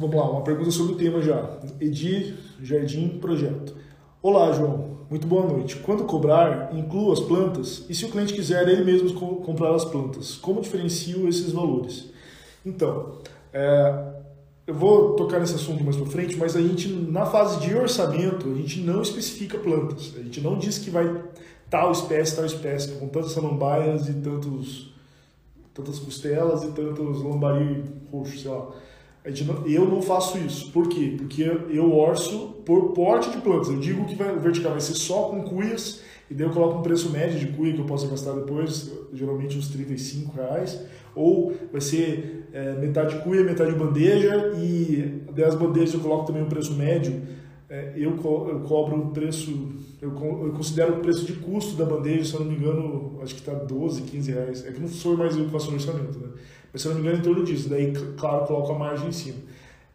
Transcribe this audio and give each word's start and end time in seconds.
Vamos 0.00 0.14
lá, 0.14 0.30
uma 0.30 0.42
pergunta 0.42 0.70
sobre 0.70 0.92
o 0.92 0.96
tema 0.96 1.20
já. 1.20 1.58
Edir 1.80 2.36
Jardim 2.62 3.18
Projeto. 3.18 3.74
Olá, 4.22 4.52
João. 4.52 4.98
Muito 5.10 5.26
boa 5.26 5.44
noite. 5.44 5.74
Quando 5.74 6.04
cobrar, 6.04 6.72
incluo 6.72 7.10
as 7.10 7.18
plantas 7.18 7.84
e 7.88 7.94
se 7.96 8.04
o 8.04 8.08
cliente 8.08 8.32
quiser 8.32 8.68
ele 8.68 8.84
mesmo 8.84 9.12
comprar 9.40 9.74
as 9.74 9.84
plantas, 9.84 10.36
como 10.36 10.60
diferencio 10.60 11.28
esses 11.28 11.50
valores? 11.50 12.10
Então, 12.64 13.18
é, 13.52 14.12
eu 14.68 14.74
vou 14.74 15.16
tocar 15.16 15.40
nesse 15.40 15.56
assunto 15.56 15.82
mais 15.82 15.96
para 15.96 16.06
frente, 16.06 16.36
mas 16.36 16.54
a 16.54 16.60
gente, 16.60 16.86
na 16.86 17.26
fase 17.26 17.58
de 17.58 17.74
orçamento, 17.74 18.52
a 18.52 18.54
gente 18.54 18.80
não 18.82 19.02
especifica 19.02 19.58
plantas. 19.58 20.14
A 20.16 20.22
gente 20.22 20.40
não 20.40 20.56
diz 20.56 20.78
que 20.78 20.90
vai 20.90 21.24
tal 21.68 21.90
espécie, 21.90 22.36
tal 22.36 22.44
espécie, 22.44 22.92
com 22.92 23.08
tantas 23.08 23.32
samambaias 23.32 24.08
e 24.08 24.12
tantos, 24.12 24.94
tantas 25.74 25.98
costelas 25.98 26.62
e 26.62 26.68
tantos 26.68 27.20
lambari 27.20 27.82
roxos, 28.12 28.42
sei 28.42 28.50
lá 28.52 28.68
não, 29.46 29.66
eu 29.66 29.86
não 29.86 30.00
faço 30.00 30.38
isso. 30.38 30.70
Por 30.72 30.88
quê? 30.88 31.14
Porque 31.16 31.42
eu 31.42 31.92
orço 31.92 32.56
por 32.64 32.92
porte 32.92 33.30
de 33.30 33.38
plantas. 33.38 33.68
Eu 33.68 33.78
digo 33.78 34.04
que 34.04 34.14
vai, 34.14 34.34
o 34.34 34.40
vertical 34.40 34.72
vai 34.72 34.80
ser 34.80 34.94
só 34.94 35.24
com 35.24 35.42
cuias, 35.42 36.02
e 36.30 36.34
daí 36.34 36.46
eu 36.46 36.52
coloco 36.52 36.78
um 36.78 36.82
preço 36.82 37.10
médio 37.10 37.38
de 37.38 37.46
cuia 37.48 37.72
que 37.72 37.80
eu 37.80 37.86
possa 37.86 38.06
gastar 38.06 38.32
depois, 38.32 38.92
geralmente 39.12 39.56
uns 39.56 39.68
35 39.68 40.36
reais. 40.36 40.80
Ou 41.14 41.54
vai 41.72 41.80
ser 41.80 42.48
é, 42.52 42.74
metade 42.74 43.18
cuia, 43.22 43.42
metade 43.42 43.72
bandeja, 43.72 44.52
e 44.56 45.24
das 45.32 45.54
bandejas 45.54 45.94
eu 45.94 46.00
coloco 46.00 46.26
também 46.26 46.42
um 46.42 46.48
preço 46.48 46.74
médio. 46.74 47.22
É, 47.70 47.92
eu, 47.96 48.16
co 48.16 48.48
eu 48.48 48.60
cobro 48.60 48.98
o 48.98 49.10
preço, 49.10 49.50
eu, 50.00 50.10
eu, 50.10 50.52
considero 50.52 50.94
o 50.94 51.00
preço 51.00 51.26
de 51.26 51.34
custo 51.34 51.76
da 51.76 51.84
bandeja, 51.84 52.24
se 52.24 52.34
eu 52.34 52.40
não 52.40 52.46
me 52.46 52.56
engano, 52.56 53.18
acho 53.22 53.34
que 53.34 53.40
está 53.40 53.52
12, 53.52 54.02
15 54.02 54.32
reais. 54.32 54.64
É 54.64 54.72
que 54.72 54.80
não 54.80 54.88
sou 54.88 55.16
mais 55.16 55.36
eu 55.36 55.44
que 55.44 55.50
faço 55.50 55.72
orçamento, 55.72 56.18
né? 56.18 56.28
Mas 56.72 56.82
se 56.82 56.88
eu 56.88 56.94
não 56.94 57.00
me 57.00 57.06
engano, 57.06 57.20
em 57.20 57.24
torno 57.24 57.44
disso. 57.44 57.68
Daí, 57.68 57.92
claro, 58.16 58.46
coloco 58.46 58.72
a 58.72 58.78
margem 58.78 59.08
em 59.08 59.12
cima. 59.12 59.38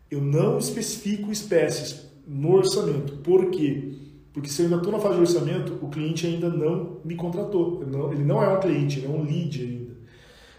Eu 0.09 0.22
não 0.22 0.58
especifico 0.58 1.31
espécies 1.31 2.05
no 2.27 2.53
orçamento. 2.53 3.17
Por 3.17 3.50
quê? 3.50 3.94
Porque 4.34 4.50
se 4.50 4.61
eu 4.61 4.66
ainda 4.66 4.78
estou 4.78 4.92
na 4.92 5.00
fase 5.00 5.16
de 5.16 5.22
orçamento, 5.22 5.78
o 5.81 5.89
cliente 5.89 6.25
ainda 6.25 6.50
não 6.50 6.98
me 7.06 7.16
contratou. 7.16 7.81
Ele 7.81 7.92
não, 7.92 8.11
ele 8.11 8.23
não 8.23 8.44
é 8.44 8.50
um 8.50 8.59
cliente, 8.59 9.00
ele 9.00 9.08
é 9.08 9.09
um 9.09 9.23
lead 9.23 9.61
ainda. 9.61 9.94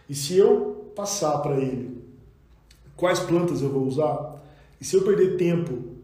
E 0.08 0.14
se 0.14 0.36
eu 0.36 0.92
passar 0.94 1.38
para 1.38 1.56
ele 1.56 2.02
quais 2.96 3.18
plantas 3.18 3.62
eu 3.62 3.70
vou 3.70 3.84
usar, 3.84 4.40
e 4.80 4.84
se 4.84 4.94
eu 4.94 5.02
perder 5.02 5.36
tempo 5.36 5.94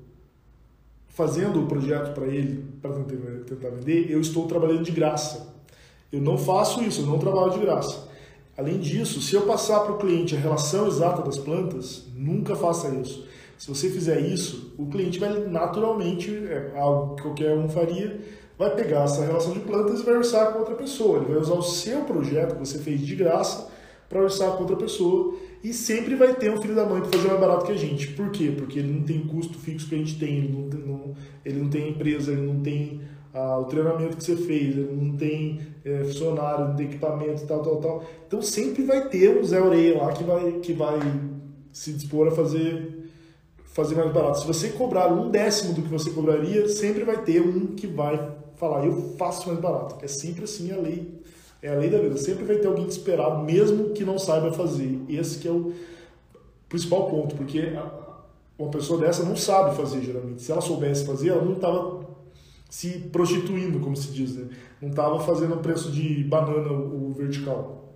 fazendo 1.08 1.62
o 1.62 1.66
projeto 1.66 2.14
para 2.14 2.26
ele, 2.26 2.64
para 2.80 2.92
tentar 3.46 3.70
vender, 3.70 4.10
eu 4.10 4.20
estou 4.20 4.46
trabalhando 4.48 4.82
de 4.82 4.90
graça. 4.90 5.54
Eu 6.10 6.20
não 6.20 6.36
faço 6.36 6.82
isso, 6.82 7.02
eu 7.02 7.06
não 7.06 7.18
trabalho 7.18 7.52
de 7.52 7.60
graça. 7.60 8.08
Além 8.56 8.78
disso, 8.78 9.20
se 9.20 9.34
eu 9.34 9.42
passar 9.42 9.80
para 9.80 9.92
o 9.92 9.98
cliente 9.98 10.36
a 10.36 10.38
relação 10.38 10.86
exata 10.86 11.22
das 11.22 11.38
plantas, 11.38 12.04
nunca 12.14 12.54
faça 12.54 12.88
isso. 12.94 13.26
Se 13.56 13.68
você 13.68 13.90
fizer 13.90 14.20
isso, 14.20 14.74
o 14.78 14.86
cliente 14.86 15.18
vai 15.18 15.46
naturalmente, 15.46 16.30
é 16.30 16.72
algo 16.76 17.14
que 17.14 17.22
qualquer 17.22 17.56
um 17.56 17.68
faria, 17.68 18.20
vai 18.58 18.74
pegar 18.74 19.04
essa 19.04 19.24
relação 19.24 19.52
de 19.52 19.60
plantas 19.60 20.00
e 20.00 20.02
vai 20.02 20.16
orçar 20.16 20.52
com 20.52 20.60
outra 20.60 20.74
pessoa. 20.74 21.18
Ele 21.18 21.26
vai 21.26 21.38
usar 21.38 21.54
o 21.54 21.62
seu 21.62 22.02
projeto 22.02 22.54
que 22.54 22.58
você 22.58 22.78
fez 22.78 23.00
de 23.00 23.14
graça 23.14 23.70
para 24.08 24.22
orçar 24.22 24.52
com 24.52 24.62
outra 24.62 24.76
pessoa 24.76 25.36
e 25.62 25.72
sempre 25.72 26.14
vai 26.14 26.34
ter 26.34 26.50
um 26.50 26.60
filho 26.60 26.74
da 26.74 26.84
mãe 26.84 27.00
para 27.00 27.10
fazer 27.10 27.28
mais 27.28 27.40
barato 27.40 27.66
que 27.66 27.72
a 27.72 27.76
gente. 27.76 28.08
Por 28.08 28.30
quê? 28.30 28.52
Porque 28.56 28.78
ele 28.78 28.92
não 28.92 29.02
tem 29.02 29.20
custo 29.20 29.58
fixo 29.58 29.88
que 29.88 29.94
a 29.94 29.98
gente 29.98 30.18
tem, 30.18 30.38
ele 30.38 30.48
não, 30.86 31.14
ele 31.44 31.60
não 31.60 31.70
tem 31.70 31.90
empresa, 31.90 32.32
ele 32.32 32.42
não 32.42 32.60
tem 32.60 33.00
ah, 33.32 33.58
o 33.58 33.64
treinamento 33.64 34.16
que 34.16 34.24
você 34.24 34.36
fez, 34.36 34.74
não 34.76 35.16
tem 35.16 35.60
é, 35.84 36.02
funcionário, 36.04 36.68
não 36.68 36.76
tem 36.76 36.86
equipamento, 36.86 37.46
tal, 37.46 37.62
tal, 37.62 37.76
tal. 37.76 38.04
Então 38.26 38.42
sempre 38.42 38.82
vai 38.82 39.08
ter 39.08 39.38
um 39.38 39.44
Zé 39.44 39.60
Orelha 39.60 39.98
lá 39.98 40.12
que 40.12 40.24
vai, 40.24 40.52
que 40.52 40.72
vai 40.72 40.98
se 41.72 41.92
dispor 41.92 42.28
a 42.28 42.32
fazer, 42.32 43.08
fazer 43.66 43.94
mais 43.94 44.12
barato. 44.12 44.40
Se 44.40 44.46
você 44.46 44.70
cobrar 44.70 45.12
um 45.12 45.30
décimo 45.30 45.74
do 45.74 45.82
que 45.82 45.88
você 45.88 46.10
cobraria, 46.10 46.68
sempre 46.68 47.04
vai 47.04 47.22
ter 47.22 47.40
um 47.40 47.68
que 47.68 47.86
vai 47.86 48.36
falar, 48.56 48.84
eu 48.84 49.14
faço 49.16 49.48
mais 49.48 49.60
barato. 49.60 49.96
É 50.04 50.08
sempre 50.08 50.44
assim 50.44 50.72
a 50.72 50.76
lei. 50.76 51.20
É 51.62 51.72
a 51.72 51.74
lei 51.74 51.88
da 51.88 51.98
vida. 51.98 52.16
Sempre 52.16 52.44
vai 52.44 52.56
ter 52.56 52.66
alguém 52.66 52.86
que 52.86 52.92
esperar, 52.92 53.42
mesmo 53.44 53.90
que 53.90 54.04
não 54.04 54.18
saiba 54.18 54.52
fazer. 54.52 55.00
Esse 55.08 55.38
que 55.38 55.46
é 55.46 55.50
o 55.50 55.72
principal 56.68 57.08
ponto, 57.08 57.36
porque 57.36 57.72
uma 58.58 58.70
pessoa 58.70 59.00
dessa 59.00 59.22
não 59.22 59.36
sabe 59.36 59.76
fazer, 59.76 60.02
geralmente. 60.02 60.42
Se 60.42 60.52
ela 60.52 60.60
soubesse 60.60 61.06
fazer, 61.06 61.30
ela 61.30 61.44
não 61.44 61.54
estava 61.54 61.99
se 62.70 62.90
prostituindo, 63.10 63.80
como 63.80 63.96
se 63.96 64.12
diz, 64.12 64.36
né? 64.36 64.46
não 64.80 64.90
estava 64.90 65.18
fazendo 65.20 65.56
preço 65.56 65.90
de 65.90 66.22
banana 66.24 66.70
o, 66.72 67.12
vertical. 67.12 67.92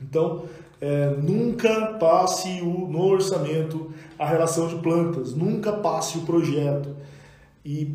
Então, 0.00 0.42
é, 0.80 1.10
nunca 1.22 1.94
passe 1.98 2.60
o, 2.60 2.88
no 2.88 3.04
orçamento 3.04 3.92
a 4.18 4.26
relação 4.26 4.66
de 4.66 4.76
plantas, 4.76 5.34
nunca 5.34 5.72
passe 5.72 6.18
o 6.18 6.22
projeto. 6.22 6.96
E 7.64 7.94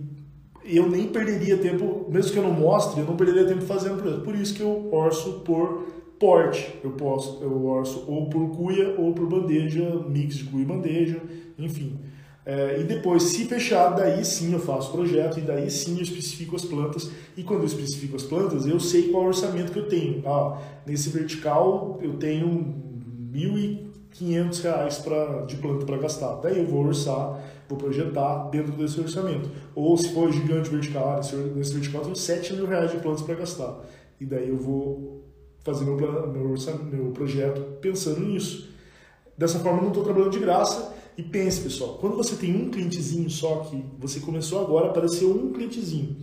eu 0.63 0.89
nem 0.89 1.07
perderia 1.07 1.57
tempo, 1.57 2.06
mesmo 2.09 2.31
que 2.31 2.40
eu 2.40 2.44
não 2.44 2.53
mostre, 2.53 3.01
eu 3.01 3.05
não 3.05 3.17
perderia 3.17 3.45
tempo 3.45 3.61
fazendo 3.61 4.01
projeto. 4.01 4.23
Por 4.23 4.35
isso 4.35 4.53
que 4.53 4.61
eu 4.61 4.90
orço 4.94 5.41
por 5.41 5.88
porte. 6.17 6.73
Eu 6.81 6.91
posso, 6.91 7.44
eu 7.44 7.66
orço 7.66 8.05
ou 8.07 8.29
por 8.29 8.50
cuia 8.51 8.95
ou 8.97 9.13
por 9.13 9.28
bandeja, 9.28 10.01
mix 10.07 10.35
de 10.35 10.45
cuia 10.45 10.63
e 10.63 10.66
bandeja, 10.66 11.22
enfim. 11.59 12.00
É, 12.45 12.79
e 12.79 12.83
depois, 12.83 13.23
se 13.23 13.45
fechar, 13.45 13.89
daí 13.91 14.23
sim 14.25 14.51
eu 14.51 14.59
faço 14.59 14.89
o 14.89 14.93
projeto 14.93 15.39
e 15.39 15.41
daí 15.41 15.69
sim 15.71 15.95
eu 15.95 16.03
especifico 16.03 16.55
as 16.55 16.65
plantas. 16.65 17.09
E 17.37 17.43
quando 17.43 17.61
eu 17.61 17.67
especifico 17.67 18.15
as 18.17 18.23
plantas, 18.23 18.67
eu 18.67 18.79
sei 18.79 19.09
qual 19.09 19.23
é 19.23 19.27
orçamento 19.27 19.71
que 19.71 19.79
eu 19.79 19.87
tenho. 19.87 20.21
Ah, 20.27 20.61
nesse 20.85 21.09
vertical 21.09 21.99
eu 22.01 22.13
tenho 22.17 22.75
R$ 23.33 23.79
1.500 24.13 25.03
pra, 25.03 25.41
de 25.45 25.55
planta 25.55 25.85
para 25.85 25.97
gastar. 25.97 26.35
Daí 26.41 26.59
eu 26.59 26.67
vou 26.67 26.85
orçar, 26.85 27.41
vou 27.69 27.77
projetar 27.77 28.49
dentro 28.49 28.73
desse 28.73 28.99
orçamento. 28.99 29.49
Ou 29.73 29.95
se 29.95 30.13
for 30.13 30.29
gigante 30.31 30.69
vertical, 30.69 31.15
nesse, 31.15 31.35
nesse 31.35 31.73
vertical 31.73 32.01
eu 32.01 32.05
tenho 32.05 32.15
7 32.17 32.53
mil 32.55 32.65
reais 32.65 32.91
de 32.91 32.97
plantas 32.97 33.21
para 33.21 33.35
gastar. 33.35 33.79
E 34.19 34.25
daí 34.25 34.49
eu 34.49 34.57
vou 34.57 35.23
fazer 35.63 35.85
meu, 35.85 35.95
plano, 35.95 36.27
meu, 36.27 36.55
meu 36.91 37.11
projeto 37.13 37.61
pensando 37.79 38.19
nisso. 38.19 38.69
Dessa 39.37 39.59
forma 39.59 39.79
eu 39.79 39.83
não 39.83 39.89
estou 39.89 40.03
trabalhando 40.03 40.31
de 40.31 40.39
graça 40.39 40.93
e 41.18 41.24
pense, 41.24 41.62
pessoal, 41.62 41.97
quando 42.00 42.16
você 42.16 42.35
tem 42.35 42.56
um 42.56 42.69
clientezinho 42.69 43.29
só 43.29 43.57
que 43.57 43.84
você 44.00 44.19
começou 44.19 44.62
agora, 44.62 44.88
apareceu 44.88 45.31
um 45.31 45.51
clientezinho. 45.51 46.16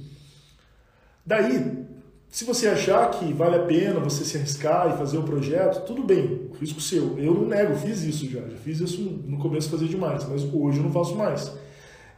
Daí, 1.24 1.86
se 2.28 2.44
você 2.44 2.68
achar 2.68 3.10
que 3.10 3.32
vale 3.32 3.56
a 3.56 3.64
pena 3.64 3.98
você 4.00 4.24
se 4.24 4.36
arriscar 4.36 4.94
e 4.94 4.98
fazer 4.98 5.18
o 5.18 5.22
projeto, 5.22 5.84
tudo 5.84 6.02
bem, 6.02 6.50
risco 6.60 6.80
seu. 6.80 7.18
Eu 7.18 7.34
não 7.34 7.46
nego, 7.46 7.74
fiz 7.74 8.02
isso 8.02 8.28
já, 8.30 8.40
já 8.40 8.56
fiz 8.56 8.80
isso 8.80 9.02
no 9.02 9.38
começo 9.38 9.68
fazer 9.68 9.86
demais, 9.86 10.24
mas 10.28 10.42
hoje 10.42 10.78
eu 10.78 10.84
não 10.84 10.92
faço 10.92 11.14
mais. 11.16 11.52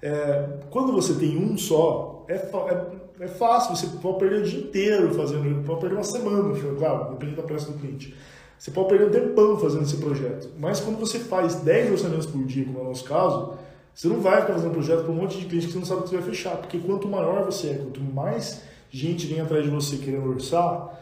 É, 0.03 0.59
quando 0.71 0.93
você 0.93 1.15
tem 1.15 1.38
um 1.38 1.56
só, 1.56 2.27
é, 2.28 2.34
é, 2.34 3.25
é, 3.25 3.28
fácil, 3.28 3.75
você 3.75 3.87
pode 3.99 4.19
perder 4.19 4.43
o 4.43 4.43
dia 4.43 4.61
inteiro 4.61 5.15
fazendo, 5.15 5.65
pode 5.65 5.81
perder 5.81 5.94
uma 5.94 6.05
semana, 6.05 6.55
claro, 6.78 7.12
depende 7.12 7.37
da 7.37 7.43
pressa 7.43 7.71
do 7.71 7.78
cliente. 7.78 8.15
Você 8.62 8.71
pode 8.71 8.91
perder 8.91 9.06
um 9.09 9.11
tempão 9.11 9.59
fazendo 9.59 9.83
esse 9.83 9.97
projeto. 9.97 10.49
Mas 10.56 10.78
quando 10.78 10.97
você 10.97 11.19
faz 11.19 11.56
10 11.56 11.91
orçamentos 11.91 12.27
por 12.27 12.45
dia, 12.45 12.65
como 12.65 12.78
é 12.78 12.83
o 12.83 12.84
nosso 12.84 13.03
caso, 13.03 13.55
você 13.93 14.06
não 14.06 14.21
vai 14.21 14.41
ficar 14.41 14.53
fazendo 14.53 14.71
projeto 14.71 15.03
para 15.03 15.11
um 15.11 15.17
monte 15.17 15.37
de 15.37 15.47
clientes 15.47 15.67
que 15.67 15.73
você 15.73 15.78
não 15.81 15.84
sabe 15.84 16.03
que 16.03 16.11
você 16.11 16.19
vai 16.19 16.25
fechar. 16.25 16.56
Porque 16.59 16.78
quanto 16.78 17.09
maior 17.09 17.45
você 17.45 17.71
é, 17.71 17.75
quanto 17.75 18.00
mais 18.00 18.62
gente 18.89 19.27
vem 19.27 19.41
atrás 19.41 19.65
de 19.65 19.69
você 19.69 19.97
querendo 19.97 20.28
orçar, 20.28 20.97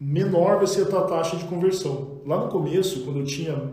menor 0.00 0.56
vai 0.56 0.66
ser 0.66 0.84
a 0.84 0.86
tua 0.86 1.02
taxa 1.02 1.36
de 1.36 1.44
conversão. 1.44 2.22
Lá 2.24 2.42
no 2.42 2.48
começo, 2.50 3.04
quando 3.04 3.18
eu 3.18 3.26
tinha, 3.26 3.70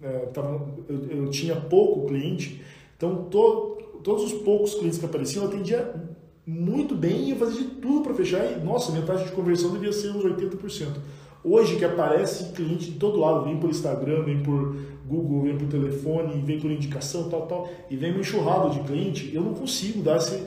é, 0.00 0.18
tava, 0.26 0.64
eu, 0.88 1.24
eu, 1.24 1.30
tinha 1.30 1.56
pouco 1.56 2.06
cliente, 2.06 2.62
então 2.96 3.24
to, 3.24 3.76
todos 4.04 4.22
os 4.22 4.34
poucos 4.42 4.74
clientes 4.74 5.00
que 5.00 5.04
apareciam 5.04 5.42
eu 5.42 5.50
atendia 5.50 5.96
muito 6.46 6.94
bem 6.94 7.24
e 7.24 7.30
eu 7.32 7.36
fazia 7.38 7.60
de 7.60 7.70
tudo 7.70 8.02
para 8.02 8.14
fechar. 8.14 8.44
E, 8.52 8.64
nossa, 8.64 8.92
minha 8.92 9.04
taxa 9.04 9.24
de 9.24 9.32
conversão 9.32 9.72
devia 9.72 9.92
ser 9.92 10.10
uns 10.10 10.22
80%. 10.22 10.86
Hoje 11.42 11.76
que 11.76 11.84
aparece 11.84 12.52
cliente 12.52 12.90
de 12.90 12.98
todo 12.98 13.18
lado, 13.18 13.44
vem 13.44 13.58
por 13.58 13.70
Instagram, 13.70 14.22
vem 14.24 14.42
por 14.42 14.76
Google, 15.06 15.42
vem 15.42 15.56
por 15.56 15.68
telefone, 15.68 16.42
vem 16.42 16.60
por 16.60 16.70
indicação, 16.70 17.28
tal, 17.28 17.46
tal, 17.46 17.70
e 17.88 17.96
vem 17.96 18.10
uma 18.10 18.20
enxurrada 18.20 18.70
de 18.70 18.80
cliente, 18.80 19.34
eu 19.34 19.42
não 19.42 19.54
consigo 19.54 20.02
dar 20.02 20.18
esse 20.18 20.42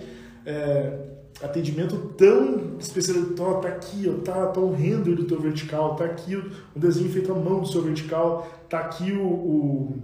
é, 0.45 1.00
atendimento 1.42 1.98
tão 2.18 2.77
especializado. 2.80 3.62
Tá 3.62 3.68
aqui, 3.69 4.10
ó, 4.10 4.21
tá, 4.21 4.48
tá 4.48 4.60
o 4.60 4.74
render 4.74 5.15
do 5.15 5.24
teu 5.25 5.39
vertical, 5.39 5.95
tá 5.95 6.06
aqui 6.06 6.36
o 6.36 6.80
desenho 6.80 7.10
feito 7.10 7.31
à 7.31 7.36
mão 7.36 7.62
do 7.62 7.68
seu 7.68 7.81
vertical, 7.81 8.48
tá 8.69 8.80
aqui 8.80 9.12
o, 9.12 9.25
o, 9.25 10.00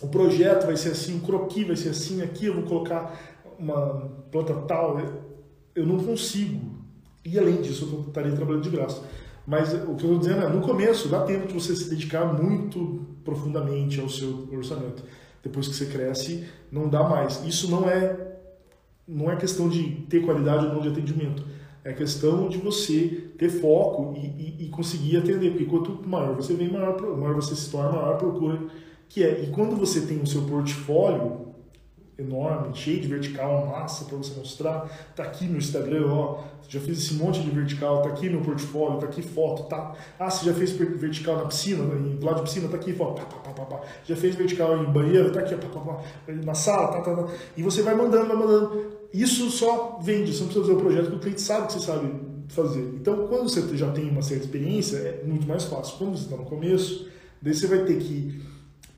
o 0.00 0.08
projeto 0.08 0.66
vai 0.66 0.76
ser 0.76 0.90
assim, 0.90 1.18
o 1.18 1.20
croquis 1.20 1.66
vai 1.66 1.76
ser 1.76 1.90
assim, 1.90 2.22
aqui 2.22 2.46
eu 2.46 2.54
vou 2.54 2.64
colocar 2.64 3.14
uma 3.58 4.10
planta 4.30 4.54
tal. 4.66 5.00
Eu 5.74 5.86
não 5.86 5.98
consigo. 5.98 6.60
E 7.24 7.38
além 7.38 7.60
disso, 7.60 7.88
eu 7.92 8.08
estaria 8.08 8.32
trabalhando 8.32 8.62
de 8.62 8.70
graça. 8.70 9.02
Mas 9.48 9.72
o 9.72 9.94
que 9.94 10.04
eu 10.04 10.12
estou 10.12 10.18
dizendo 10.18 10.44
é, 10.44 10.48
no 10.50 10.60
começo, 10.60 11.08
dá 11.08 11.22
tempo 11.22 11.48
de 11.48 11.54
você 11.54 11.74
se 11.74 11.88
dedicar 11.88 12.26
muito 12.26 13.06
profundamente 13.24 13.98
ao 13.98 14.06
seu 14.06 14.46
orçamento. 14.52 15.02
Depois 15.42 15.66
que 15.66 15.74
você 15.74 15.86
cresce, 15.86 16.44
não 16.70 16.86
dá 16.86 17.02
mais. 17.02 17.42
Isso 17.46 17.70
não 17.70 17.88
é, 17.88 18.36
não 19.08 19.30
é 19.32 19.36
questão 19.36 19.66
de 19.66 20.02
ter 20.10 20.20
qualidade 20.20 20.66
ou 20.66 20.74
não 20.74 20.82
de 20.82 20.88
atendimento. 20.88 21.42
É 21.82 21.94
questão 21.94 22.50
de 22.50 22.58
você 22.58 23.30
ter 23.38 23.48
foco 23.48 24.14
e, 24.18 24.26
e, 24.26 24.66
e 24.66 24.68
conseguir 24.68 25.16
atender. 25.16 25.52
Porque 25.52 25.64
quanto 25.64 26.06
maior 26.06 26.34
você 26.34 26.52
vem, 26.52 26.70
maior, 26.70 27.00
maior 27.16 27.34
você 27.34 27.56
se 27.56 27.70
torna, 27.70 27.92
maior 27.92 28.18
procura 28.18 28.60
que 29.08 29.24
é, 29.24 29.44
e 29.44 29.46
quando 29.46 29.74
você 29.74 30.02
tem 30.02 30.20
o 30.20 30.26
seu 30.26 30.42
portfólio 30.42 31.47
enorme, 32.18 32.74
cheio 32.74 33.00
de 33.00 33.06
vertical, 33.06 33.66
massa 33.66 34.04
para 34.04 34.16
você 34.16 34.36
mostrar, 34.36 34.90
tá 35.14 35.22
aqui 35.22 35.46
no 35.46 35.56
Instagram, 35.56 36.06
ó, 36.08 36.42
já 36.68 36.80
fiz 36.80 36.98
esse 36.98 37.14
monte 37.14 37.40
de 37.40 37.50
vertical, 37.50 38.02
tá 38.02 38.08
aqui 38.08 38.28
no 38.28 38.40
portfólio, 38.42 38.98
tá 38.98 39.06
aqui 39.06 39.22
foto, 39.22 39.68
tá, 39.68 39.94
ah, 40.18 40.28
você 40.28 40.46
já 40.46 40.52
fez 40.52 40.72
vertical 40.72 41.36
na 41.36 41.44
piscina, 41.44 41.84
do 41.84 42.26
lado 42.26 42.36
de 42.36 42.42
piscina, 42.42 42.68
tá 42.68 42.76
aqui 42.76 42.92
foto, 42.92 43.22
pá, 43.22 43.38
pá, 43.38 43.50
pá, 43.52 43.64
pá, 43.64 43.80
já 44.04 44.16
fez 44.16 44.34
vertical 44.34 44.82
em 44.82 44.90
banheiro, 44.90 45.32
tá 45.32 45.40
aqui, 45.40 45.54
pá, 45.54 45.68
pá, 45.68 45.80
pá, 45.80 46.02
na 46.26 46.54
sala, 46.54 46.88
tá, 46.88 47.02
tá, 47.02 47.22
tá, 47.22 47.32
e 47.56 47.62
você 47.62 47.82
vai 47.82 47.94
mandando, 47.94 48.26
vai 48.26 48.36
mandando, 48.36 48.98
isso 49.14 49.48
só 49.50 50.00
vende, 50.02 50.32
você 50.32 50.40
não 50.40 50.48
precisa 50.48 50.60
fazer 50.60 50.72
o 50.72 50.80
projeto, 50.80 51.02
porque 51.04 51.16
o 51.16 51.20
cliente 51.20 51.40
sabe 51.40 51.66
que 51.68 51.74
você 51.74 51.80
sabe 51.80 52.28
fazer. 52.48 52.80
Então, 52.94 53.28
quando 53.28 53.48
você 53.48 53.76
já 53.76 53.90
tem 53.92 54.08
uma 54.10 54.22
certa 54.22 54.44
experiência, 54.44 54.96
é 54.96 55.22
muito 55.24 55.46
mais 55.46 55.64
fácil. 55.64 55.96
Quando 55.98 56.16
você 56.16 56.24
está 56.24 56.36
no 56.36 56.44
começo, 56.44 57.08
daí 57.40 57.54
você 57.54 57.66
vai 57.66 57.84
ter 57.84 57.98
que 57.98 58.42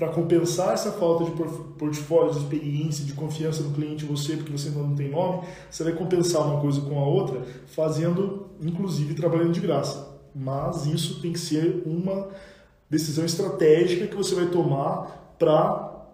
para 0.01 0.09
compensar 0.09 0.73
essa 0.73 0.93
falta 0.93 1.25
de 1.25 1.31
portfólio, 1.77 2.33
de 2.33 2.39
experiência, 2.39 3.05
de 3.05 3.13
confiança 3.13 3.63
no 3.63 3.73
cliente 3.75 4.07
em 4.07 4.09
você, 4.09 4.35
porque 4.35 4.51
você 4.51 4.69
ainda 4.69 4.81
não 4.81 4.97
tem 4.97 5.11
nome, 5.11 5.47
você 5.71 5.85
vai 5.85 5.93
compensar 5.93 6.41
uma 6.41 6.59
coisa 6.59 6.81
com 6.81 6.99
a 6.99 7.07
outra, 7.07 7.43
fazendo, 7.67 8.47
inclusive, 8.63 9.13
trabalhando 9.13 9.53
de 9.53 9.61
graça. 9.61 10.19
Mas 10.35 10.87
isso 10.87 11.21
tem 11.21 11.35
que 11.35 11.39
ser 11.39 11.83
uma 11.85 12.29
decisão 12.89 13.27
estratégica 13.27 14.07
que 14.07 14.17
você 14.17 14.35
vai 14.35 14.47
tomar 14.47 15.35
para 15.39 16.07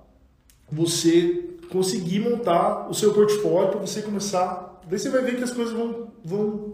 você 0.69 1.51
conseguir 1.71 2.19
montar 2.19 2.91
o 2.91 2.95
seu 2.95 3.15
portfólio, 3.15 3.71
para 3.71 3.81
você 3.81 4.03
começar. 4.03 4.81
Daí 4.89 4.99
você 4.99 5.11
vai 5.11 5.23
ver 5.23 5.37
que 5.37 5.45
as 5.45 5.53
coisas 5.53 5.73
vão, 5.73 6.09
vão 6.25 6.73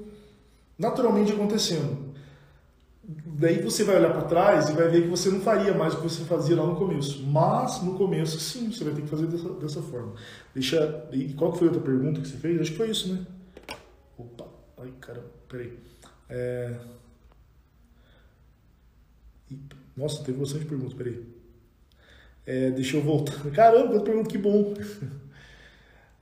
naturalmente 0.78 1.30
acontecendo 1.30 2.11
daí 3.04 3.60
você 3.60 3.82
vai 3.84 3.96
olhar 3.96 4.12
para 4.12 4.22
trás 4.22 4.68
e 4.68 4.72
vai 4.72 4.88
ver 4.88 5.02
que 5.02 5.08
você 5.08 5.28
não 5.30 5.40
faria 5.40 5.74
mais 5.74 5.94
o 5.94 5.96
que 5.98 6.04
você 6.04 6.24
fazia 6.24 6.56
lá 6.56 6.66
no 6.66 6.76
começo. 6.76 7.22
Mas 7.24 7.82
no 7.82 7.96
começo, 7.96 8.38
sim, 8.38 8.70
você 8.70 8.84
vai 8.84 8.94
ter 8.94 9.02
que 9.02 9.08
fazer 9.08 9.26
dessa, 9.26 9.48
dessa 9.54 9.82
forma. 9.82 10.14
Deixa. 10.54 11.08
E 11.12 11.32
qual 11.34 11.52
foi 11.52 11.68
a 11.68 11.70
outra 11.72 11.84
pergunta 11.84 12.20
que 12.20 12.28
você 12.28 12.36
fez? 12.36 12.60
Acho 12.60 12.70
que 12.70 12.76
foi 12.76 12.90
isso, 12.90 13.12
né? 13.12 13.26
Opa, 14.16 14.46
ai 14.78 14.92
caramba, 15.00 15.30
peraí. 15.48 15.78
É... 16.28 16.78
Nossa, 19.96 20.22
teve 20.24 20.38
bastante 20.38 20.64
perguntas, 20.64 20.94
peraí. 20.94 21.24
É, 22.46 22.70
deixa 22.70 22.96
eu 22.96 23.02
voltar. 23.02 23.38
Caramba, 23.52 23.88
quanta 23.88 24.04
pergunta, 24.04 24.30
que 24.30 24.38
bom. 24.38 24.74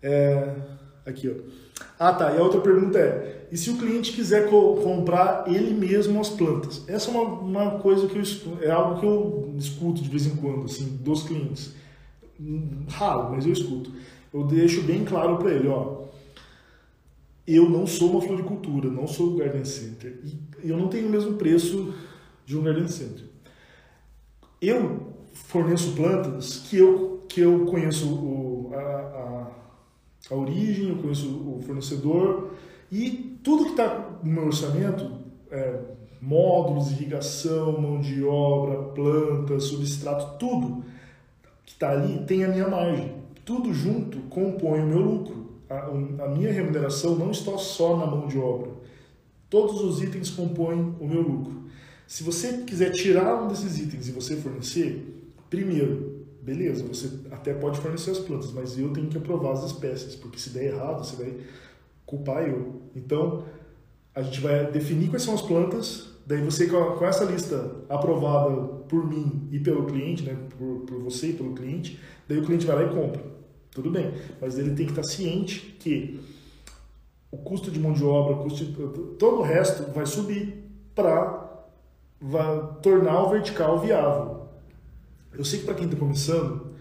É... 0.02 0.56
Aqui, 1.04 1.28
ó. 1.28 1.34
Ah, 2.00 2.14
tá. 2.14 2.34
E 2.34 2.38
a 2.38 2.42
outra 2.42 2.62
pergunta 2.62 2.98
é: 2.98 3.46
e 3.52 3.58
se 3.58 3.68
o 3.68 3.76
cliente 3.76 4.12
quiser 4.12 4.48
co 4.48 4.76
comprar 4.76 5.44
ele 5.46 5.74
mesmo 5.74 6.18
as 6.18 6.30
plantas? 6.30 6.82
Essa 6.88 7.10
é 7.10 7.12
uma, 7.12 7.24
uma 7.24 7.78
coisa 7.78 8.08
que 8.08 8.16
eu 8.16 8.58
é 8.62 8.70
algo 8.70 8.98
que 8.98 9.04
eu 9.04 9.54
escuto 9.58 10.00
de 10.00 10.08
vez 10.08 10.26
em 10.26 10.34
quando, 10.36 10.64
assim, 10.64 10.96
dos 11.02 11.24
clientes. 11.24 11.74
Raro, 12.88 13.32
mas 13.32 13.44
eu 13.44 13.52
escuto. 13.52 13.92
Eu 14.32 14.44
deixo 14.44 14.80
bem 14.82 15.04
claro 15.04 15.36
para 15.36 15.50
ele, 15.50 15.68
ó. 15.68 16.04
Eu 17.46 17.68
não 17.68 17.86
sou 17.86 18.12
uma 18.12 18.22
floricultura, 18.22 18.88
não 18.88 19.06
sou 19.06 19.36
garden 19.36 19.64
center 19.64 20.20
e 20.62 20.70
eu 20.70 20.76
não 20.78 20.88
tenho 20.88 21.08
o 21.08 21.10
mesmo 21.10 21.34
preço 21.34 21.92
de 22.46 22.56
um 22.56 22.62
garden 22.62 22.88
center. 22.88 23.24
Eu 24.60 25.12
forneço 25.34 25.92
plantas 25.92 26.60
que 26.60 26.78
eu 26.78 27.10
que 27.28 27.40
eu 27.40 27.64
conheço 27.66 28.08
o, 28.12 28.72
a, 28.74 28.78
a 28.78 29.39
a 30.30 30.34
origem, 30.34 30.90
eu 30.90 30.96
conheço 30.96 31.28
o 31.28 31.60
fornecedor 31.66 32.52
e 32.90 33.38
tudo 33.42 33.64
que 33.64 33.70
está 33.70 34.18
no 34.22 34.32
meu 34.32 34.46
orçamento, 34.46 35.10
é, 35.50 35.80
módulos, 36.20 36.92
irrigação, 36.92 37.80
mão 37.80 38.00
de 38.00 38.22
obra, 38.24 38.82
planta, 38.94 39.58
substrato, 39.58 40.38
tudo 40.38 40.84
que 41.64 41.72
está 41.72 41.90
ali 41.90 42.24
tem 42.26 42.44
a 42.44 42.48
minha 42.48 42.68
margem. 42.68 43.14
Tudo 43.44 43.72
junto 43.72 44.18
compõe 44.28 44.80
o 44.80 44.86
meu 44.86 45.00
lucro. 45.00 45.50
A, 45.68 45.86
a 46.24 46.28
minha 46.28 46.52
remuneração 46.52 47.16
não 47.16 47.30
está 47.30 47.56
só 47.58 47.96
na 47.96 48.06
mão 48.06 48.26
de 48.26 48.38
obra. 48.38 48.70
Todos 49.48 49.80
os 49.80 50.02
itens 50.02 50.30
compõem 50.30 50.94
o 51.00 51.06
meu 51.06 51.22
lucro. 51.22 51.64
Se 52.06 52.22
você 52.22 52.58
quiser 52.64 52.90
tirar 52.90 53.42
um 53.42 53.48
desses 53.48 53.78
itens 53.78 54.08
e 54.08 54.12
você 54.12 54.36
fornecer, 54.36 55.32
primeiro, 55.48 56.09
beleza, 56.50 56.84
você 56.84 57.08
até 57.30 57.54
pode 57.54 57.78
fornecer 57.78 58.10
as 58.10 58.18
plantas, 58.18 58.50
mas 58.52 58.76
eu 58.76 58.92
tenho 58.92 59.06
que 59.06 59.16
aprovar 59.16 59.52
as 59.52 59.64
espécies, 59.64 60.16
porque 60.16 60.36
se 60.36 60.50
der 60.50 60.72
errado, 60.74 61.04
você 61.04 61.14
vai 61.14 61.36
culpar 62.04 62.42
eu. 62.42 62.82
Então, 62.96 63.44
a 64.12 64.20
gente 64.20 64.40
vai 64.40 64.68
definir 64.68 65.08
quais 65.10 65.22
são 65.22 65.32
as 65.32 65.42
plantas, 65.42 66.08
daí 66.26 66.42
você 66.42 66.66
com 66.66 67.04
essa 67.04 67.24
lista 67.24 67.84
aprovada 67.88 68.50
por 68.88 69.08
mim 69.08 69.48
e 69.52 69.60
pelo 69.60 69.86
cliente, 69.86 70.24
né, 70.24 70.36
por, 70.58 70.80
por 70.80 70.98
você 70.98 71.28
e 71.28 71.32
pelo 71.34 71.54
cliente, 71.54 72.00
daí 72.28 72.38
o 72.38 72.44
cliente 72.44 72.66
vai 72.66 72.84
lá 72.84 72.90
e 72.90 72.94
compra. 72.94 73.22
Tudo 73.70 73.88
bem, 73.88 74.12
mas 74.40 74.58
ele 74.58 74.74
tem 74.74 74.86
que 74.86 74.92
estar 74.92 75.04
ciente 75.04 75.76
que 75.78 76.18
o 77.30 77.36
custo 77.36 77.70
de 77.70 77.78
mão 77.78 77.92
de 77.92 78.02
obra, 78.02 78.34
o 78.34 78.42
custo 78.42 78.64
de, 78.64 78.72
todo 79.16 79.38
o 79.38 79.42
resto 79.42 79.92
vai 79.92 80.04
subir 80.04 80.64
para 80.96 81.48
tornar 82.82 83.22
o 83.22 83.30
vertical 83.30 83.78
viável. 83.78 84.39
Eu 85.32 85.44
sei 85.44 85.60
que 85.60 85.64
para 85.64 85.74
quem 85.74 85.86
está 85.86 85.96
começando, 85.96 86.72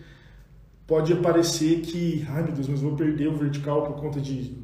pode 0.88 1.14
parecer 1.16 1.82
que, 1.82 2.26
ai 2.30 2.44
meu 2.44 2.54
Deus, 2.54 2.68
mas 2.68 2.82
vou 2.82 2.96
perder 2.96 3.28
o 3.28 3.38
vertical 3.38 3.84
por 3.84 3.96
conta 4.02 4.20
de. 4.20 4.58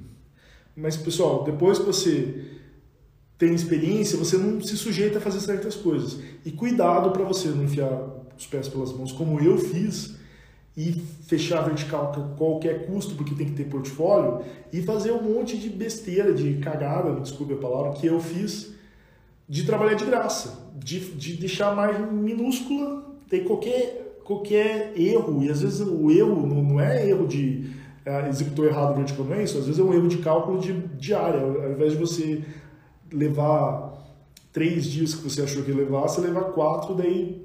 Mas 0.75 0.97
pessoal, 0.97 1.43
depois 1.43 1.79
que 1.79 1.85
você 1.85 2.55
tem 3.37 3.53
experiência, 3.53 4.17
você 4.17 4.37
não 4.37 4.61
se 4.61 4.75
sujeita 4.77 5.17
a 5.19 5.21
fazer 5.21 5.39
certas 5.39 5.75
coisas. 5.75 6.19
E 6.43 6.51
cuidado 6.51 7.11
para 7.11 7.23
você 7.23 7.49
não 7.49 7.63
enfiar 7.63 8.09
os 8.37 8.47
pés 8.47 8.67
pelas 8.67 8.91
mãos, 8.91 9.11
como 9.11 9.39
eu 9.39 9.57
fiz, 9.57 10.15
e 10.75 10.91
fechar 11.27 11.61
vertical 11.61 12.11
a 12.11 12.37
qualquer 12.37 12.85
custo, 12.85 13.15
porque 13.15 13.33
tem 13.33 13.47
que 13.47 13.53
ter 13.53 13.65
portfólio, 13.65 14.43
e 14.73 14.81
fazer 14.81 15.11
um 15.11 15.21
monte 15.21 15.57
de 15.57 15.69
besteira, 15.69 16.33
de 16.33 16.55
cagada, 16.55 17.11
me 17.11 17.21
desculpe 17.21 17.53
a 17.53 17.57
palavra, 17.57 17.93
que 17.93 18.07
eu 18.07 18.19
fiz 18.19 18.73
de 19.47 19.63
trabalhar 19.63 19.93
de 19.93 20.05
graça, 20.05 20.71
de, 20.75 20.99
de 21.11 21.37
deixar 21.37 21.71
a 21.71 21.75
margem 21.75 22.11
minúscula 22.11 23.04
tem 23.29 23.43
qualquer, 23.43 24.19
qualquer 24.23 24.93
erro, 24.95 25.43
e 25.43 25.49
às 25.49 25.61
vezes 25.61 25.81
o 25.81 26.11
erro 26.11 26.45
não, 26.45 26.63
não 26.63 26.79
é 26.79 27.07
erro 27.09 27.27
de 27.27 27.69
é, 28.05 28.29
executor 28.29 28.67
errado 28.67 28.95
não 28.95 29.33
é 29.33 29.43
isso, 29.43 29.57
às 29.57 29.65
vezes 29.65 29.79
é 29.79 29.83
um 29.83 29.93
erro 29.93 30.07
de 30.07 30.17
cálculo 30.19 30.59
de, 30.59 30.73
de 30.73 31.13
área, 31.13 31.41
ao 31.41 31.71
invés 31.71 31.93
de 31.93 31.97
você 31.97 32.43
levar 33.11 33.93
três 34.53 34.85
dias 34.85 35.15
que 35.15 35.23
você 35.23 35.41
achou 35.41 35.63
que 35.63 35.71
ia 35.71 35.77
levar, 35.77 36.01
você 36.01 36.21
levar 36.21 36.45
quatro, 36.45 36.93
daí 36.93 37.43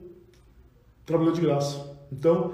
trabalhou 1.04 1.32
de 1.32 1.40
graça. 1.40 1.98
Então, 2.12 2.52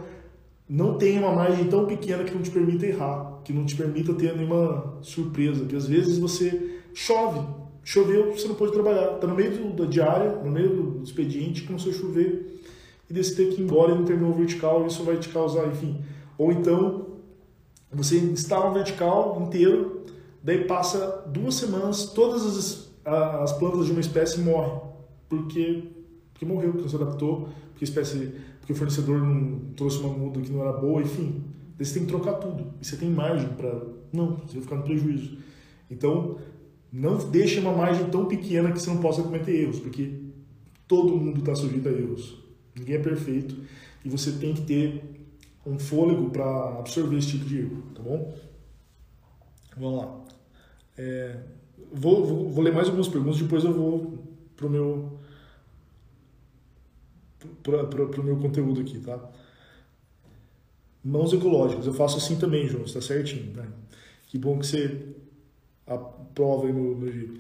não 0.69 0.97
tem 0.97 1.19
uma 1.19 1.33
margem 1.33 1.67
tão 1.67 1.87
pequena 1.87 2.25
que 2.25 2.35
não 2.35 2.43
te 2.43 2.51
permita 2.51 2.87
errar, 2.87 3.41
que 3.45 3.53
não 3.53 3.65
te 3.65 3.77
permita 3.77 4.15
ter 4.15 4.37
nenhuma 4.37 4.99
surpresa, 5.03 5.61
porque 5.61 5.77
às 5.77 5.87
vezes 5.87 6.19
você 6.19 6.81
chove, 6.95 7.41
choveu, 7.85 8.33
você 8.33 8.49
não 8.49 8.55
pode 8.55 8.73
trabalhar, 8.73 9.15
está 9.15 9.27
no 9.27 9.35
meio 9.35 9.51
do, 9.53 9.85
da 9.85 9.85
diária, 9.85 10.41
no 10.43 10.51
meio 10.51 10.71
do 10.71 11.05
expediente, 11.05 11.63
começou 11.63 11.93
a 11.93 11.95
chover, 11.95 12.61
e 13.09 13.15
desse 13.15 13.37
ter 13.37 13.55
que 13.55 13.61
ir 13.61 13.65
embora 13.65 13.93
e 13.93 13.95
não 13.95 14.05
terminou 14.05 14.33
vertical, 14.35 14.87
isso 14.87 15.05
vai 15.05 15.17
te 15.17 15.29
causar, 15.29 15.67
enfim. 15.69 16.01
Ou 16.37 16.53
então, 16.53 17.07
você 17.93 18.19
instala 18.19 18.71
um 18.71 18.75
vertical 18.75 19.41
inteiro, 19.41 20.03
daí 20.43 20.65
passa 20.65 21.25
duas 21.29 21.55
semanas, 21.55 22.07
todas 22.07 22.45
as, 22.45 22.91
as 23.05 23.53
plantas 23.53 23.87
de 23.87 23.93
uma 23.93 24.01
espécie 24.01 24.41
morrem, 24.41 24.81
porque, 25.29 25.85
porque 26.33 26.45
morreu, 26.45 26.73
porque 26.73 26.83
não 26.83 26.89
se 26.89 26.97
adaptou, 26.97 27.49
porque 27.71 27.85
espécie, 27.85 28.33
porque 28.59 28.73
o 28.73 28.77
fornecedor 28.77 29.19
não 29.19 29.61
trouxe 29.77 29.99
uma 29.99 30.09
muda 30.09 30.41
que 30.41 30.51
não 30.51 30.63
era 30.63 30.73
boa, 30.73 31.01
enfim. 31.01 31.45
Daí 31.79 31.87
você 31.87 31.95
tem 31.95 32.05
que 32.05 32.09
trocar 32.09 32.35
tudo. 32.35 32.73
E 32.81 32.87
você 32.87 32.97
tem 32.97 33.11
margem 33.11 33.49
para. 33.51 33.83
Não, 34.13 34.37
você 34.37 34.55
vai 34.55 34.63
ficar 34.63 34.77
no 34.77 34.83
prejuízo. 34.83 35.39
Então, 35.91 36.39
não 36.93 37.19
deixe 37.19 37.61
uma 37.61 37.73
margem 37.73 38.07
tão 38.07 38.25
pequena 38.25 38.73
que 38.73 38.81
você 38.81 38.89
não 38.89 38.99
possa 38.99 39.23
cometer 39.23 39.53
erros, 39.53 39.79
porque 39.79 40.21
todo 40.89 41.17
mundo 41.17 41.41
está 41.41 41.55
sujeito 41.55 41.89
a 41.89 41.93
erros. 41.93 42.46
Ninguém 42.77 42.97
é 42.97 42.99
perfeito 42.99 43.57
e 44.05 44.09
você 44.09 44.33
tem 44.33 44.55
que 44.55 44.63
ter 44.63 45.03
um 45.65 45.79
fôlego 45.79 46.31
para 46.31 46.79
absorver 46.79 47.17
esse 47.17 47.29
tipo 47.29 47.45
de 47.45 47.59
erro, 47.59 47.83
tá 47.95 48.03
bom? 48.03 48.35
Vamos 49.77 49.99
lá. 49.99 50.25
É, 50.97 51.41
vou, 51.93 52.25
vou, 52.25 52.51
vou, 52.51 52.65
ler 52.65 52.73
mais 52.73 52.87
algumas 52.87 53.09
perguntas, 53.09 53.41
depois 53.41 53.65
eu 53.65 53.73
vou 53.73 54.25
pro 54.57 54.71
meu 54.71 55.19
para 57.63 58.21
o 58.21 58.25
meu 58.25 58.37
conteúdo 58.37 58.81
aqui, 58.81 58.99
tá? 59.01 59.19
Mãos 61.05 61.33
ecológicas, 61.33 61.87
eu 61.87 61.95
faço 61.95 62.17
assim 62.17 62.39
também, 62.39 62.69
João, 62.69 62.85
está 62.85 63.01
certinho, 63.01 63.53
né? 63.55 63.69
Que 64.27 64.39
bom 64.39 64.59
que 64.59 64.67
você 64.67 65.15
aprova 65.87 66.67
aí 66.67 66.73
no, 66.73 66.97
no 66.97 67.39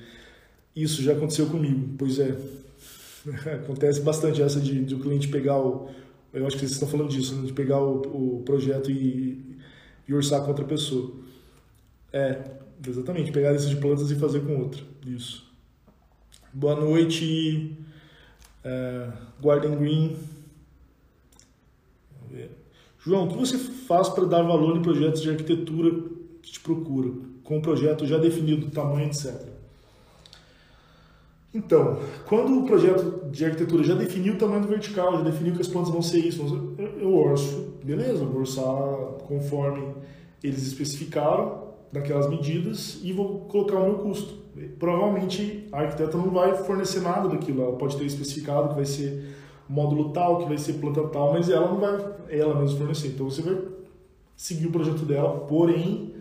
Isso 0.74 1.02
já 1.02 1.12
aconteceu 1.12 1.46
comigo, 1.48 1.94
pois 1.98 2.18
é, 2.18 2.36
Acontece 3.62 4.00
bastante 4.00 4.42
essa 4.42 4.60
de, 4.60 4.84
de 4.84 4.94
o 4.94 5.00
cliente 5.00 5.28
pegar 5.28 5.58
o. 5.58 5.88
Eu 6.32 6.46
acho 6.46 6.56
que 6.56 6.60
vocês 6.60 6.72
estão 6.72 6.88
falando 6.88 7.08
disso, 7.08 7.34
né? 7.34 7.46
de 7.46 7.52
pegar 7.52 7.80
o, 7.80 8.38
o 8.38 8.42
projeto 8.42 8.90
e, 8.90 9.58
e 10.06 10.14
orçar 10.14 10.42
com 10.42 10.48
outra 10.48 10.64
pessoa. 10.64 11.12
É, 12.12 12.38
exatamente, 12.86 13.32
pegar 13.32 13.52
lista 13.52 13.68
de 13.68 13.76
plantas 13.76 14.10
e 14.10 14.16
fazer 14.16 14.40
com 14.40 14.58
outra. 14.58 14.82
Isso. 15.06 15.46
Boa 16.52 16.74
noite, 16.74 17.76
é, 18.64 19.12
Garden 19.42 19.76
Green. 19.76 20.16
João, 22.98 23.26
o 23.26 23.28
que 23.28 23.36
você 23.36 23.56
faz 23.56 24.08
para 24.08 24.24
dar 24.24 24.42
valor 24.42 24.76
em 24.76 24.82
projetos 24.82 25.22
de 25.22 25.30
arquitetura 25.30 25.92
que 26.42 26.50
te 26.50 26.58
procura, 26.58 27.12
com 27.44 27.58
um 27.58 27.62
projeto 27.62 28.04
já 28.04 28.18
definido, 28.18 28.68
tamanho, 28.68 29.06
etc? 29.06 29.55
Então, 31.56 31.98
quando 32.26 32.60
o 32.60 32.66
projeto 32.66 33.30
de 33.30 33.42
arquitetura 33.42 33.82
já 33.82 33.94
definiu 33.94 34.34
o 34.34 34.36
tamanho 34.36 34.60
do 34.60 34.68
vertical, 34.68 35.12
já 35.12 35.22
definiu 35.22 35.54
que 35.54 35.62
as 35.62 35.68
plantas 35.68 35.90
vão 35.90 36.02
ser 36.02 36.18
isso, 36.18 36.76
eu, 36.98 37.14
orço, 37.14 37.72
beleza, 37.82 38.26
vou 38.26 38.40
orçar 38.40 38.64
conforme 39.26 39.94
eles 40.44 40.66
especificaram, 40.66 41.64
daquelas 41.90 42.28
medidas, 42.28 43.00
e 43.02 43.10
vou 43.10 43.40
colocar 43.48 43.76
o 43.76 43.84
meu 43.84 43.94
custo. 43.94 44.34
Provavelmente 44.78 45.66
a 45.72 45.80
arquiteta 45.80 46.18
não 46.18 46.30
vai 46.30 46.54
fornecer 46.54 47.00
nada 47.00 47.28
daquilo, 47.28 47.62
ela 47.62 47.76
pode 47.76 47.96
ter 47.96 48.04
especificado 48.04 48.68
que 48.68 48.74
vai 48.74 48.84
ser 48.84 49.34
módulo 49.66 50.10
tal, 50.10 50.38
que 50.38 50.48
vai 50.48 50.58
ser 50.58 50.74
planta 50.74 51.02
tal, 51.04 51.32
mas 51.32 51.48
ela 51.48 51.68
não 51.68 51.78
vai 51.78 51.98
ela 52.28 52.54
mesma 52.60 52.78
fornecer. 52.78 53.08
Então 53.08 53.30
você 53.30 53.40
vai 53.40 53.56
seguir 54.36 54.66
o 54.66 54.72
projeto 54.72 55.06
dela, 55.06 55.40
porém 55.48 56.12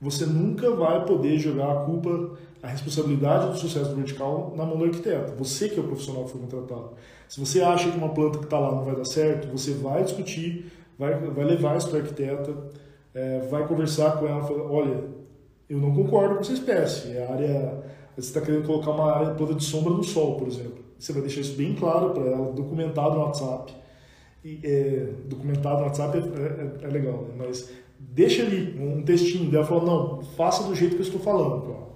você 0.00 0.26
nunca 0.26 0.70
vai 0.70 1.04
poder 1.04 1.38
jogar 1.38 1.72
a 1.72 1.84
culpa, 1.84 2.36
a 2.62 2.68
responsabilidade 2.68 3.52
do 3.52 3.56
sucesso 3.56 3.90
do 3.90 3.96
vertical 3.96 4.52
na 4.56 4.64
mão 4.64 4.76
do 4.76 4.84
arquiteto. 4.84 5.32
Você 5.36 5.68
que 5.68 5.78
é 5.78 5.82
o 5.82 5.86
profissional 5.86 6.24
que 6.24 6.32
foi 6.32 6.40
contratado. 6.40 6.90
Se 7.28 7.38
você 7.38 7.60
acha 7.60 7.90
que 7.90 7.96
uma 7.96 8.08
planta 8.08 8.38
que 8.38 8.44
está 8.44 8.58
lá 8.58 8.72
não 8.72 8.84
vai 8.84 8.96
dar 8.96 9.04
certo, 9.04 9.48
você 9.48 9.72
vai 9.72 10.02
discutir, 10.02 10.72
vai, 10.98 11.14
vai 11.14 11.44
levar 11.44 11.76
isso 11.76 11.88
para 11.88 12.00
arquiteta, 12.00 12.56
é, 13.14 13.40
vai 13.50 13.66
conversar 13.66 14.18
com 14.18 14.26
ela, 14.26 14.42
falar, 14.42 14.64
olha, 14.64 15.04
eu 15.68 15.78
não 15.78 15.94
concordo 15.94 16.36
com 16.36 16.40
essa 16.40 16.52
espécie. 16.52 17.16
É 17.16 17.26
área, 17.30 17.84
você 18.16 18.28
está 18.28 18.40
querendo 18.40 18.66
colocar 18.66 18.90
uma 18.90 19.12
área 19.12 19.34
planta 19.34 19.54
de 19.54 19.64
sombra 19.64 19.92
no 19.92 20.02
sol, 20.02 20.36
por 20.36 20.48
exemplo. 20.48 20.78
Você 20.98 21.12
vai 21.12 21.22
deixar 21.22 21.42
isso 21.42 21.56
bem 21.56 21.74
claro 21.74 22.10
para 22.10 22.24
ela, 22.24 22.52
documentado 22.52 23.14
no 23.14 23.20
WhatsApp. 23.20 23.72
E, 24.44 24.60
é, 24.64 25.12
documentado 25.26 25.78
no 25.78 25.84
WhatsApp 25.84 26.18
é, 26.18 26.84
é, 26.84 26.88
é 26.88 26.90
legal, 26.90 27.22
né? 27.22 27.34
mas 27.36 27.70
deixa 27.98 28.42
ali 28.42 28.78
um 28.80 29.02
textinho 29.02 29.50
dela 29.50 29.64
falando, 29.64 29.86
não, 29.86 30.22
faça 30.22 30.64
do 30.64 30.74
jeito 30.74 30.96
que 30.96 31.02
eu 31.02 31.06
estou 31.06 31.20
falando. 31.20 31.87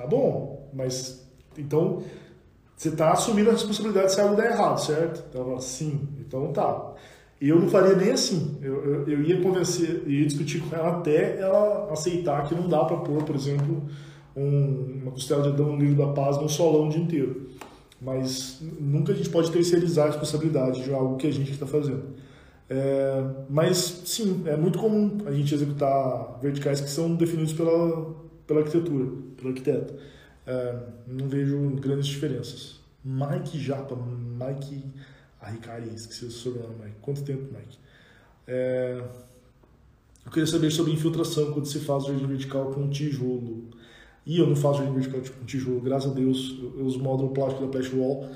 Tá 0.00 0.06
bom, 0.06 0.70
mas 0.72 1.28
então 1.58 2.02
você 2.74 2.88
está 2.88 3.12
assumindo 3.12 3.50
a 3.50 3.52
responsabilidade 3.52 4.14
se 4.14 4.18
algo 4.18 4.34
der 4.34 4.52
errado, 4.52 4.78
certo? 4.78 5.22
Então, 5.28 5.60
sim, 5.60 6.08
então 6.18 6.50
tá. 6.54 6.94
Eu 7.38 7.60
não 7.60 7.68
faria 7.68 7.94
nem 7.94 8.10
assim. 8.10 8.56
Eu, 8.62 8.82
eu, 8.82 9.08
eu 9.08 9.22
ia 9.22 9.42
convencer, 9.42 10.02
ia 10.06 10.24
discutir 10.24 10.60
com 10.62 10.74
ela 10.74 10.96
até 10.96 11.38
ela 11.38 11.92
aceitar 11.92 12.48
que 12.48 12.54
não 12.54 12.66
dá 12.66 12.82
para 12.82 12.96
pôr, 12.96 13.22
por 13.24 13.34
exemplo, 13.36 13.82
um, 14.34 15.00
uma 15.02 15.10
costela 15.12 15.42
de 15.42 15.48
Adão 15.48 15.76
no 15.76 15.76
livro 15.76 16.06
da 16.06 16.14
paz 16.14 16.38
no 16.38 16.48
solão 16.48 16.86
o 16.86 16.88
dia 16.88 17.02
inteiro. 17.02 17.50
Mas 18.00 18.58
nunca 18.80 19.12
a 19.12 19.14
gente 19.14 19.28
pode 19.28 19.50
terceirizar 19.50 20.06
a 20.06 20.10
responsabilidade 20.12 20.82
de 20.82 20.94
algo 20.94 21.18
que 21.18 21.26
a 21.26 21.32
gente 21.32 21.52
está 21.52 21.66
fazendo. 21.66 22.04
É, 22.70 23.22
mas 23.50 23.76
sim, 24.06 24.44
é 24.46 24.56
muito 24.56 24.78
comum 24.78 25.18
a 25.26 25.30
gente 25.32 25.54
executar 25.54 26.38
verticais 26.40 26.80
que 26.80 26.88
são 26.88 27.14
definidos 27.14 27.52
pela, 27.52 28.14
pela 28.50 28.60
arquitetura, 28.62 29.06
pelo 29.36 29.50
arquiteto. 29.50 29.94
É, 30.44 30.76
não 31.06 31.28
vejo 31.28 31.56
grandes 31.76 32.08
diferenças. 32.08 32.80
Mike 33.04 33.56
Japa, 33.56 33.96
Mike 33.96 34.84
Aricari, 35.40 35.88
esqueci 35.94 36.24
o 36.24 36.30
sobrenome, 36.32 36.74
Mike. 36.82 36.96
Quanto 37.00 37.22
tempo, 37.22 37.44
Mike? 37.44 37.78
É, 38.48 39.00
eu 40.26 40.32
queria 40.32 40.48
saber 40.48 40.72
sobre 40.72 40.92
infiltração 40.92 41.52
quando 41.52 41.66
se 41.66 41.78
faz 41.78 42.06
jardim 42.06 42.26
vertical 42.26 42.72
com 42.72 42.90
tijolo. 42.90 43.68
E 44.26 44.40
eu 44.40 44.48
não 44.48 44.56
faço 44.56 44.78
jardim 44.78 44.94
vertical 44.94 45.20
com 45.38 45.44
tijolo, 45.44 45.80
graças 45.80 46.10
a 46.10 46.14
Deus, 46.14 46.58
eu 46.76 46.84
uso 46.84 46.98
módulo 46.98 47.30
plástico 47.30 47.64
da 47.64 47.70
Plastic 47.70 47.96
Wall. 47.96 48.28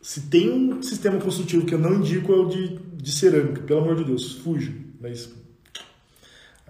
Se 0.00 0.22
tem 0.22 0.50
um 0.50 0.82
sistema 0.82 1.20
construtivo 1.20 1.66
que 1.66 1.74
eu 1.74 1.78
não 1.78 1.96
indico 1.96 2.32
é 2.32 2.36
o 2.36 2.48
de, 2.48 2.78
de 2.78 3.12
cerâmica, 3.12 3.62
pelo 3.62 3.80
amor 3.80 3.96
de 3.96 4.04
Deus, 4.04 4.32
fuja. 4.36 4.72
Mas 4.98 5.30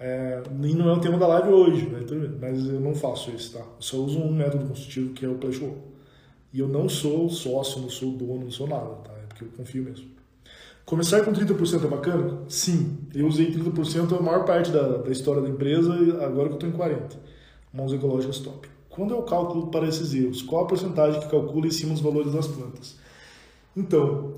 é, 0.05 0.43
e 0.63 0.73
não 0.75 0.89
é 0.89 0.93
o 0.93 0.99
tema 0.99 1.17
da 1.17 1.25
live 1.27 1.47
hoje, 1.47 1.85
né? 1.87 2.01
mas 2.41 2.67
eu 2.67 2.81
não 2.81 2.93
faço 2.93 3.31
isso, 3.31 3.53
tá? 3.53 3.59
Eu 3.59 3.81
só 3.81 3.95
uso 3.95 4.19
um 4.19 4.33
método 4.33 4.65
construtivo 4.65 5.13
que 5.13 5.25
é 5.25 5.29
o 5.29 5.39
Wall. 5.41 5.77
E 6.51 6.59
eu 6.59 6.67
não 6.67 6.89
sou 6.89 7.29
sócio, 7.29 7.81
não 7.81 7.89
sou 7.89 8.11
dono, 8.11 8.43
não 8.43 8.51
sou 8.51 8.67
nada, 8.67 8.95
tá? 8.95 9.13
É 9.13 9.25
porque 9.27 9.45
eu 9.45 9.47
confio 9.55 9.81
mesmo. 9.81 10.05
Começar 10.85 11.23
com 11.23 11.31
30% 11.31 11.85
é 11.85 11.87
bacana? 11.87 12.41
Sim. 12.49 12.97
Eu 13.15 13.27
usei 13.27 13.49
30% 13.49 14.19
a 14.19 14.21
maior 14.21 14.43
parte 14.43 14.71
da, 14.71 14.97
da 14.97 15.09
história 15.09 15.41
da 15.41 15.47
empresa, 15.47 15.93
agora 16.21 16.49
que 16.49 16.65
eu 16.65 16.69
estou 16.69 16.69
em 16.69 16.95
40%. 16.95 17.13
Mãos 17.73 17.93
ecológicas 17.93 18.39
top. 18.39 18.67
Quando 18.89 19.13
eu 19.13 19.21
calculo 19.21 19.67
para 19.67 19.87
esses 19.87 20.13
erros, 20.13 20.41
qual 20.41 20.65
a 20.65 20.67
porcentagem 20.67 21.21
que 21.21 21.29
calcula 21.29 21.65
em 21.65 21.71
cima 21.71 21.93
dos 21.93 22.01
valores 22.01 22.33
das 22.33 22.47
plantas? 22.47 22.97
Então, 23.75 24.33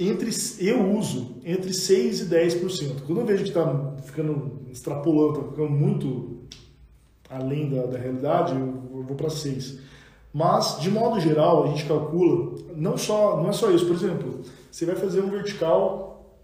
entre, 0.00 0.30
eu 0.58 0.96
uso 0.96 1.36
entre 1.44 1.70
6% 1.70 2.22
e 2.22 2.26
10%. 2.26 3.02
Quando 3.06 3.20
eu 3.20 3.26
vejo 3.26 3.42
que 3.42 3.50
está 3.50 3.94
ficando 4.02 4.62
extrapolando, 4.70 5.40
está 5.40 5.50
ficando 5.50 5.70
muito 5.70 6.40
além 7.28 7.68
da, 7.68 7.86
da 7.86 7.98
realidade, 7.98 8.52
eu, 8.54 8.82
eu 8.92 9.02
vou 9.02 9.14
para 9.14 9.28
6%. 9.28 9.78
Mas, 10.32 10.80
de 10.80 10.90
modo 10.90 11.20
geral, 11.20 11.64
a 11.64 11.66
gente 11.68 11.86
calcula, 11.86 12.54
não, 12.76 12.96
só, 12.96 13.36
não 13.36 13.50
é 13.50 13.52
só 13.52 13.70
isso, 13.70 13.84
por 13.84 13.96
exemplo, 13.96 14.40
você 14.70 14.86
vai 14.86 14.94
fazer 14.94 15.20
um 15.20 15.28
vertical, 15.28 16.38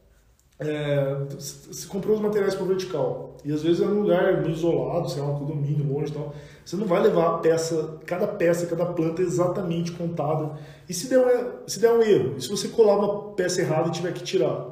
é, 0.59 1.25
você 1.31 1.87
comprou 1.87 2.17
os 2.17 2.21
materiais 2.21 2.55
para 2.55 2.65
o 2.65 2.67
vertical, 2.67 3.36
e 3.47 3.53
às 3.53 3.62
vezes 3.62 3.81
é 3.81 3.87
um 3.87 4.00
lugar 4.00 4.45
isolado, 4.49 5.09
sei 5.09 5.23
lá, 5.23 5.29
um 5.29 5.38
condomínio 5.38 5.87
longe 5.87 6.11
e 6.11 6.15
tal, 6.15 6.35
você 6.65 6.75
não 6.75 6.85
vai 6.85 7.00
levar 7.00 7.26
a 7.29 7.38
peça, 7.38 8.00
cada 8.05 8.26
peça, 8.26 8.67
cada 8.67 8.87
planta 8.87 9.23
exatamente 9.23 9.93
contada, 9.93 10.59
e 10.88 10.93
se 10.93 11.09
der, 11.09 11.21
um, 11.21 11.69
se 11.69 11.79
der 11.79 11.93
um 11.93 12.03
erro, 12.03 12.35
e 12.37 12.43
se 12.43 12.49
você 12.49 12.67
colar 12.67 12.99
uma 12.99 13.35
peça 13.35 13.61
errada 13.61 13.88
e 13.88 13.93
tiver 13.93 14.12
que 14.12 14.25
tirar, 14.25 14.67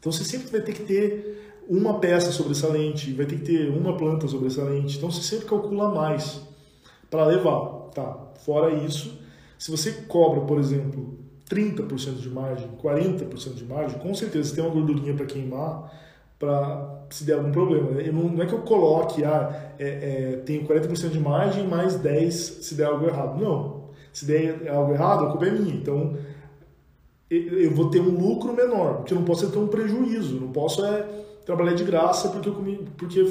então 0.00 0.10
você 0.10 0.24
sempre 0.24 0.48
vai 0.48 0.60
ter 0.60 0.72
que 0.72 0.82
ter 0.82 1.62
uma 1.68 2.00
peça 2.00 2.32
sobressalente, 2.32 3.12
vai 3.12 3.24
ter 3.24 3.36
que 3.36 3.44
ter 3.44 3.70
uma 3.70 3.96
planta 3.96 4.26
sobressalente, 4.26 4.96
então 4.96 5.12
você 5.12 5.22
sempre 5.22 5.46
calcula 5.46 5.88
mais 5.88 6.40
para 7.08 7.24
levar, 7.24 7.90
tá? 7.94 8.32
Fora 8.44 8.72
isso, 8.72 9.16
se 9.56 9.70
você 9.70 9.92
cobra, 10.08 10.40
por 10.40 10.58
exemplo, 10.58 11.18
30% 11.48 12.16
de 12.16 12.28
margem, 12.28 12.68
40% 12.82 13.54
de 13.54 13.64
margem, 13.64 13.96
com 14.00 14.12
certeza 14.12 14.48
você 14.48 14.56
tem 14.56 14.64
uma 14.64 14.74
gordurinha 14.74 15.14
para 15.14 15.24
queimar 15.24 16.07
para 16.38 17.06
se 17.10 17.24
der 17.24 17.34
algum 17.34 17.50
problema. 17.50 17.90
Não, 18.12 18.28
não, 18.28 18.42
é 18.42 18.46
que 18.46 18.52
eu 18.52 18.60
coloque, 18.60 19.24
ah, 19.24 19.72
é, 19.78 19.86
é, 19.86 20.36
tenho 20.44 20.66
40% 20.66 21.10
de 21.10 21.18
margem 21.18 21.66
mais 21.66 21.96
10 21.96 22.34
se 22.34 22.74
der 22.74 22.86
algo 22.86 23.06
errado. 23.06 23.40
Não. 23.42 23.88
Se 24.12 24.24
der 24.24 24.68
algo 24.68 24.92
errado, 24.92 25.24
a 25.24 25.30
culpa 25.30 25.46
é 25.46 25.50
minha. 25.50 25.74
Então, 25.74 26.16
eu 27.30 27.70
vou 27.74 27.90
ter 27.90 28.00
um 28.00 28.10
lucro 28.10 28.52
menor, 28.52 28.96
porque 28.96 29.12
eu 29.12 29.18
não 29.18 29.24
posso 29.24 29.50
ter 29.50 29.58
um 29.58 29.66
prejuízo. 29.66 30.40
Não 30.40 30.52
posso 30.52 30.84
é, 30.84 31.06
trabalhar 31.44 31.74
de 31.74 31.84
graça 31.84 32.28
porque, 32.28 32.48
eu 32.48 32.54
comi, 32.54 32.88
porque 32.96 33.22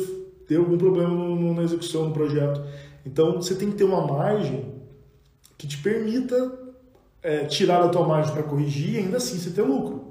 deu 0.47 0.61
algum 0.61 0.77
problema 0.77 1.09
no, 1.09 1.53
na 1.53 1.63
execução 1.63 2.07
do 2.07 2.13
projeto. 2.13 2.61
Então, 3.05 3.41
você 3.41 3.55
tem 3.55 3.71
que 3.71 3.77
ter 3.77 3.83
uma 3.85 4.05
margem 4.05 4.65
que 5.57 5.65
te 5.65 5.77
permita 5.77 6.51
é, 7.23 7.45
tirar 7.45 7.83
a 7.83 7.89
tua 7.89 8.05
margem 8.05 8.33
para 8.33 8.43
corrigir 8.43 8.95
e 8.95 8.97
ainda 8.97 9.17
assim 9.17 9.37
você 9.37 9.49
ter 9.49 9.61
lucro. 9.61 10.06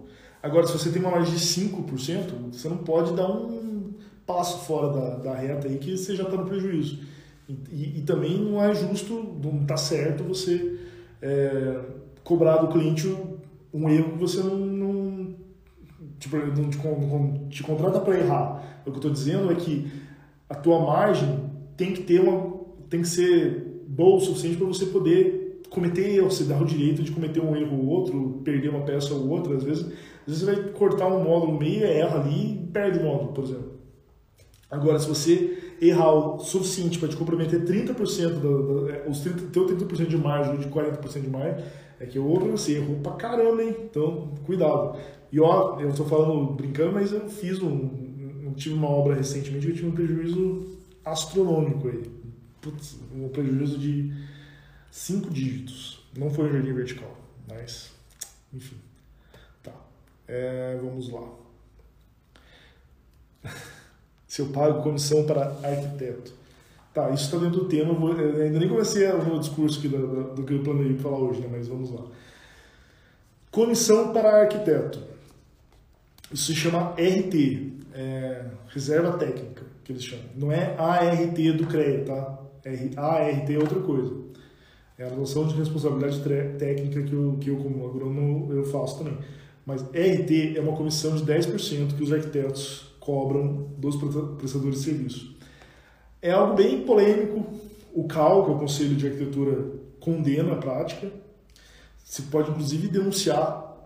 Agora, 0.46 0.64
se 0.64 0.72
você 0.72 0.90
tem 0.90 1.02
uma 1.02 1.10
margem 1.10 1.34
de 1.34 1.40
5%, 1.40 2.52
você 2.52 2.68
não 2.68 2.76
pode 2.76 3.12
dar 3.14 3.28
um 3.28 3.94
passo 4.24 4.64
fora 4.64 4.92
da, 4.92 5.16
da 5.16 5.34
reta 5.34 5.66
aí 5.66 5.76
que 5.76 5.96
você 5.96 6.14
já 6.14 6.22
está 6.22 6.36
no 6.36 6.46
prejuízo. 6.46 7.00
E, 7.48 7.98
e, 7.98 8.02
também 8.02 8.38
não 8.38 8.62
é 8.62 8.72
justo, 8.74 9.38
não 9.42 9.62
está 9.62 9.76
certo 9.76 10.22
você 10.22 10.78
é, 11.20 11.80
cobrar 12.22 12.58
do 12.58 12.68
cliente 12.68 13.12
um 13.72 13.88
erro 13.88 14.12
que 14.12 14.18
você 14.18 14.38
não, 14.38 14.56
não, 14.56 15.34
tipo, 16.18 16.36
não 16.36 16.70
te, 16.70 16.78
te 17.50 17.62
contrata 17.64 18.00
para 18.00 18.18
errar. 18.18 18.80
O 18.82 18.84
que 18.84 18.90
eu 18.90 18.96
estou 18.96 19.10
dizendo 19.10 19.50
é 19.50 19.54
que 19.56 19.90
a 20.48 20.54
tua 20.54 20.80
margem 20.80 21.40
tem 21.76 21.92
que 21.92 22.02
ter 22.02 22.20
uma, 22.20 22.56
tem 22.88 23.02
que 23.02 23.08
ser 23.08 23.84
boa 23.88 24.16
o 24.16 24.20
suficiente 24.20 24.56
para 24.56 24.66
você 24.66 24.86
poder 24.86 25.60
cometer 25.70 26.16
erro, 26.16 26.30
você 26.30 26.44
dá 26.44 26.56
o 26.56 26.64
direito 26.64 27.02
de 27.02 27.10
cometer 27.10 27.40
um 27.40 27.54
erro 27.56 27.78
ou 27.78 27.86
outro, 27.86 28.40
perder 28.44 28.70
uma 28.70 28.84
peça 28.84 29.12
ou 29.12 29.28
outra, 29.28 29.56
às 29.56 29.64
vezes, 29.64 29.86
às 30.26 30.32
vezes 30.32 30.44
você 30.44 30.52
vai 30.52 30.72
cortar 30.72 31.06
um 31.06 31.22
módulo 31.22 31.58
meio, 31.58 31.84
erra 31.84 32.20
ali 32.20 32.52
e 32.52 32.66
perde 32.68 32.98
o 32.98 33.04
módulo, 33.04 33.32
por 33.32 33.44
exemplo. 33.44 33.76
Agora, 34.70 34.98
se 34.98 35.08
você 35.08 35.76
errar 35.80 36.12
o 36.12 36.38
suficiente 36.40 36.98
para 36.98 37.08
te 37.08 37.16
comprometer 37.16 37.64
30%, 37.64 38.28
do, 38.40 38.40
do, 38.40 39.10
os 39.10 39.20
30, 39.20 39.46
teu 39.52 39.66
30% 39.66 40.06
de 40.06 40.16
margem 40.16 40.54
ou 40.54 40.58
de 40.58 40.66
40% 40.66 41.20
de 41.20 41.30
margem, 41.30 41.64
é 42.00 42.06
que 42.06 42.18
outro 42.18 42.50
você 42.50 42.72
errou 42.72 42.96
pra 42.96 43.12
caramba, 43.12 43.62
hein? 43.62 43.76
Então, 43.84 44.34
cuidado. 44.44 44.98
E 45.30 45.40
ó, 45.40 45.78
eu 45.80 45.90
estou 45.90 46.06
falando 46.06 46.52
brincando, 46.54 46.92
mas 46.92 47.12
eu 47.12 47.28
fiz 47.28 47.62
um, 47.62 48.52
tive 48.56 48.74
uma 48.74 48.88
obra 48.88 49.14
recentemente 49.14 49.66
que 49.66 49.72
eu 49.72 49.76
tive 49.76 49.88
um 49.88 49.92
prejuízo 49.92 50.76
astronômico 51.04 51.88
aí 51.88 52.16
putz, 52.70 52.98
um 53.14 53.28
prejuízo 53.28 53.78
de 53.78 54.12
cinco 54.90 55.30
dígitos. 55.30 56.04
Não 56.16 56.30
foi 56.30 56.48
um 56.48 56.52
jardim 56.52 56.72
vertical, 56.72 57.16
mas 57.48 57.92
enfim. 58.52 58.76
É, 60.28 60.78
vamos 60.80 61.10
lá. 61.10 61.28
Se 64.26 64.42
eu 64.42 64.48
pago 64.48 64.82
comissão 64.82 65.24
para 65.24 65.56
arquiteto. 65.62 66.34
Tá, 66.92 67.10
isso 67.10 67.24
está 67.24 67.36
dentro 67.36 67.60
do 67.60 67.68
tema. 67.68 67.92
Vou, 67.94 68.12
ainda 68.12 68.58
nem 68.58 68.68
comecei 68.68 69.06
o 69.12 69.24
meu 69.24 69.38
discurso 69.38 69.78
aqui 69.78 69.88
do, 69.88 69.98
do, 69.98 70.34
do 70.34 70.42
que 70.44 70.54
eu 70.54 70.62
planejei 70.62 70.96
falar 70.96 71.18
hoje, 71.18 71.40
né? 71.40 71.48
mas 71.50 71.68
vamos 71.68 71.90
lá. 71.90 72.02
Comissão 73.50 74.12
para 74.12 74.42
arquiteto. 74.42 75.02
Isso 76.32 76.46
se 76.46 76.54
chama 76.54 76.94
RT, 76.98 77.72
é, 77.94 78.44
Reserva 78.68 79.16
Técnica, 79.16 79.62
que 79.84 79.92
eles 79.92 80.04
chamam. 80.04 80.24
Não 80.34 80.50
é 80.50 80.74
ART 80.76 81.36
do 81.56 81.66
CREA, 81.66 82.04
tá? 82.04 82.38
ART 82.96 83.50
é 83.50 83.58
outra 83.58 83.80
coisa. 83.80 84.12
É 84.98 85.04
a 85.04 85.08
relação 85.08 85.46
de 85.46 85.54
responsabilidade 85.54 86.20
técnica 86.58 87.02
que 87.02 87.12
eu, 87.12 87.36
que 87.38 87.50
eu 87.50 87.56
como 87.56 87.86
agrônomo, 87.86 88.52
eu 88.52 88.64
faço 88.64 88.98
também. 88.98 89.18
Mas 89.66 89.82
RT 89.82 90.56
é 90.56 90.60
uma 90.60 90.76
comissão 90.76 91.16
de 91.16 91.24
10% 91.24 91.96
que 91.96 92.02
os 92.04 92.12
arquitetos 92.12 92.94
cobram 93.00 93.68
dos 93.76 93.96
prestadores 93.96 94.78
de 94.78 94.84
serviço. 94.84 95.36
É 96.22 96.30
algo 96.30 96.54
bem 96.54 96.82
polêmico. 96.82 97.44
O 97.92 98.06
CAL, 98.06 98.44
que 98.44 98.50
é 98.52 98.54
o 98.54 98.58
Conselho 98.58 98.94
de 98.94 99.06
Arquitetura, 99.06 99.72
condena 99.98 100.52
a 100.52 100.56
prática. 100.56 101.10
Se 102.04 102.22
pode, 102.22 102.50
inclusive, 102.50 102.86
denunciar. 102.86 103.84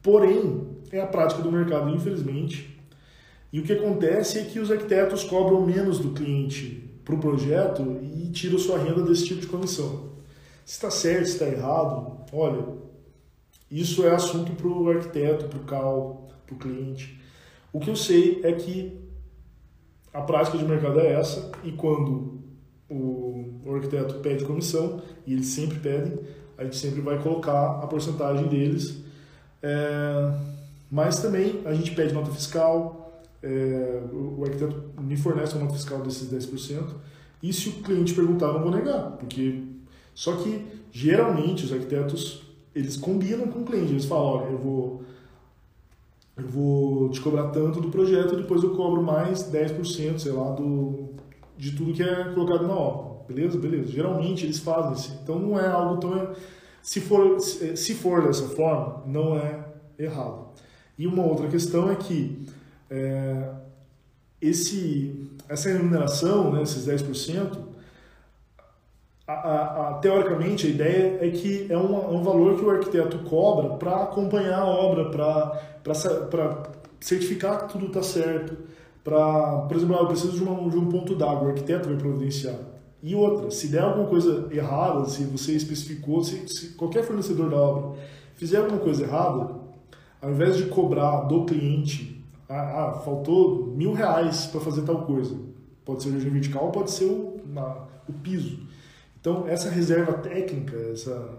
Porém, 0.00 0.68
é 0.92 1.00
a 1.00 1.06
prática 1.06 1.42
do 1.42 1.50
mercado, 1.50 1.90
infelizmente. 1.90 2.78
E 3.52 3.58
o 3.58 3.64
que 3.64 3.72
acontece 3.72 4.38
é 4.38 4.44
que 4.44 4.60
os 4.60 4.70
arquitetos 4.70 5.24
cobram 5.24 5.66
menos 5.66 5.98
do 5.98 6.10
cliente 6.10 6.88
para 7.04 7.14
o 7.14 7.18
projeto 7.18 7.98
e 8.02 8.30
tiram 8.30 8.58
sua 8.58 8.78
renda 8.78 9.02
desse 9.02 9.24
tipo 9.24 9.40
de 9.40 9.46
comissão. 9.48 10.10
Se 10.64 10.74
está 10.74 10.90
certo, 10.90 11.26
se 11.26 11.32
está 11.32 11.46
errado, 11.46 12.18
olha, 12.32 12.62
isso 13.70 14.04
é 14.06 14.14
assunto 14.14 14.52
para 14.52 14.68
o 14.68 14.88
arquiteto, 14.88 15.46
para 15.46 15.58
o 15.58 15.64
CAL, 15.64 16.28
para 16.46 16.54
o 16.54 16.58
cliente. 16.58 17.20
O 17.72 17.80
que 17.80 17.90
eu 17.90 17.96
sei 17.96 18.40
é 18.42 18.52
que 18.52 18.98
a 20.12 20.22
prática 20.22 20.56
de 20.56 20.64
mercado 20.64 21.00
é 21.00 21.12
essa 21.12 21.52
e 21.62 21.72
quando 21.72 22.38
o, 22.90 23.74
arquiteto 23.74 24.14
pede 24.16 24.44
comissão, 24.44 25.02
e 25.26 25.34
eles 25.34 25.46
sempre 25.46 25.78
pedem, 25.78 26.18
a 26.56 26.64
gente 26.64 26.76
sempre 26.76 27.00
vai 27.00 27.22
colocar 27.22 27.80
a 27.82 27.86
porcentagem 27.86 28.48
deles. 28.48 29.02
É, 29.62 30.32
mas 30.90 31.20
também 31.20 31.60
a 31.66 31.74
gente 31.74 31.90
pede 31.92 32.14
nota 32.14 32.30
fiscal, 32.30 33.22
é, 33.42 34.00
o 34.10 34.42
arquiteto 34.42 34.82
me 35.00 35.16
fornece 35.16 35.54
uma 35.54 35.64
nota 35.64 35.76
fiscal 35.76 36.00
desses 36.00 36.32
10%, 36.32 36.94
e 37.42 37.52
se 37.52 37.68
o 37.68 37.72
cliente 37.72 38.14
perguntar, 38.14 38.52
não 38.52 38.62
vou 38.62 38.70
negar, 38.70 39.12
porque 39.12 39.62
só 40.14 40.34
que 40.36 40.66
geralmente 40.90 41.64
os 41.64 41.72
arquitetos 41.72 42.47
eles 42.78 42.96
combinam 42.96 43.48
com 43.48 43.60
o 43.60 43.64
cliente, 43.64 43.92
eles 43.92 44.04
falam, 44.04 44.24
olha, 44.24 44.50
eu 44.50 44.58
vou 44.58 45.02
eu 46.36 46.46
vou 46.46 47.08
te 47.08 47.20
cobrar 47.20 47.48
tanto 47.48 47.80
do 47.80 47.90
projeto 47.90 48.36
depois 48.36 48.62
eu 48.62 48.70
cobro 48.76 49.02
mais 49.02 49.50
10%, 49.50 50.18
sei 50.18 50.30
lá, 50.30 50.52
do, 50.52 51.08
de 51.56 51.72
tudo 51.72 51.92
que 51.92 52.02
é 52.02 52.24
colocado 52.32 52.66
na 52.66 52.74
obra. 52.74 53.08
Beleza? 53.26 53.58
Beleza. 53.58 53.90
Geralmente 53.90 54.46
eles 54.46 54.60
fazem 54.60 54.92
isso. 54.92 55.18
Então 55.22 55.38
não 55.38 55.58
é 55.58 55.66
algo 55.66 56.00
tão. 56.00 56.30
Se 56.80 57.00
for, 57.00 57.40
se 57.40 57.94
for 57.94 58.22
dessa 58.22 58.48
forma, 58.50 59.02
não 59.04 59.36
é 59.36 59.64
errado. 59.98 60.46
E 60.96 61.06
uma 61.06 61.24
outra 61.24 61.48
questão 61.48 61.90
é 61.90 61.96
que 61.96 62.46
é, 62.88 63.50
esse, 64.40 65.28
essa 65.48 65.68
remuneração, 65.68 66.52
né, 66.52 66.62
esses 66.62 66.86
10%, 66.86 67.58
a, 69.28 69.90
a, 69.90 69.94
teoricamente 69.94 70.66
a 70.66 70.70
ideia 70.70 71.18
é 71.20 71.30
que 71.30 71.66
é 71.70 71.76
um, 71.76 71.94
é 71.94 72.08
um 72.08 72.22
valor 72.22 72.56
que 72.56 72.64
o 72.64 72.70
arquiteto 72.70 73.18
cobra 73.28 73.76
para 73.76 74.04
acompanhar 74.04 74.60
a 74.60 74.66
obra, 74.66 75.10
para 75.10 76.62
certificar 76.98 77.66
que 77.66 77.72
tudo 77.72 77.86
está 77.86 78.02
certo. 78.02 78.56
Pra, 79.04 79.66
por 79.68 79.76
exemplo, 79.76 79.96
ah, 79.96 80.00
eu 80.00 80.06
preciso 80.06 80.32
de, 80.32 80.42
uma, 80.42 80.68
de 80.70 80.78
um 80.78 80.88
ponto 80.88 81.14
d'água, 81.14 81.44
o 81.44 81.48
arquiteto 81.48 81.88
vai 81.88 81.98
providenciar. 81.98 82.56
E 83.02 83.14
outra, 83.14 83.50
se 83.50 83.68
der 83.68 83.82
alguma 83.82 84.08
coisa 84.08 84.48
errada, 84.50 85.04
se 85.04 85.24
você 85.24 85.52
especificou, 85.52 86.24
se, 86.24 86.48
se 86.48 86.68
qualquer 86.70 87.04
fornecedor 87.04 87.50
da 87.50 87.56
obra 87.56 87.98
fizer 88.34 88.58
alguma 88.58 88.78
coisa 88.78 89.04
errada, 89.04 89.50
ao 90.22 90.30
invés 90.30 90.56
de 90.56 90.64
cobrar 90.64 91.22
do 91.22 91.44
cliente, 91.44 92.24
ah, 92.48 92.88
ah 92.88 92.92
faltou 93.00 93.66
mil 93.66 93.92
reais 93.92 94.46
para 94.46 94.60
fazer 94.60 94.82
tal 94.82 95.02
coisa, 95.02 95.36
pode 95.84 96.02
ser 96.02 96.08
o 96.08 96.30
vertical, 96.30 96.70
pode 96.70 96.90
ser 96.90 97.04
o, 97.04 97.40
na, 97.46 97.76
o 98.08 98.12
piso. 98.12 98.67
Então, 99.20 99.48
essa 99.48 99.68
reserva 99.68 100.12
técnica, 100.14 100.76
essa 100.92 101.38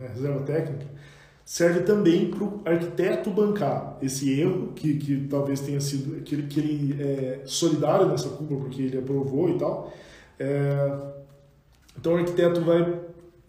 reserva 0.00 0.40
técnica, 0.40 0.86
serve 1.44 1.80
também 1.80 2.30
para 2.30 2.44
o 2.44 2.62
arquiteto 2.64 3.30
bancar 3.30 3.98
esse 4.02 4.38
erro, 4.40 4.72
que, 4.74 4.96
que 4.98 5.26
talvez 5.28 5.60
tenha 5.60 5.80
sido, 5.80 6.22
que 6.22 6.34
ele, 6.34 6.46
que 6.46 6.60
ele 6.60 7.02
é 7.02 7.42
solidário 7.44 8.08
nessa 8.08 8.28
culpa, 8.28 8.54
porque 8.56 8.82
ele 8.82 8.98
aprovou 8.98 9.50
e 9.50 9.58
tal. 9.58 9.92
É, 10.38 10.98
então, 11.98 12.14
o 12.14 12.16
arquiteto 12.16 12.60
vai 12.60 13.00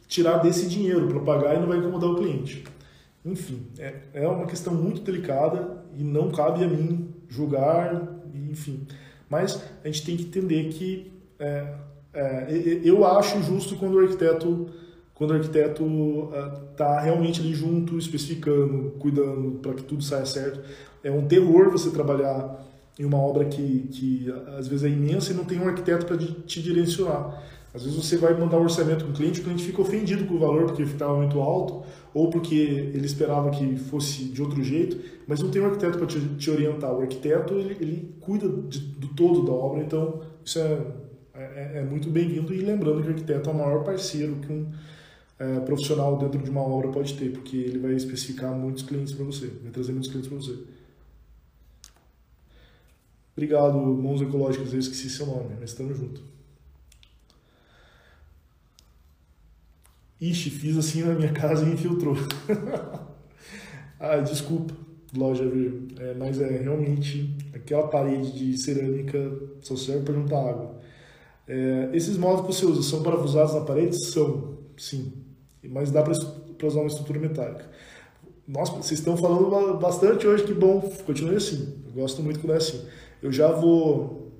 tirar 0.07 0.37
desse 0.37 0.67
dinheiro 0.67 1.07
para 1.07 1.19
pagar 1.19 1.55
e 1.55 1.59
não 1.59 1.67
vai 1.67 1.77
incomodar 1.77 2.09
o 2.09 2.15
cliente. 2.15 2.63
Enfim, 3.25 3.67
é, 3.79 3.95
é 4.13 4.27
uma 4.27 4.45
questão 4.45 4.73
muito 4.73 5.01
delicada 5.01 5.83
e 5.97 6.03
não 6.03 6.31
cabe 6.31 6.63
a 6.63 6.67
mim 6.67 7.13
julgar, 7.29 8.21
enfim. 8.33 8.85
Mas 9.29 9.61
a 9.83 9.87
gente 9.87 10.05
tem 10.05 10.17
que 10.17 10.23
entender 10.23 10.69
que 10.69 11.11
é, 11.39 11.73
é, 12.13 12.81
eu 12.83 13.05
acho 13.05 13.41
justo 13.41 13.75
quando 13.75 13.95
o 13.95 13.99
arquiteto 13.99 14.69
quando 15.13 15.31
o 15.31 15.33
arquiteto 15.35 15.83
está 16.71 17.01
é, 17.01 17.03
realmente 17.05 17.39
ali 17.39 17.53
junto, 17.53 17.97
especificando, 17.97 18.91
cuidando 18.99 19.59
para 19.61 19.73
que 19.73 19.83
tudo 19.83 20.03
saia 20.03 20.25
certo. 20.25 20.59
É 21.03 21.11
um 21.11 21.27
terror 21.27 21.69
você 21.69 21.91
trabalhar 21.91 22.65
em 22.99 23.05
uma 23.05 23.17
obra 23.17 23.45
que, 23.45 23.87
que 23.91 24.33
às 24.57 24.67
vezes 24.67 24.85
é 24.85 24.89
imensa 24.89 25.31
e 25.31 25.35
não 25.35 25.45
tem 25.45 25.59
um 25.59 25.67
arquiteto 25.67 26.05
para 26.05 26.17
te 26.17 26.61
direcionar. 26.61 27.43
Às 27.73 27.83
vezes 27.83 27.97
você 27.97 28.17
vai 28.17 28.39
mandar 28.39 28.57
um 28.57 28.63
orçamento 28.63 29.03
para 29.03 29.13
o 29.13 29.15
cliente, 29.15 29.39
o 29.39 29.43
cliente 29.43 29.63
fica 29.63 29.81
ofendido 29.81 30.25
com 30.25 30.35
o 30.35 30.39
valor 30.39 30.65
porque 30.65 30.83
estava 30.83 31.17
muito 31.17 31.39
alto 31.39 31.83
ou 32.13 32.29
porque 32.29 32.55
ele 32.55 33.05
esperava 33.05 33.49
que 33.49 33.77
fosse 33.77 34.25
de 34.25 34.41
outro 34.43 34.63
jeito, 34.63 34.99
mas 35.27 35.41
não 35.41 35.49
tem 35.49 35.59
um 35.59 35.65
arquiteto 35.65 35.97
para 35.97 36.05
te, 36.05 36.19
te, 36.19 36.51
orientar. 36.51 36.93
O 36.93 37.01
arquiteto 37.01 37.55
ele, 37.55 37.75
ele 37.81 38.15
cuida 38.19 38.47
de, 38.47 38.79
do 38.79 39.07
todo 39.09 39.43
da 39.43 39.51
obra, 39.51 39.81
então 39.81 40.21
isso 40.45 40.59
é 40.59 40.85
é, 41.33 41.79
é 41.79 41.83
muito 41.83 42.09
bem-vindo 42.09 42.53
e 42.53 42.59
lembrando 42.59 43.01
que 43.01 43.07
o 43.07 43.11
arquiteto 43.11 43.49
é 43.49 43.53
o 43.53 43.55
maior 43.55 43.83
parceiro 43.83 44.35
que 44.35 44.51
um 44.51 44.71
é, 45.39 45.59
profissional 45.61 46.17
dentro 46.17 46.41
de 46.41 46.49
uma 46.49 46.61
obra 46.61 46.89
pode 46.89 47.15
ter, 47.15 47.31
porque 47.31 47.57
ele 47.57 47.79
vai 47.79 47.93
especificar 47.93 48.53
muitos 48.53 48.83
clientes 48.83 49.13
para 49.13 49.25
você, 49.25 49.47
vai 49.47 49.71
trazer 49.71 49.91
muitos 49.91 50.09
clientes 50.09 50.29
para 50.29 50.37
você. 50.37 50.59
Obrigado, 53.35 53.77
Mãos 53.79 54.21
Ecológicas, 54.21 54.73
eu 54.73 54.79
esqueci 54.79 55.09
seu 55.09 55.25
nome, 55.25 55.55
mas 55.59 55.71
estamos 55.71 55.97
juntos. 55.97 56.21
Ixi, 60.21 60.51
fiz 60.51 60.77
assim 60.77 61.01
na 61.01 61.15
minha 61.15 61.33
casa 61.33 61.67
e 61.67 61.73
infiltrou. 61.73 62.15
ah, 63.99 64.17
desculpa, 64.17 64.75
loja, 65.17 65.43
é, 65.99 66.13
mas 66.13 66.39
é 66.39 66.59
realmente 66.59 67.35
aquela 67.53 67.87
parede 67.87 68.31
de 68.31 68.57
cerâmica 68.57 69.19
só 69.61 69.75
serve 69.75 70.03
para 70.03 70.13
juntar 70.13 70.37
água. 70.37 70.82
É, 71.47 71.89
esses 71.93 72.17
módulos 72.17 72.47
que 72.47 72.53
você 72.53 72.65
usa 72.65 72.81
são 72.83 73.03
parafusados 73.03 73.53
na 73.53 73.61
parede? 73.61 73.95
São, 74.05 74.57
sim. 74.77 75.13
Mas 75.63 75.91
dá 75.91 76.01
para 76.01 76.13
usar 76.67 76.79
uma 76.79 76.87
estrutura 76.87 77.19
metálica. 77.19 77.69
Nossa, 78.47 78.73
vocês 78.73 78.99
estão 78.99 79.15
falando 79.15 79.77
bastante 79.79 80.27
hoje, 80.27 80.43
que 80.43 80.53
bom. 80.53 80.81
Continue 81.05 81.35
assim. 81.35 81.81
Eu 81.87 81.93
gosto 81.93 82.21
muito 82.21 82.39
quando 82.39 82.53
é 82.53 82.57
assim. 82.57 82.85
Eu 83.21 83.31
já 83.31 83.51
vou. 83.51 84.31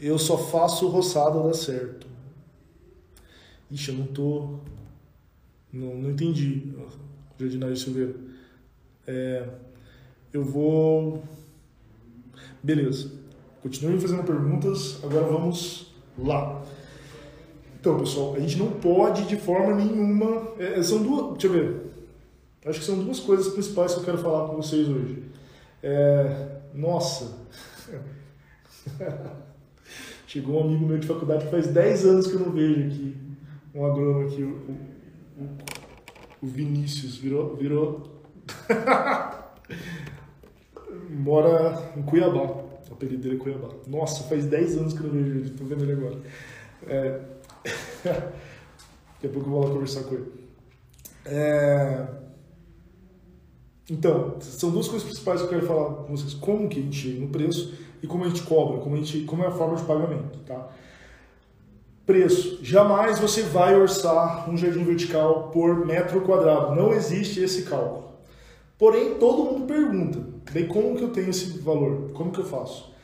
Eu 0.00 0.18
só 0.18 0.38
faço 0.38 0.88
roçada 0.88 1.42
dar 1.42 1.54
certo. 1.54 2.06
Ixi, 3.70 3.90
eu 3.90 3.98
não 3.98 4.06
tô. 4.06 4.58
Não, 5.70 5.94
não 5.94 6.10
entendi, 6.10 6.72
Jardinário 7.38 7.76
Silveira. 7.76 8.14
É, 9.06 9.46
eu 10.32 10.42
vou. 10.42 11.22
Beleza. 12.62 13.17
Continuem 13.62 13.98
fazendo 13.98 14.22
perguntas, 14.22 15.00
agora 15.02 15.24
vamos 15.24 15.92
lá. 16.16 16.62
Então, 17.80 17.98
pessoal, 17.98 18.34
a 18.34 18.40
gente 18.40 18.56
não 18.56 18.70
pode 18.72 19.26
de 19.26 19.36
forma 19.36 19.74
nenhuma. 19.74 20.52
É, 20.58 20.78
é, 20.78 20.82
são 20.82 21.02
duas. 21.02 21.32
Deixa 21.32 21.46
eu 21.46 21.52
ver. 21.52 21.88
Acho 22.66 22.80
que 22.80 22.84
são 22.84 22.98
duas 22.98 23.20
coisas 23.20 23.52
principais 23.52 23.94
que 23.94 24.00
eu 24.00 24.04
quero 24.04 24.18
falar 24.18 24.48
com 24.48 24.56
vocês 24.56 24.88
hoje. 24.88 25.22
É, 25.82 26.58
nossa! 26.74 27.38
Chegou 30.26 30.60
um 30.60 30.64
amigo 30.64 30.86
meu 30.86 30.98
de 30.98 31.06
faculdade 31.06 31.46
que 31.46 31.50
faz 31.50 31.68
10 31.68 32.04
anos 32.04 32.26
que 32.26 32.34
eu 32.34 32.40
não 32.40 32.52
vejo 32.52 32.86
aqui. 32.86 33.16
Um 33.74 33.86
agrônomo 33.86 34.26
aqui, 34.26 34.42
o, 34.42 34.50
o, 35.40 35.48
o 36.42 36.46
Vinícius, 36.46 37.16
virou. 37.16 37.56
virou... 37.56 38.22
Mora 41.10 41.92
em 41.96 42.02
Cuiabá. 42.02 42.67
O 42.88 42.94
apelido 42.94 43.22
dele 43.22 43.36
é 43.36 43.38
Cuiabá. 43.38 43.68
Nossa, 43.86 44.24
faz 44.24 44.46
10 44.46 44.76
anos 44.78 44.92
que 44.92 45.00
eu 45.00 45.06
não 45.06 45.12
vejo 45.12 45.38
ele, 45.38 45.50
tô 45.50 45.64
vendo 45.64 45.84
ele 45.84 45.92
agora. 45.92 46.18
É... 46.86 47.20
Daqui 48.04 49.26
a 49.26 49.28
pouco 49.28 49.48
eu 49.48 49.52
vou 49.52 49.64
lá 49.64 49.70
conversar 49.70 50.04
com 50.04 50.14
ele. 50.14 50.32
É... 51.24 52.06
Então, 53.90 54.36
são 54.40 54.70
duas 54.70 54.86
coisas 54.86 55.06
principais 55.06 55.40
que 55.40 55.46
eu 55.46 55.50
quero 55.50 55.66
falar 55.66 55.94
com 56.04 56.16
vocês. 56.16 56.34
Como 56.34 56.68
que 56.68 56.78
a 56.78 56.82
gente 56.82 56.96
chega 56.96 57.20
no 57.20 57.28
preço 57.28 57.74
e 58.02 58.06
como 58.06 58.24
a 58.24 58.28
gente 58.28 58.42
cobra, 58.42 58.80
como, 58.80 58.94
a 58.94 58.98
gente, 58.98 59.24
como 59.24 59.42
é 59.42 59.46
a 59.46 59.50
forma 59.50 59.76
de 59.76 59.82
pagamento, 59.84 60.38
tá? 60.40 60.68
Preço. 62.06 62.58
Jamais 62.62 63.18
você 63.18 63.42
vai 63.42 63.78
orçar 63.78 64.48
um 64.48 64.56
jardim 64.56 64.84
vertical 64.84 65.50
por 65.50 65.84
metro 65.84 66.20
quadrado. 66.22 66.74
Não 66.74 66.92
existe 66.92 67.40
esse 67.40 67.62
cálculo. 67.62 68.07
Porém, 68.78 69.14
todo 69.18 69.44
mundo 69.44 69.66
pergunta, 69.66 70.24
daí 70.52 70.68
como 70.68 70.96
que 70.96 71.02
eu 71.02 71.10
tenho 71.10 71.30
esse 71.30 71.58
valor? 71.58 72.12
Como 72.12 72.30
que 72.30 72.38
eu 72.38 72.44
faço? 72.44 72.94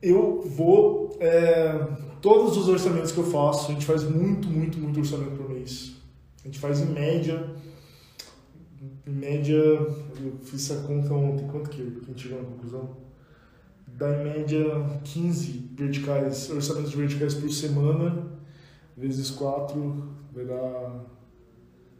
Eu 0.00 0.42
vou, 0.42 1.16
é, 1.18 1.72
todos 2.20 2.56
os 2.56 2.68
orçamentos 2.68 3.10
que 3.10 3.18
eu 3.18 3.24
faço, 3.24 3.70
a 3.70 3.74
gente 3.74 3.84
faz 3.84 4.04
muito, 4.04 4.46
muito, 4.48 4.78
muito 4.78 5.00
orçamento 5.00 5.36
por 5.36 5.50
mês. 5.50 5.94
A 6.42 6.46
gente 6.46 6.60
faz 6.60 6.80
em 6.80 6.86
média, 6.86 7.52
em 9.06 9.10
média, 9.10 9.54
eu 9.56 10.38
fiz 10.42 10.70
essa 10.70 10.82
conta 10.86 11.12
ontem, 11.12 11.48
quanto 11.48 11.68
que 11.70 11.82
a 11.82 12.06
gente 12.06 12.22
chegou 12.22 12.40
na 12.40 12.48
conclusão? 12.48 12.96
Dá 13.88 14.20
em 14.20 14.24
média 14.24 14.64
15 15.02 15.70
verticais, 15.74 16.48
orçamentos 16.50 16.94
verticais 16.94 17.34
por 17.34 17.50
semana, 17.50 18.30
vezes 18.96 19.30
4, 19.30 20.08
vai 20.32 20.44
dar 20.44 21.04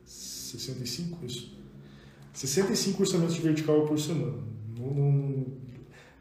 65, 0.05 1.25
isso? 1.25 1.54
65 2.35 3.03
orçamentos 3.03 3.35
de 3.35 3.41
vertical 3.41 3.87
por 3.87 3.99
semana. 3.99 4.35
Não, 4.79 4.87
não, 4.91 5.47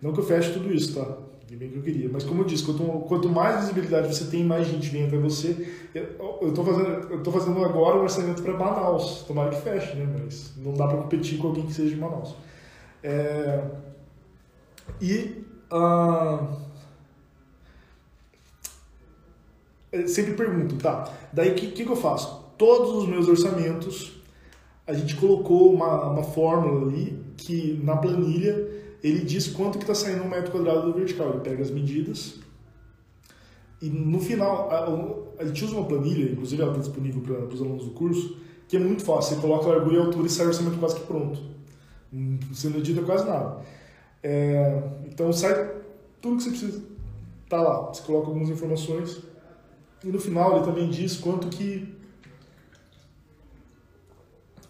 não 0.02 0.14
que 0.14 0.20
eu 0.20 0.24
feche 0.24 0.54
tudo 0.54 0.74
isso, 0.74 0.96
tá? 0.96 1.18
bem 1.56 1.70
que 1.70 1.78
eu 1.78 1.84
queria. 1.84 2.10
Mas 2.12 2.24
como 2.24 2.42
eu 2.42 2.46
disse, 2.46 2.64
quanto, 2.64 2.84
quanto 3.08 3.30
mais 3.30 3.62
visibilidade 3.62 4.14
você 4.14 4.26
tem, 4.26 4.44
mais 4.44 4.68
gente 4.68 4.90
vem 4.90 5.06
até 5.06 5.18
você. 5.18 5.72
Eu 5.94 6.50
estou 6.50 6.66
fazendo, 6.66 7.32
fazendo 7.32 7.64
agora 7.64 7.98
um 7.98 8.02
orçamento 8.02 8.42
para 8.42 8.54
Manaus. 8.54 9.24
Tomara 9.28 9.52
que 9.52 9.62
feche, 9.62 9.96
né? 9.96 10.22
Mas 10.24 10.54
não 10.58 10.74
dá 10.74 10.88
para 10.88 10.98
competir 10.98 11.38
com 11.38 11.48
alguém 11.48 11.66
que 11.66 11.74
seja 11.74 11.90
de 11.94 12.02
Manaus. 12.02 12.36
É, 13.04 13.64
e 15.02 15.44
ah, 15.72 16.58
sempre 20.08 20.34
pergunto, 20.34 20.76
tá? 20.76 21.12
Daí 21.32 21.52
o 21.52 21.56
que, 21.56 21.68
que, 21.72 21.84
que 21.86 21.92
eu 21.92 21.96
faço? 21.96 22.44
Todos 22.58 23.04
os 23.04 23.08
meus 23.08 23.28
orçamentos, 23.28 24.23
a 24.86 24.94
gente 24.94 25.16
colocou 25.16 25.74
uma, 25.74 26.10
uma 26.10 26.24
fórmula 26.24 26.88
ali 26.88 27.18
que 27.38 27.80
na 27.84 27.98
planilha 27.98 28.68
ele 29.04 29.20
diz 29.20 29.48
quanto 29.48 29.78
que 29.78 29.84
está 29.84 29.96
saindo 29.96 30.24
um 30.24 30.30
metro 30.30 30.52
quadrado 30.52 30.92
do 30.92 30.98
vertical. 30.98 31.30
Ele 31.30 31.40
pega 31.40 31.62
as 31.62 31.72
medidas 31.72 32.40
e 33.84 33.90
no 33.90 34.22
final, 34.22 34.72
a, 34.72 35.42
a 35.42 35.46
gente 35.46 35.66
usa 35.66 35.76
uma 35.76 35.86
planilha, 35.86 36.32
inclusive 36.32 36.62
ela 36.62 36.72
está 36.72 36.84
disponível 36.84 37.22
para 37.22 37.54
os 37.54 37.62
alunos 37.62 37.84
do 37.84 37.92
curso, 37.92 38.38
que 38.66 38.78
é 38.78 38.80
muito 38.80 39.04
fácil. 39.04 39.36
Você 39.36 39.42
coloca 39.42 39.66
a 39.66 39.74
largura 39.74 39.98
e 39.98 40.00
a 40.00 40.06
altura 40.06 40.26
e 40.26 40.30
sai 40.30 40.46
o 40.46 40.50
orçamento 40.50 40.80
quase 40.80 40.96
que 40.96 41.06
pronto. 41.06 41.42
Você 42.50 42.70
não 42.70 42.78
edita 42.78 43.02
quase 43.02 43.26
nada. 43.26 43.58
É, 44.24 44.84
então 45.06 45.34
sai 45.34 45.70
tudo 46.22 46.38
que 46.38 46.44
você 46.44 46.50
precisa. 46.52 46.82
Tá 47.50 47.62
lá. 47.62 47.88
Você 47.88 48.04
coloca 48.04 48.28
algumas 48.28 48.50
informações 48.50 49.22
e 50.02 50.08
no 50.08 50.20
final 50.20 50.56
ele 50.56 50.66
também 50.66 50.90
diz 50.90 51.18
quanto 51.18 51.50
que 51.50 51.94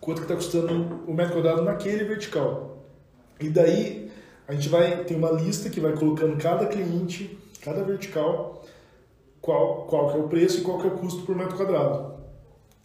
quanto 0.04 0.18
que 0.18 0.26
está 0.26 0.36
custando 0.36 1.02
o 1.08 1.14
metro 1.14 1.34
quadrado 1.34 1.64
naquele 1.64 2.04
vertical. 2.04 2.86
E 3.40 3.50
daí 3.50 4.12
a 4.48 4.54
gente 4.54 4.68
vai 4.68 5.04
ter 5.06 5.16
uma 5.16 5.32
lista 5.32 5.70
que 5.70 5.80
vai 5.80 5.94
colocando 5.94 6.36
cada 6.38 6.66
cliente, 6.66 7.38
cada 7.62 7.84
vertical, 7.84 8.64
qual, 9.42 9.86
qual 9.88 10.10
que 10.10 10.18
é 10.18 10.20
o 10.20 10.28
preço 10.28 10.60
e 10.60 10.62
qual 10.62 10.78
que 10.78 10.88
é 10.88 10.90
o 10.90 10.98
custo 10.98 11.24
por 11.24 11.36
metro 11.36 11.56
quadrado. 11.56 12.14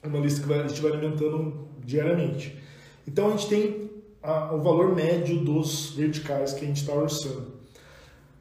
Uma 0.05 0.21
lista 0.21 0.41
que 0.41 0.49
vai, 0.49 0.61
a 0.61 0.69
gente 0.69 0.81
vai 0.81 0.93
alimentando 0.93 1.69
diariamente. 1.85 2.57
Então 3.07 3.29
a 3.29 3.31
gente 3.33 3.49
tem 3.49 3.91
a, 4.23 4.55
o 4.55 4.63
valor 4.63 4.95
médio 4.95 5.41
dos 5.41 5.91
verticais 5.91 6.53
que 6.53 6.65
a 6.65 6.69
gente 6.69 6.83
está 6.83 6.95
orçando. 6.95 7.59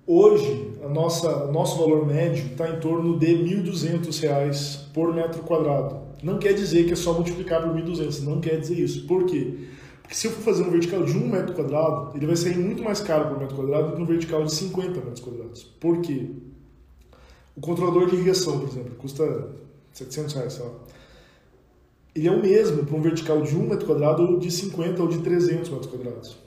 Hoje, 0.05 0.73
a 0.83 0.87
nossa, 0.87 1.45
o 1.45 1.51
nosso 1.51 1.77
valor 1.79 2.05
médio 2.05 2.45
está 2.51 2.69
em 2.69 2.79
torno 2.79 3.17
de 3.17 3.25
R$ 3.25 3.61
1.200 3.63 4.91
por 4.93 5.13
metro 5.13 5.41
quadrado. 5.41 6.06
Não 6.23 6.37
quer 6.39 6.53
dizer 6.53 6.85
que 6.85 6.93
é 6.93 6.95
só 6.95 7.13
multiplicar 7.13 7.61
por 7.61 7.75
1.200, 7.75 8.23
não 8.23 8.39
quer 8.39 8.59
dizer 8.59 8.79
isso. 8.79 9.05
Por 9.05 9.25
quê? 9.25 9.67
Porque 10.01 10.15
se 10.15 10.27
eu 10.27 10.31
for 10.31 10.41
fazer 10.41 10.63
um 10.63 10.71
vertical 10.71 11.03
de 11.03 11.17
1 11.17 11.27
metro 11.27 11.53
quadrado, 11.53 12.15
ele 12.15 12.25
vai 12.25 12.35
sair 12.35 12.57
muito 12.57 12.81
mais 12.81 13.01
caro 13.01 13.27
por 13.27 13.39
metro 13.39 13.55
quadrado 13.55 13.89
do 13.89 13.95
que 13.97 14.01
um 14.01 14.05
vertical 14.05 14.43
de 14.43 14.53
50 14.53 15.01
metros 15.01 15.19
quadrados. 15.19 15.63
Por 15.63 16.01
quê? 16.01 16.31
O 17.55 17.59
controlador 17.61 18.07
de 18.07 18.15
irrigação, 18.15 18.59
por 18.59 18.69
exemplo, 18.69 18.95
custa 18.95 19.49
700 19.91 20.33
reais, 20.33 20.53
sei 20.53 20.65
lá. 20.65 20.71
Ele 22.15 22.27
é 22.27 22.31
o 22.31 22.41
mesmo 22.41 22.85
para 22.85 22.95
um 22.95 23.01
vertical 23.01 23.41
de 23.41 23.55
1 23.55 23.67
metro 23.67 23.85
quadrado 23.85 24.23
ou 24.23 24.39
de 24.39 24.49
50 24.49 25.01
ou 25.01 25.07
de 25.09 25.19
300 25.19 25.69
metros 25.69 25.91
quadrados. 25.91 26.37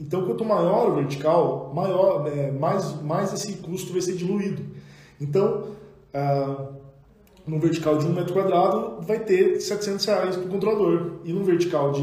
Então, 0.00 0.24
quanto 0.26 0.44
maior 0.44 0.90
o 0.90 0.94
vertical, 0.96 1.72
maior, 1.74 2.26
é, 2.26 2.50
mais, 2.50 3.00
mais 3.02 3.32
esse 3.32 3.58
custo 3.58 3.92
vai 3.92 4.00
ser 4.00 4.14
diluído. 4.14 4.62
Então, 5.20 5.68
ah, 6.12 6.72
num 7.46 7.58
vertical 7.58 7.98
de 7.98 8.06
1 8.06 8.12
metro 8.12 8.32
quadrado 8.32 9.02
vai 9.02 9.18
ter 9.18 9.60
700 9.60 10.06
reais 10.06 10.36
do 10.36 10.48
controlador. 10.48 11.14
E 11.24 11.32
num 11.32 11.42
vertical 11.42 11.90
de 11.90 12.02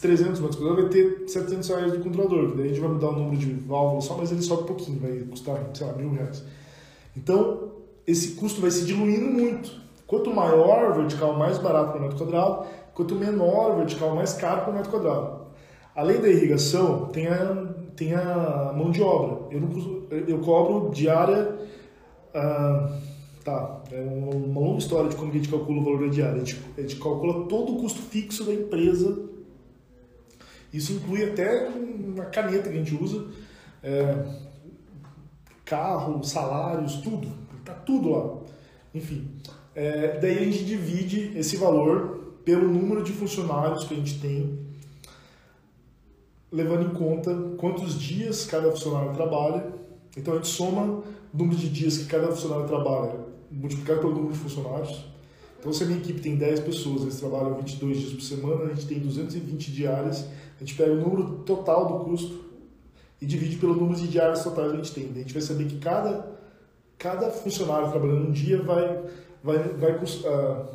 300 0.00 0.40
metros 0.40 0.56
quadrados 0.56 0.82
vai 0.82 0.90
ter 0.90 1.28
700 1.28 1.68
reais 1.68 1.92
do 1.92 2.00
controlador. 2.00 2.54
Daí 2.56 2.66
a 2.66 2.68
gente 2.68 2.80
vai 2.80 2.90
mudar 2.90 3.08
o 3.08 3.12
número 3.12 3.36
de 3.38 3.52
válvulas 3.54 4.04
só, 4.04 4.16
mas 4.16 4.30
ele 4.30 4.42
sobe 4.42 4.64
um 4.64 4.66
pouquinho, 4.66 5.00
vai 5.00 5.18
custar, 5.20 5.58
sei 5.72 5.86
lá, 5.86 5.92
mil 5.94 6.10
reais. 6.10 6.44
Então, 7.16 7.72
esse 8.06 8.32
custo 8.32 8.60
vai 8.60 8.70
se 8.70 8.84
diluindo 8.84 9.26
muito. 9.26 9.70
Quanto 10.06 10.32
maior 10.32 10.90
o 10.90 10.94
vertical, 10.94 11.36
mais 11.36 11.58
barato 11.58 11.92
por 11.92 12.00
metro 12.00 12.18
quadrado. 12.18 12.66
Quanto 12.94 13.14
menor 13.14 13.72
o 13.72 13.76
vertical, 13.78 14.14
mais 14.14 14.34
caro 14.34 14.64
por 14.66 14.74
metro 14.74 14.90
quadrado. 14.90 15.46
Além 15.94 16.20
da 16.20 16.28
irrigação, 16.28 17.06
tem 17.06 17.26
a, 17.28 17.66
tem 17.96 18.14
a 18.14 18.74
mão 18.76 18.90
de 18.90 19.02
obra. 19.02 19.38
Eu, 19.50 19.60
não, 19.62 20.02
eu 20.28 20.38
cobro 20.40 20.90
diária... 20.90 21.56
Uh, 22.34 23.15
Tá, 23.46 23.80
é 23.92 24.00
uma 24.00 24.60
longa 24.60 24.78
história 24.78 25.08
de 25.08 25.14
como 25.14 25.30
a 25.30 25.34
gente 25.34 25.48
calcula 25.48 25.80
o 25.80 25.84
valor 25.84 26.00
da 26.00 26.08
diária. 26.08 26.42
A 26.42 26.44
gente, 26.44 26.60
a 26.76 26.80
gente 26.80 26.96
calcula 26.96 27.46
todo 27.46 27.74
o 27.74 27.76
custo 27.76 28.02
fixo 28.02 28.42
da 28.42 28.52
empresa. 28.52 29.24
Isso 30.72 30.94
inclui 30.94 31.22
até 31.22 31.68
uma 31.68 32.24
caneta 32.24 32.68
que 32.68 32.76
a 32.76 32.82
gente 32.82 33.00
usa, 33.00 33.24
é, 33.84 34.26
carro, 35.64 36.24
salários, 36.24 36.96
tudo. 36.96 37.28
Tá 37.64 37.72
tudo 37.72 38.10
lá. 38.10 38.36
Enfim, 38.92 39.30
é, 39.76 40.18
daí 40.18 40.38
a 40.38 40.44
gente 40.44 40.64
divide 40.64 41.38
esse 41.38 41.56
valor 41.56 42.40
pelo 42.44 42.68
número 42.68 43.04
de 43.04 43.12
funcionários 43.12 43.84
que 43.84 43.94
a 43.94 43.96
gente 43.96 44.18
tem, 44.18 44.58
levando 46.50 46.90
em 46.90 46.94
conta 46.98 47.32
quantos 47.58 47.96
dias 47.96 48.44
cada 48.44 48.72
funcionário 48.72 49.14
trabalha. 49.14 49.72
Então 50.16 50.34
a 50.34 50.36
gente 50.38 50.48
soma 50.48 50.82
o 50.82 51.04
número 51.32 51.56
de 51.56 51.68
dias 51.68 51.98
que 51.98 52.06
cada 52.06 52.26
funcionário 52.26 52.66
trabalha 52.66 53.25
multiplicado 53.50 54.00
pelo 54.00 54.14
número 54.14 54.32
de 54.32 54.38
funcionários. 54.38 55.04
Então, 55.58 55.72
se 55.72 55.82
a 55.82 55.86
minha 55.86 55.98
equipe 55.98 56.20
tem 56.20 56.36
10 56.36 56.60
pessoas, 56.60 57.02
eles 57.02 57.18
trabalham 57.18 57.54
22 57.56 57.98
dias 57.98 58.12
por 58.12 58.22
semana, 58.22 58.64
a 58.64 58.68
gente 58.74 58.86
tem 58.86 58.98
220 59.00 59.72
diárias, 59.72 60.26
a 60.56 60.60
gente 60.60 60.74
pega 60.74 60.92
o 60.92 60.96
número 60.96 61.38
total 61.44 61.86
do 61.86 62.04
custo 62.04 62.44
e 63.20 63.26
divide 63.26 63.56
pelo 63.56 63.74
número 63.74 63.98
de 63.98 64.08
diárias 64.08 64.44
totais 64.44 64.70
que 64.70 64.74
a 64.74 64.76
gente 64.76 64.92
tem. 64.92 65.10
A 65.10 65.18
gente 65.18 65.32
vai 65.32 65.42
saber 65.42 65.66
que 65.66 65.78
cada, 65.78 66.38
cada 66.98 67.30
funcionário 67.30 67.90
trabalhando 67.90 68.28
um 68.28 68.32
dia 68.32 68.62
vai, 68.62 69.02
vai, 69.42 69.58
vai 69.58 69.98
custar. 69.98 70.68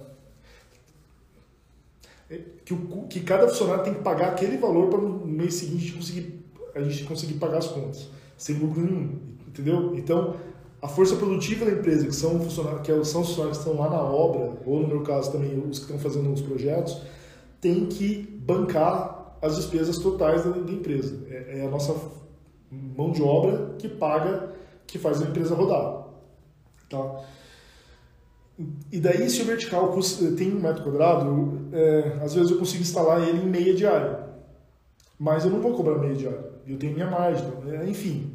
É, 2.29 2.39
que, 2.65 2.73
o, 2.73 3.07
que 3.07 3.19
cada 3.21 3.47
funcionário 3.47 3.83
tem 3.83 3.93
que 3.93 4.01
pagar 4.01 4.29
aquele 4.29 4.57
valor 4.57 4.89
para 4.89 4.99
no 4.99 5.25
mês 5.25 5.55
seguinte 5.55 5.93
conseguir, 5.93 6.43
a 6.73 6.81
gente 6.81 7.03
conseguir 7.03 7.35
pagar 7.35 7.59
as 7.59 7.67
contas, 7.67 8.09
sem 8.37 8.55
lucro 8.55 8.81
nenhum. 8.81 9.19
Entendeu? 9.47 9.95
Então, 9.95 10.35
a 10.81 10.87
força 10.87 11.15
produtiva 11.15 11.65
da 11.65 11.71
empresa, 11.71 12.07
que 12.07 12.15
são 12.15 12.39
funcionários, 12.39 12.81
que 12.81 13.05
são 13.05 13.23
funcionários 13.23 13.59
que 13.59 13.69
estão 13.69 13.79
lá 13.79 13.89
na 13.89 14.01
obra, 14.01 14.57
ou 14.65 14.79
no 14.79 14.87
meu 14.87 15.03
caso 15.03 15.31
também 15.31 15.57
os 15.59 15.77
que 15.77 15.85
estão 15.85 15.99
fazendo 15.99 16.31
os 16.33 16.41
projetos, 16.41 17.01
tem 17.59 17.85
que 17.85 18.23
bancar 18.41 19.37
as 19.41 19.55
despesas 19.57 19.99
totais 19.99 20.43
da, 20.43 20.51
da 20.51 20.71
empresa. 20.71 21.23
É, 21.29 21.59
é, 21.59 21.65
a 21.67 21.69
nossa 21.69 21.95
mão 22.71 23.11
de 23.11 23.21
obra 23.21 23.75
que 23.77 23.87
paga, 23.87 24.53
que 24.87 24.97
faz 24.97 25.21
a 25.21 25.25
empresa 25.25 25.53
rodar. 25.53 26.07
Tá? 26.89 27.23
E 28.91 28.99
daí, 28.99 29.29
se 29.29 29.41
o 29.41 29.45
vertical 29.45 29.95
tem 30.37 30.51
um 30.51 30.59
metro 30.59 30.83
quadrado, 30.83 31.69
é, 31.71 32.19
às 32.23 32.33
vezes 32.33 32.51
eu 32.51 32.57
consigo 32.57 32.81
instalar 32.81 33.27
ele 33.27 33.43
em 33.43 33.49
meia 33.49 33.73
diária. 33.73 34.19
Mas 35.19 35.45
eu 35.45 35.51
não 35.51 35.61
vou 35.61 35.73
cobrar 35.73 35.97
meia 35.97 36.15
diária. 36.15 36.51
Eu 36.67 36.77
tenho 36.77 36.93
minha 36.93 37.09
margem. 37.09 37.47
Né? 37.65 37.89
Enfim, 37.89 38.30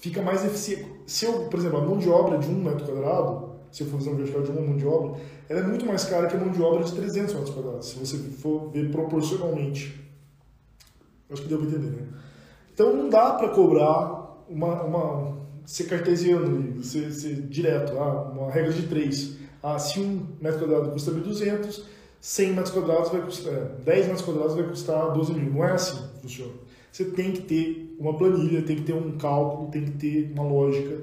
fica 0.00 0.22
mais 0.22 0.44
eficiente. 0.44 0.86
Se 1.06 1.24
eu, 1.24 1.44
por 1.44 1.58
exemplo, 1.58 1.78
a 1.78 1.82
mão 1.82 1.98
de 1.98 2.08
obra 2.08 2.38
de 2.38 2.48
um 2.48 2.62
metro 2.62 2.84
quadrado, 2.84 3.48
se 3.70 3.82
eu 3.82 3.88
for 3.88 3.98
fazer 3.98 4.10
um 4.10 4.16
vertical 4.16 4.42
de 4.42 4.50
uma 4.50 4.60
mão 4.60 4.76
de 4.76 4.86
obra, 4.86 5.20
ela 5.48 5.60
é 5.60 5.62
muito 5.62 5.84
mais 5.86 6.04
cara 6.04 6.26
que 6.26 6.36
a 6.36 6.40
mão 6.40 6.50
de 6.50 6.62
obra 6.62 6.84
de 6.84 6.92
300 6.92 7.34
metros 7.34 7.54
quadrados, 7.54 7.88
se 7.88 7.98
você 7.98 8.16
for 8.16 8.70
ver 8.70 8.90
proporcionalmente. 8.90 10.08
Acho 11.30 11.42
que 11.42 11.48
deu 11.48 11.58
para 11.58 11.68
entender, 11.68 11.90
né? 11.90 12.08
Então 12.72 12.94
não 12.94 13.08
dá 13.08 13.32
para 13.32 13.48
cobrar 13.48 14.44
uma, 14.48 14.82
uma 14.82 15.38
ser 15.66 15.84
cartesiano, 15.84 16.82
ser, 16.82 17.12
ser 17.12 17.42
direto, 17.42 17.98
ah, 17.98 18.30
uma 18.32 18.50
regra 18.50 18.72
de 18.72 18.86
três. 18.86 19.36
Ah, 19.62 19.78
se 19.78 20.00
um 20.00 20.26
metro 20.40 20.60
quadrado 20.60 20.90
custa 20.92 21.10
1.200, 21.10 21.82
100 22.20 22.52
metros 22.52 22.70
quadrados 22.72 23.10
vai 23.10 23.20
custar, 23.20 23.54
10 23.84 24.06
metros 24.06 24.24
quadrados 24.24 24.54
vai 24.54 24.64
custar 24.64 25.12
12 25.12 25.34
mil. 25.34 25.52
Não 25.52 25.64
é 25.64 25.72
assim 25.72 25.96
que 26.14 26.20
funciona. 26.22 26.52
Você 26.90 27.04
tem 27.06 27.32
que 27.32 27.42
ter 27.42 27.87
uma 27.98 28.14
planilha, 28.14 28.62
tem 28.62 28.76
que 28.76 28.82
ter 28.82 28.94
um 28.94 29.18
cálculo, 29.18 29.70
tem 29.70 29.84
que 29.84 29.90
ter 29.92 30.32
uma 30.32 30.44
lógica. 30.44 31.00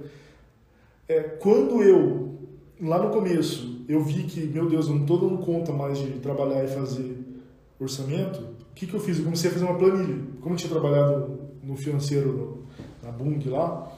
É, 1.07 1.21
quando 1.21 1.83
eu, 1.83 2.39
lá 2.81 3.03
no 3.03 3.11
começo, 3.11 3.83
eu 3.87 4.01
vi 4.01 4.23
que, 4.23 4.41
meu 4.41 4.67
Deus, 4.67 4.87
eu 4.87 4.95
não 4.95 5.01
estou 5.01 5.19
dando 5.19 5.37
conta 5.39 5.71
mais 5.71 5.97
de 5.97 6.11
trabalhar 6.19 6.63
e 6.63 6.67
fazer 6.67 7.17
orçamento, 7.79 8.55
que, 8.75 8.85
que 8.85 8.93
eu 8.93 8.99
fiz? 8.99 9.17
Eu 9.17 9.23
comecei 9.23 9.49
a 9.49 9.53
fazer 9.53 9.65
uma 9.65 9.77
planilha. 9.77 10.21
Como 10.41 10.53
eu 10.53 10.57
tinha 10.57 10.69
trabalhado 10.69 11.39
no 11.63 11.77
financeiro, 11.77 12.65
na 13.01 13.09
Bung 13.09 13.39
lá, 13.49 13.89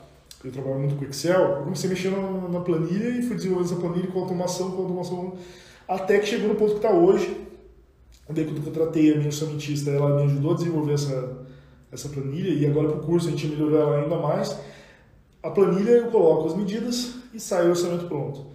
eu 0.43 0.51
trabalho 0.51 0.79
muito 0.79 0.95
com 0.95 1.05
Excel, 1.05 1.41
eu 1.41 1.63
comecei 1.63 1.89
a 1.89 1.93
mexer 1.93 2.11
na, 2.11 2.47
na 2.47 2.59
planilha 2.61 3.09
e 3.09 3.23
fui 3.23 3.35
desenvolvendo 3.35 3.65
essa 3.65 3.81
planilha 3.81 4.07
com 4.07 4.19
automação, 4.19 4.71
com 4.71 4.83
automação, 4.83 5.33
até 5.87 6.19
que 6.19 6.27
chegou 6.27 6.47
no 6.47 6.55
ponto 6.55 6.71
que 6.71 6.77
está 6.77 6.91
hoje. 6.91 7.47
Daí 8.29 8.45
quando 8.45 8.57
eu 8.57 8.63
contratei 8.63 9.11
a 9.11 9.15
minha 9.15 9.27
orçamentista, 9.27 9.89
ela 9.89 10.15
me 10.15 10.23
ajudou 10.23 10.51
a 10.51 10.55
desenvolver 10.55 10.93
essa, 10.93 11.46
essa 11.91 12.09
planilha 12.09 12.49
e 12.49 12.65
agora 12.65 12.89
para 12.89 12.97
o 12.97 13.03
curso 13.03 13.27
a 13.27 13.31
gente 13.31 13.47
melhorou 13.47 13.79
ela 13.79 14.01
ainda 14.01 14.17
mais. 14.17 14.57
A 15.41 15.49
planilha 15.49 15.91
eu 15.91 16.11
coloco 16.11 16.47
as 16.47 16.55
medidas 16.55 17.15
e 17.33 17.39
sai 17.39 17.67
o 17.67 17.69
orçamento 17.69 18.07
pronto. 18.07 18.47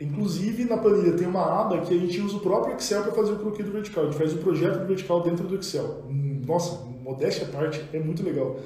Inclusive, 0.00 0.64
na 0.64 0.78
planilha 0.78 1.12
tem 1.12 1.26
uma 1.26 1.44
aba 1.60 1.80
que 1.82 1.92
a 1.92 1.98
gente 1.98 2.20
usa 2.20 2.36
o 2.36 2.40
próprio 2.40 2.74
Excel 2.74 3.02
para 3.02 3.12
fazer 3.12 3.32
o 3.32 3.38
croquis 3.38 3.66
do 3.66 3.72
vertical. 3.72 4.04
A 4.04 4.06
gente 4.06 4.18
faz 4.18 4.32
o 4.32 4.38
projeto 4.38 4.78
do 4.78 4.86
vertical 4.86 5.22
dentro 5.22 5.46
do 5.46 5.56
Excel. 5.56 6.04
Nossa, 6.46 6.86
modéstia 6.86 7.46
à 7.46 7.50
parte, 7.50 7.84
é 7.92 7.98
muito 7.98 8.22
legal. 8.22 8.58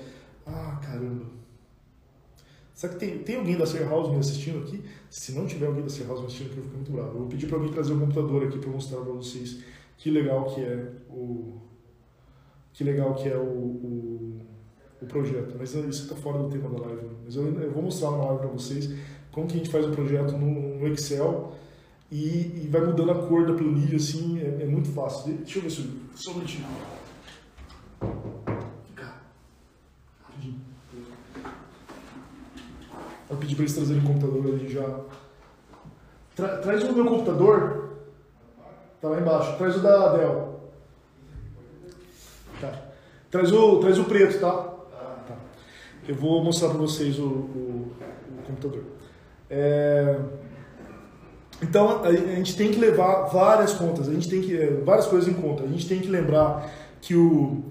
Ah, 0.47 0.79
caramba. 0.81 1.25
Será 2.73 2.93
que 2.93 2.99
tem, 2.99 3.19
tem 3.19 3.37
alguém 3.37 3.57
da 3.57 3.67
Ser 3.67 3.89
House 3.89 4.11
me 4.11 4.19
assistindo 4.19 4.59
aqui? 4.59 4.83
Se 5.09 5.33
não 5.33 5.47
tiver 5.47 5.67
alguém 5.67 5.83
da 5.83 5.89
Ser 5.89 6.07
House 6.07 6.21
me 6.21 6.27
assistindo 6.27 6.51
aqui, 6.51 6.59
eu 6.59 6.65
fico 6.65 6.77
muito 6.77 6.93
bravo. 6.93 7.09
Eu 7.09 7.19
vou 7.21 7.29
pedir 7.29 7.47
para 7.47 7.57
alguém 7.57 7.73
trazer 7.73 7.93
o 7.93 8.01
computador 8.01 8.47
aqui 8.47 8.59
para 8.59 8.71
mostrar 8.71 9.01
para 9.01 9.13
vocês 9.13 9.61
que 9.97 10.11
legal 10.11 10.45
que 10.47 10.61
é 10.61 10.93
o 11.09 11.61
que 12.75 12.83
legal 12.83 13.15
que 13.15 13.29
é 13.29 13.37
o, 13.37 13.41
o, 13.41 14.41
o 15.01 15.07
projeto. 15.07 15.55
Mas 15.59 15.73
isso 15.75 16.03
está 16.03 16.17
fora 16.17 16.39
do 16.39 16.51
tema 16.51 16.69
da 16.69 16.85
live. 16.87 17.09
Mas 17.25 17.37
eu, 17.37 17.47
eu, 17.61 17.71
vou 17.71 17.85
mostrar 17.85 18.11
na 18.11 18.25
live 18.25 18.41
para 18.41 18.49
vocês 18.49 18.93
como 19.31 19.47
que 19.47 19.55
a 19.55 19.57
gente 19.57 19.71
faz 19.71 19.87
o 19.87 19.93
projeto 19.93 20.33
no, 20.33 20.79
no 20.81 20.87
Excel 20.89 21.53
e, 22.11 22.65
e, 22.65 22.69
vai 22.71 22.85
mudando 22.85 23.13
a 23.13 23.27
cor 23.27 23.47
da 23.47 23.55
planilha, 23.55 23.97
assim, 23.97 24.41
é, 24.41 24.65
é 24.65 24.67
muito 24.67 24.89
fácil. 24.91 25.35
Deixa 25.35 25.59
eu 25.59 25.63
ver 25.63 25.71
se... 25.71 25.89
Só 26.17 26.33
um 26.33 26.35
minutinho. 26.35 26.67
Vou 33.29 33.39
pedir 33.39 33.55
para 33.55 33.65
eles 33.65 33.75
trazerem 33.75 34.03
o 34.03 34.07
computador 34.07 34.47
ali 34.47 34.69
já. 34.69 35.01
Tra 36.37 36.59
traz 36.59 36.83
o 36.83 36.93
meu 36.93 37.07
computador. 37.07 37.99
Tá 39.01 39.09
lá 39.09 39.21
embaixo. 39.21 39.57
Traz 39.59 39.77
o 39.77 39.81
da 39.81 40.17
Dell. 40.17 40.54
Tá. 42.71 42.83
Traz 43.31 43.53
o, 43.53 43.79
traz 43.79 43.99
o 43.99 44.05
preto, 44.05 44.41
tá? 44.41 44.53
tá. 44.53 45.37
Eu 46.07 46.15
vou 46.15 46.43
mostrar 46.45 46.69
para 46.69 46.79
vocês 46.79 47.19
o, 47.19 47.25
o, 47.25 47.93
o 48.39 48.43
computador. 48.47 48.85
É... 49.51 50.19
Então 51.63 52.03
a 52.03 52.13
gente 52.13 52.57
tem 52.57 52.71
que 52.71 52.79
levar 52.79 53.25
várias 53.27 53.73
contas, 53.73 54.09
a 54.09 54.13
gente 54.13 54.29
tem 54.29 54.43
que 54.43 54.57
é, 54.57 54.71
várias 54.85 55.07
coisas 55.07 55.29
em 55.29 55.35
conta. 55.35 55.65
A 55.65 55.69
gente 55.69 55.89
tem 55.89 56.01
que 56.01 56.09
lembrar 56.09 56.71
que 57.01 57.15
o 57.15 57.65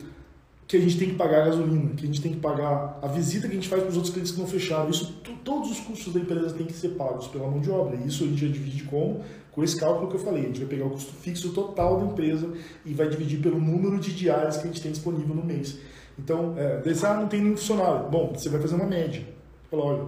que 0.67 0.77
a 0.77 0.79
gente 0.79 0.97
tem 0.97 1.09
que 1.09 1.15
pagar 1.15 1.43
a 1.43 1.45
gasolina, 1.45 1.91
que 1.95 2.03
a 2.03 2.07
gente 2.07 2.21
tem 2.21 2.31
que 2.31 2.39
pagar 2.39 2.97
a 3.01 3.07
visita 3.07 3.47
que 3.47 3.53
a 3.53 3.55
gente 3.55 3.67
faz 3.69 3.83
para 3.83 3.91
os 3.91 3.95
outros 3.95 4.11
clientes 4.11 4.31
que 4.31 4.39
não 4.39 4.47
fecharam. 4.47 4.89
Isso, 4.89 5.21
todos 5.43 5.69
os 5.69 5.79
custos 5.81 6.11
da 6.13 6.19
empresa 6.19 6.51
têm 6.55 6.65
que 6.65 6.73
ser 6.73 6.89
pagos 6.89 7.27
pela 7.27 7.47
mão 7.47 7.59
de 7.59 7.69
obra. 7.69 7.95
Isso 7.97 8.23
a 8.23 8.27
gente 8.27 8.47
já 8.47 8.51
divide 8.51 8.83
com, 8.85 9.21
com 9.53 9.63
esse 9.63 9.79
cálculo 9.79 10.09
que 10.09 10.15
eu 10.15 10.19
falei. 10.19 10.43
A 10.43 10.45
gente 10.47 10.59
vai 10.59 10.69
pegar 10.69 10.85
o 10.85 10.89
custo 10.89 11.13
fixo 11.13 11.53
total 11.53 11.99
da 11.99 12.05
empresa 12.05 12.51
e 12.85 12.93
vai 12.93 13.07
dividir 13.07 13.39
pelo 13.41 13.59
número 13.59 13.99
de 13.99 14.13
diárias 14.13 14.57
que 14.57 14.63
a 14.63 14.67
gente 14.67 14.81
tem 14.81 14.91
disponível 14.91 15.35
no 15.35 15.43
mês. 15.43 15.79
Então, 16.17 16.53
é, 16.57 16.81
desse, 16.81 17.05
ah, 17.05 17.15
não 17.15 17.27
tem 17.27 17.41
nenhum 17.41 17.57
funcionário. 17.57 18.09
Bom, 18.09 18.33
você 18.35 18.49
vai 18.49 18.59
fazer 18.61 18.75
uma 18.75 18.85
média. 18.85 19.25
Fala, 19.69 19.83
olha, 19.83 20.05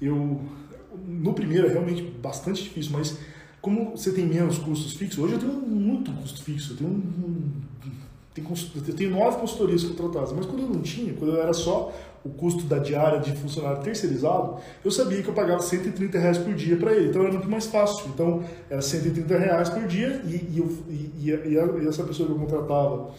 eu 0.00 0.40
no 1.06 1.34
primeiro 1.34 1.66
é 1.66 1.70
realmente 1.70 2.02
bastante 2.02 2.62
difícil, 2.62 2.92
mas 2.92 3.18
como 3.60 3.90
você 3.90 4.12
tem 4.12 4.26
menos 4.26 4.58
custos 4.58 4.94
fixos, 4.94 5.18
hoje 5.18 5.34
eu 5.34 5.38
tenho 5.38 5.52
muito 5.52 6.12
custo 6.12 6.42
fixo, 6.42 6.72
eu 6.72 6.76
tenho 6.76 6.90
um, 6.90 7.52
eu 8.86 8.94
tenho 8.94 9.10
nove 9.10 9.38
consultorias 9.38 9.82
contratadas, 9.84 10.32
mas 10.32 10.46
quando 10.46 10.62
eu 10.62 10.68
não 10.68 10.82
tinha, 10.82 11.12
quando 11.14 11.34
eu 11.34 11.42
era 11.42 11.52
só 11.52 11.92
o 12.26 12.30
custo 12.30 12.64
da 12.64 12.78
diária 12.78 13.20
de 13.20 13.32
funcionário 13.32 13.82
terceirizado, 13.82 14.56
eu 14.84 14.90
sabia 14.90 15.22
que 15.22 15.28
eu 15.28 15.34
pagava 15.34 15.62
130 15.62 16.18
reais 16.18 16.38
por 16.38 16.54
dia 16.54 16.76
para 16.76 16.92
ele, 16.92 17.08
então 17.08 17.22
era 17.22 17.32
muito 17.32 17.48
mais 17.48 17.66
fácil. 17.66 18.08
Então 18.08 18.42
era 18.68 18.82
130 18.82 19.38
reais 19.38 19.68
por 19.68 19.86
dia 19.86 20.20
e, 20.24 20.34
e, 20.34 21.30
e, 21.30 21.30
e 21.30 21.88
essa 21.88 22.02
pessoa 22.04 22.28
que 22.28 22.34
eu 22.34 22.38
contratava 22.38 23.10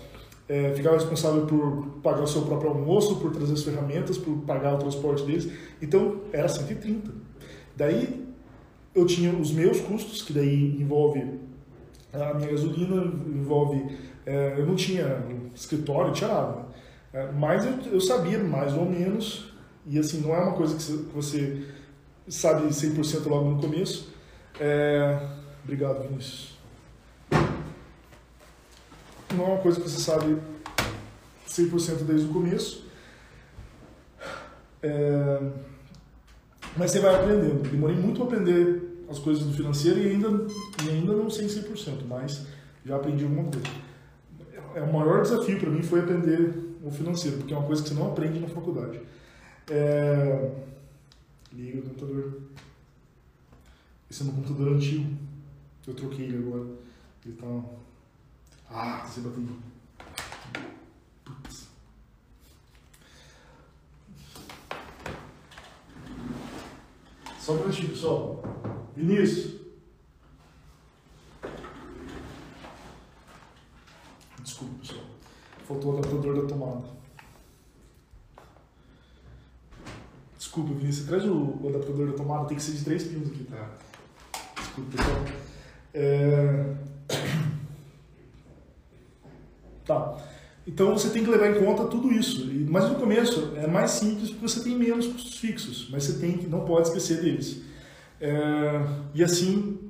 é, 0.49 0.73
ficava 0.73 0.95
responsável 0.95 1.45
por 1.45 1.99
pagar 2.03 2.23
o 2.23 2.27
seu 2.27 2.41
próprio 2.43 2.71
almoço, 2.71 3.17
por 3.17 3.31
trazer 3.31 3.53
as 3.53 3.63
ferramentas, 3.63 4.17
por 4.17 4.37
pagar 4.39 4.75
o 4.75 4.77
transporte 4.77 5.25
deles, 5.25 5.49
então 5.81 6.21
era 6.31 6.47
130. 6.47 7.11
Daí 7.75 8.27
eu 8.95 9.05
tinha 9.05 9.31
os 9.33 9.51
meus 9.51 9.79
custos, 9.81 10.21
que 10.21 10.33
daí 10.33 10.81
envolve 10.81 11.23
a 12.13 12.33
minha 12.33 12.49
gasolina, 12.49 13.03
envolve 13.27 13.83
é, 14.25 14.55
eu 14.57 14.65
não 14.65 14.75
tinha 14.75 15.23
escritório, 15.55 16.11
tinha 16.11 16.29
nada. 16.29 16.66
É, 17.17 17.31
mas 17.31 17.65
eu, 17.65 17.93
eu, 17.93 17.99
sabia 17.99 18.37
mais 18.37 18.73
ou 18.73 18.85
menos, 18.85 19.51
e 19.87 19.97
assim, 19.97 20.21
não 20.21 20.35
é 20.35 20.39
uma 20.39 20.53
coisa 20.53 20.75
que 20.75 20.83
você 21.11 21.65
sabe 22.27 22.67
100% 22.67 23.25
logo 23.25 23.49
no 23.49 23.59
começo. 23.59 24.13
É, 24.59 25.19
obrigado, 25.63 26.03
Vinícius. 26.03 26.55
Não 29.33 29.45
é 29.45 29.47
uma 29.47 29.57
coisa 29.57 29.81
que 29.81 29.89
você 29.89 29.99
sabe 29.99 30.37
100% 31.47 32.03
desde 32.03 32.27
o 32.27 32.33
começo. 32.33 32.85
É, 34.83 35.39
mas 36.75 36.91
você 36.91 36.99
vai 36.99 37.15
aprendendo. 37.15 37.67
Demorei 37.67 37.95
muito 37.95 38.17
para 38.17 38.37
aprender 38.37 39.05
as 39.09 39.17
coisas 39.17 39.43
do 39.43 39.53
financeiro 39.53 39.99
e 39.99 40.11
ainda, 40.11 40.27
e 40.85 40.89
ainda 40.89 41.13
não 41.13 41.31
sei 41.31 41.47
100%, 41.47 42.05
mas 42.07 42.45
já 42.85 42.95
aprendi 42.95 43.23
alguma 43.23 43.45
coisa 43.45 43.87
é, 44.77 44.81
o 44.81 44.93
maior 44.93 45.23
desafio 45.23 45.59
para 45.59 45.69
mim 45.69 45.81
foi 45.81 46.01
aprender 46.01 46.53
o 46.87 46.91
financeiro, 46.91 47.37
porque 47.37 47.53
é 47.53 47.57
uma 47.57 47.67
coisa 47.67 47.83
que 47.83 47.89
você 47.89 47.95
não 47.95 48.11
aprende 48.11 48.39
na 48.39 48.47
faculdade. 48.47 48.99
É... 49.69 50.51
Liga 51.51 51.79
o 51.79 51.81
computador. 51.83 52.41
Esse 54.09 54.21
é 54.21 54.25
meu 54.25 54.35
computador 54.35 54.73
antigo. 54.73 55.17
Eu 55.85 55.93
troquei 55.93 56.25
ele 56.25 56.37
agora. 56.37 56.67
Ele 57.25 57.35
tá. 57.35 57.63
Ah, 58.69 59.05
você 59.05 59.21
bateu. 59.21 59.43
Putz. 61.23 61.67
Só 67.39 67.53
um 67.53 67.59
minutinho, 67.59 67.89
pessoal. 67.89 68.43
Vinícius. 68.95 69.61
Desculpa, 74.43 74.79
pessoal. 74.79 75.16
Faltou 75.67 75.95
o 75.95 75.97
adaptador 75.97 76.41
da 76.41 76.47
tomada. 76.47 76.85
Desculpa, 80.37 80.73
Vinícius. 80.73 81.07
Traz 81.07 81.25
o, 81.25 81.59
adaptador 81.67 82.07
da 82.07 82.13
tomada. 82.13 82.45
Tem 82.45 82.55
que 82.55 82.63
ser 82.63 82.71
de 82.71 82.85
3 82.85 83.03
pinos 83.03 83.27
aqui, 83.27 83.43
tá? 83.43 83.69
Desculpa, 84.55 84.91
pessoal. 84.91 85.25
É... 85.93 86.73
Tá. 89.85 90.17
Então 90.65 90.97
você 90.97 91.09
tem 91.09 91.23
que 91.23 91.29
levar 91.29 91.49
em 91.49 91.65
conta 91.65 91.85
tudo 91.85 92.13
isso. 92.13 92.49
Mas 92.69 92.89
no 92.89 92.95
começo 92.95 93.53
é 93.57 93.67
mais 93.67 93.91
simples 93.91 94.29
porque 94.29 94.47
você 94.47 94.63
tem 94.63 94.77
menos 94.77 95.07
custos 95.07 95.37
fixos, 95.37 95.89
mas 95.89 96.05
você 96.05 96.19
tem 96.19 96.37
que 96.37 96.47
não 96.47 96.65
pode 96.65 96.87
esquecer 96.87 97.21
deles. 97.21 97.61
É... 98.21 98.81
E 99.13 99.21
assim, 99.21 99.86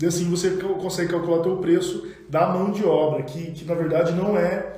e 0.00 0.06
assim 0.06 0.30
você 0.30 0.50
consegue 0.50 1.10
calcular 1.10 1.38
o 1.38 1.42
teu 1.42 1.56
preço 1.56 2.06
da 2.28 2.48
mão 2.48 2.70
de 2.70 2.84
obra, 2.84 3.22
que, 3.24 3.50
que 3.50 3.64
na 3.64 3.74
verdade 3.74 4.12
não 4.12 4.36
é, 4.36 4.76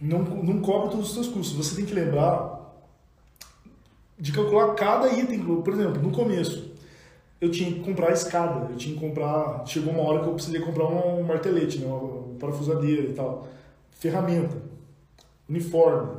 não, 0.00 0.18
não 0.18 0.60
cobre 0.60 0.90
todos 0.90 1.08
os 1.08 1.14
seus 1.14 1.28
custos. 1.28 1.56
Você 1.56 1.76
tem 1.76 1.84
que 1.84 1.94
lembrar 1.94 2.60
de 4.18 4.32
calcular 4.32 4.74
cada 4.74 5.12
item. 5.12 5.40
Por 5.62 5.72
exemplo, 5.72 6.02
no 6.02 6.10
começo, 6.10 6.72
eu 7.40 7.50
tinha 7.50 7.72
que 7.72 7.80
comprar 7.80 8.08
a 8.08 8.12
escada, 8.12 8.70
eu 8.70 8.76
tinha 8.76 8.94
que 8.94 9.00
comprar. 9.00 9.64
Chegou 9.66 9.92
uma 9.92 10.02
hora 10.02 10.22
que 10.22 10.28
eu 10.28 10.34
precisei 10.34 10.60
comprar 10.60 10.86
um 10.86 11.22
martelete, 11.22 11.78
né, 11.78 11.86
uma 11.86 12.36
parafusadeira 12.38 13.02
e 13.02 13.12
tal, 13.12 13.46
ferramenta, 13.92 14.56
uniforme. 15.48 16.18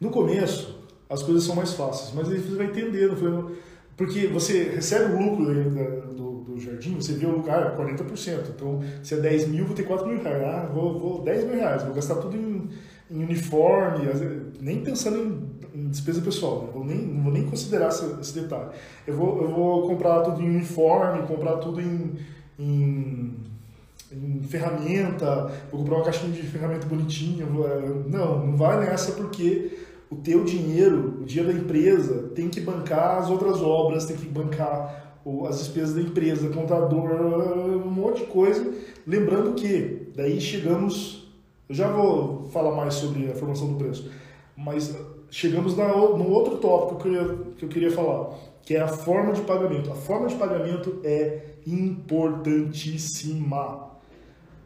No 0.00 0.10
começo, 0.10 0.78
as 1.10 1.22
coisas 1.22 1.44
são 1.44 1.56
mais 1.56 1.72
fáceis, 1.72 2.14
mas 2.14 2.30
aí 2.30 2.38
você 2.38 2.56
vai 2.56 2.66
entendendo, 2.66 3.56
porque 3.96 4.26
você 4.26 4.64
recebe 4.64 5.12
o 5.12 5.18
lucro 5.18 5.44
do, 6.14 6.33
do 6.54 6.60
jardim, 6.60 6.94
você 6.94 7.12
vê 7.14 7.26
o 7.26 7.32
lugar, 7.32 7.76
40%. 7.76 8.50
Então, 8.54 8.80
se 9.02 9.14
é 9.14 9.16
10 9.18 9.48
mil, 9.48 9.66
vou 9.66 9.74
ter 9.74 9.82
4 9.82 10.06
mil 10.06 10.22
reais. 10.22 10.42
Ah, 10.42 10.70
vou, 10.72 10.98
vou 10.98 11.22
10 11.22 11.44
mil 11.44 11.54
reais, 11.54 11.82
vou 11.82 11.94
gastar 11.94 12.16
tudo 12.16 12.36
em, 12.36 12.68
em 13.10 13.22
uniforme, 13.22 14.06
nem 14.60 14.80
pensando 14.80 15.18
em, 15.18 15.80
em 15.80 15.88
despesa 15.88 16.20
pessoal, 16.20 16.62
né? 16.62 16.68
vou 16.72 16.84
nem, 16.84 16.98
não 16.98 17.22
vou 17.24 17.32
nem 17.32 17.44
considerar 17.44 17.88
esse, 17.88 18.04
esse, 18.20 18.40
detalhe. 18.40 18.70
Eu 19.06 19.16
vou, 19.16 19.42
eu 19.42 19.48
vou 19.48 19.88
comprar 19.88 20.20
tudo 20.22 20.40
em 20.40 20.48
uniforme, 20.48 21.26
comprar 21.26 21.56
tudo 21.56 21.80
em, 21.80 22.14
em, 22.58 23.36
em 24.12 24.42
ferramenta, 24.42 25.50
vou 25.70 25.80
comprar 25.80 25.96
uma 25.96 26.04
caixinha 26.04 26.32
de 26.32 26.42
ferramenta 26.42 26.86
bonitinha. 26.86 27.44
Vou, 27.46 27.66
é, 27.66 27.80
não, 28.06 28.46
não 28.46 28.56
vai 28.56 28.78
nessa 28.78 29.12
porque 29.12 29.76
o 30.10 30.16
teu 30.16 30.44
dinheiro, 30.44 31.18
o 31.22 31.24
dia 31.24 31.42
da 31.42 31.52
empresa, 31.52 32.30
tem 32.34 32.48
que 32.48 32.60
bancar 32.60 33.18
as 33.18 33.30
outras 33.30 33.60
obras, 33.60 34.04
tem 34.04 34.16
que 34.16 34.26
bancar 34.26 35.03
as 35.48 35.58
despesas 35.58 35.94
da 35.94 36.02
empresa, 36.02 36.50
contador, 36.50 37.10
um 37.12 37.90
monte 37.90 38.20
de 38.20 38.26
coisa. 38.26 38.72
Lembrando 39.06 39.54
que 39.54 40.08
daí 40.14 40.40
chegamos 40.40 41.24
Eu 41.68 41.74
já 41.74 41.90
vou 41.90 42.44
falar 42.50 42.76
mais 42.76 42.94
sobre 42.94 43.30
a 43.30 43.34
formação 43.34 43.72
do 43.72 43.78
preço. 43.78 44.10
Mas 44.56 44.96
chegamos 45.30 45.76
na, 45.76 45.88
no 45.88 46.30
outro 46.30 46.58
tópico 46.58 47.02
que 47.02 47.08
eu, 47.08 47.12
queria, 47.12 47.36
que 47.56 47.64
eu 47.64 47.68
queria 47.68 47.90
falar, 47.90 48.30
que 48.62 48.76
é 48.76 48.80
a 48.80 48.88
forma 48.88 49.32
de 49.32 49.40
pagamento. 49.42 49.90
A 49.90 49.94
forma 49.94 50.28
de 50.28 50.36
pagamento 50.36 51.00
é 51.02 51.54
importantíssima. 51.66 53.90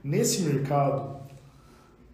Nesse 0.03 0.43
mercado, 0.43 1.19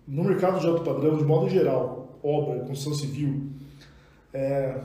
no 0.06 0.24
mercado 0.24 0.60
de 0.60 0.66
alto 0.66 0.82
padrão, 0.82 1.16
de 1.16 1.24
modo 1.24 1.48
geral, 1.48 2.18
obra, 2.22 2.60
construção 2.60 2.92
civil, 2.94 3.48
é, 4.32 4.78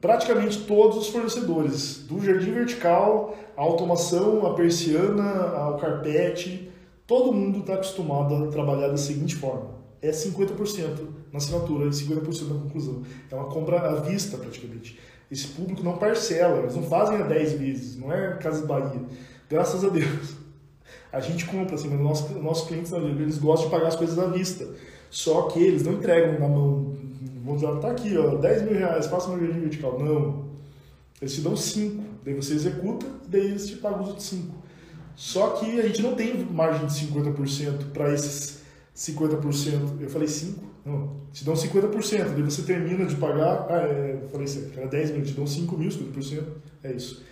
praticamente 0.00 0.62
todos 0.62 0.96
os 0.96 1.08
fornecedores, 1.08 2.04
do 2.06 2.20
jardim 2.24 2.52
vertical, 2.52 3.36
a 3.56 3.62
automação, 3.62 4.46
a 4.46 4.54
persiana, 4.54 5.50
ao 5.50 5.76
carpete, 5.76 6.70
todo 7.06 7.32
mundo 7.32 7.60
está 7.60 7.74
acostumado 7.74 8.34
a 8.34 8.46
trabalhar 8.48 8.88
da 8.88 8.96
seguinte 8.96 9.36
forma: 9.36 9.70
é 10.02 10.10
50% 10.10 11.06
na 11.32 11.38
assinatura 11.38 11.86
e 11.86 11.90
50% 11.90 12.48
na 12.48 12.60
conclusão. 12.60 13.02
É 13.30 13.34
uma 13.34 13.46
compra 13.46 13.80
à 13.80 13.94
vista, 13.96 14.36
praticamente. 14.36 14.98
Esse 15.30 15.48
público 15.48 15.82
não 15.82 15.96
parcela, 15.96 16.58
eles 16.58 16.76
não 16.76 16.84
fazem 16.84 17.16
a 17.16 17.22
10 17.22 17.52
vezes, 17.54 17.96
não 17.96 18.12
é 18.12 18.34
Casa 18.34 18.64
Bahia. 18.64 19.02
Graças 19.48 19.84
a 19.84 19.88
Deus. 19.88 20.36
A 21.12 21.20
gente 21.20 21.46
compra, 21.46 21.74
assim, 21.74 21.88
mas 21.88 22.00
nossos 22.00 22.42
nosso 22.42 22.66
clientes, 22.66 22.92
eles 22.92 23.38
gostam 23.38 23.68
de 23.68 23.74
pagar 23.74 23.88
as 23.88 23.96
coisas 23.96 24.18
à 24.18 24.26
vista. 24.26 24.68
Só 25.10 25.42
que 25.42 25.60
eles 25.60 25.82
não 25.82 25.94
entregam 25.94 26.38
na 26.38 26.48
mão, 26.48 26.95
dizer, 27.54 27.76
tá 27.80 27.90
aqui, 27.90 28.16
ó, 28.16 28.36
10 28.36 28.62
mil 28.62 28.74
reais, 28.74 29.06
faça 29.06 29.28
uma 29.28 29.38
jardim 29.38 29.60
vertical. 29.60 29.98
Não. 29.98 30.46
Eles 31.20 31.34
te 31.34 31.40
dão 31.40 31.56
5, 31.56 32.02
daí 32.24 32.34
você 32.34 32.54
executa, 32.54 33.06
daí 33.28 33.46
eles 33.46 33.66
te 33.66 33.76
pagam 33.76 34.02
os 34.02 34.08
outros 34.08 34.26
5. 34.26 34.54
Só 35.14 35.50
que 35.50 35.80
a 35.80 35.86
gente 35.86 36.02
não 36.02 36.14
tem 36.14 36.44
margem 36.44 36.86
de 36.86 36.92
50% 36.92 37.90
para 37.92 38.12
esses 38.12 38.60
50%. 38.94 40.00
Eu 40.00 40.10
falei 40.10 40.28
5? 40.28 40.62
Não. 40.84 41.16
Te 41.32 41.44
dão 41.44 41.54
50%, 41.54 42.34
daí 42.34 42.42
você 42.42 42.62
termina 42.62 43.06
de 43.06 43.16
pagar. 43.16 43.66
Ah, 43.68 43.82
é, 43.82 44.20
eu 44.22 44.28
falei 44.28 44.46
certo, 44.46 44.78
era 44.78 44.88
10 44.88 45.10
mil, 45.12 45.22
te 45.22 45.32
dão 45.32 45.46
5 45.46 45.78
mil, 45.78 45.88
50%. 45.88 46.42
É 46.82 46.92
isso. 46.92 47.24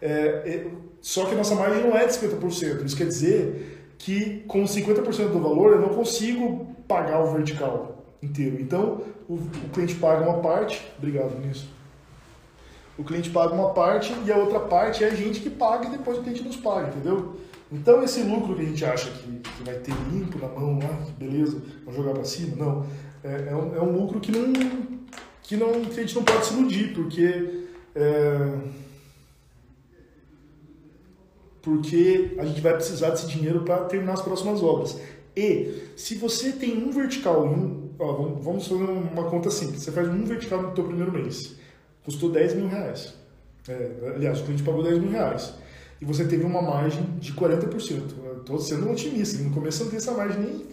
É, 0.00 0.08
é, 0.08 0.66
só 1.00 1.24
que 1.26 1.34
a 1.34 1.36
nossa 1.36 1.54
margem 1.54 1.82
não 1.82 1.96
é 1.96 2.06
de 2.06 2.12
50%. 2.12 2.84
Isso 2.84 2.96
quer 2.96 3.06
dizer 3.06 3.94
que 3.98 4.40
com 4.46 4.62
50% 4.64 5.30
do 5.30 5.40
valor 5.40 5.72
eu 5.72 5.80
não 5.80 5.90
consigo 5.90 6.66
pagar 6.86 7.22
o 7.22 7.32
vertical 7.32 8.01
inteiro. 8.22 8.60
Então 8.60 9.02
o, 9.28 9.34
o 9.34 9.68
cliente 9.72 9.94
paga 9.96 10.28
uma 10.28 10.40
parte. 10.40 10.86
Obrigado, 10.98 11.38
nisso. 11.40 11.68
O 12.96 13.04
cliente 13.04 13.30
paga 13.30 13.54
uma 13.54 13.70
parte 13.70 14.14
e 14.26 14.30
a 14.30 14.36
outra 14.36 14.60
parte 14.60 15.02
é 15.02 15.08
a 15.08 15.14
gente 15.14 15.40
que 15.40 15.50
paga 15.50 15.86
e 15.86 15.90
depois 15.90 16.18
o 16.18 16.22
cliente 16.22 16.42
nos 16.42 16.56
paga, 16.56 16.88
entendeu? 16.88 17.36
Então 17.70 18.02
esse 18.02 18.22
lucro 18.22 18.54
que 18.54 18.60
a 18.60 18.66
gente 18.66 18.84
acha 18.84 19.10
que, 19.10 19.38
que 19.38 19.62
vai 19.64 19.74
ter 19.76 19.94
limpo 20.12 20.38
na 20.38 20.48
mão, 20.48 20.78
ah, 20.82 21.04
que 21.04 21.12
beleza, 21.12 21.60
vamos 21.84 21.96
jogar 21.96 22.12
para 22.12 22.24
cima, 22.24 22.54
não. 22.56 22.86
É, 23.24 23.48
é, 23.50 23.56
um, 23.56 23.76
é, 23.76 23.80
um, 23.80 23.96
lucro 23.98 24.20
que 24.20 24.30
não, 24.30 24.52
que 25.42 25.56
não 25.56 25.70
a 25.70 25.92
gente 25.92 26.14
não 26.14 26.22
pode 26.22 26.44
se 26.44 26.52
iludir, 26.52 26.92
porque 26.92 27.64
é, 27.94 28.58
porque 31.62 32.34
a 32.38 32.44
gente 32.44 32.60
vai 32.60 32.74
precisar 32.74 33.10
desse 33.10 33.28
dinheiro 33.28 33.62
para 33.62 33.84
terminar 33.84 34.14
as 34.14 34.22
próximas 34.22 34.62
obras. 34.62 35.00
E 35.34 35.88
se 35.96 36.16
você 36.16 36.52
tem 36.52 36.76
um 36.84 36.90
vertical 36.90 37.46
em 37.46 37.50
um, 37.50 37.81
ó, 38.02 38.12
vamos 38.40 38.66
fazer 38.66 38.82
uma 38.82 39.24
conta 39.30 39.50
simples, 39.50 39.82
você 39.82 39.92
faz 39.92 40.08
um 40.08 40.24
vertical 40.24 40.62
no 40.62 40.72
teu 40.72 40.84
primeiro 40.84 41.12
mês, 41.12 41.56
custou 42.04 42.30
10 42.30 42.54
mil 42.54 42.68
reais. 42.68 43.14
É, 43.68 44.12
aliás, 44.16 44.40
o 44.40 44.44
cliente 44.44 44.62
pagou 44.62 44.82
10 44.82 44.98
mil 44.98 45.10
reais 45.10 45.54
e 46.00 46.04
você 46.04 46.24
teve 46.24 46.44
uma 46.44 46.60
margem 46.60 47.04
de 47.20 47.32
40%. 47.32 48.02
Estou 48.40 48.58
sendo 48.58 48.90
otimista, 48.90 49.40
no 49.40 49.50
começo 49.50 49.84
não 49.84 49.90
tem 49.90 49.98
essa 49.98 50.12
margem 50.12 50.40
nem. 50.40 50.66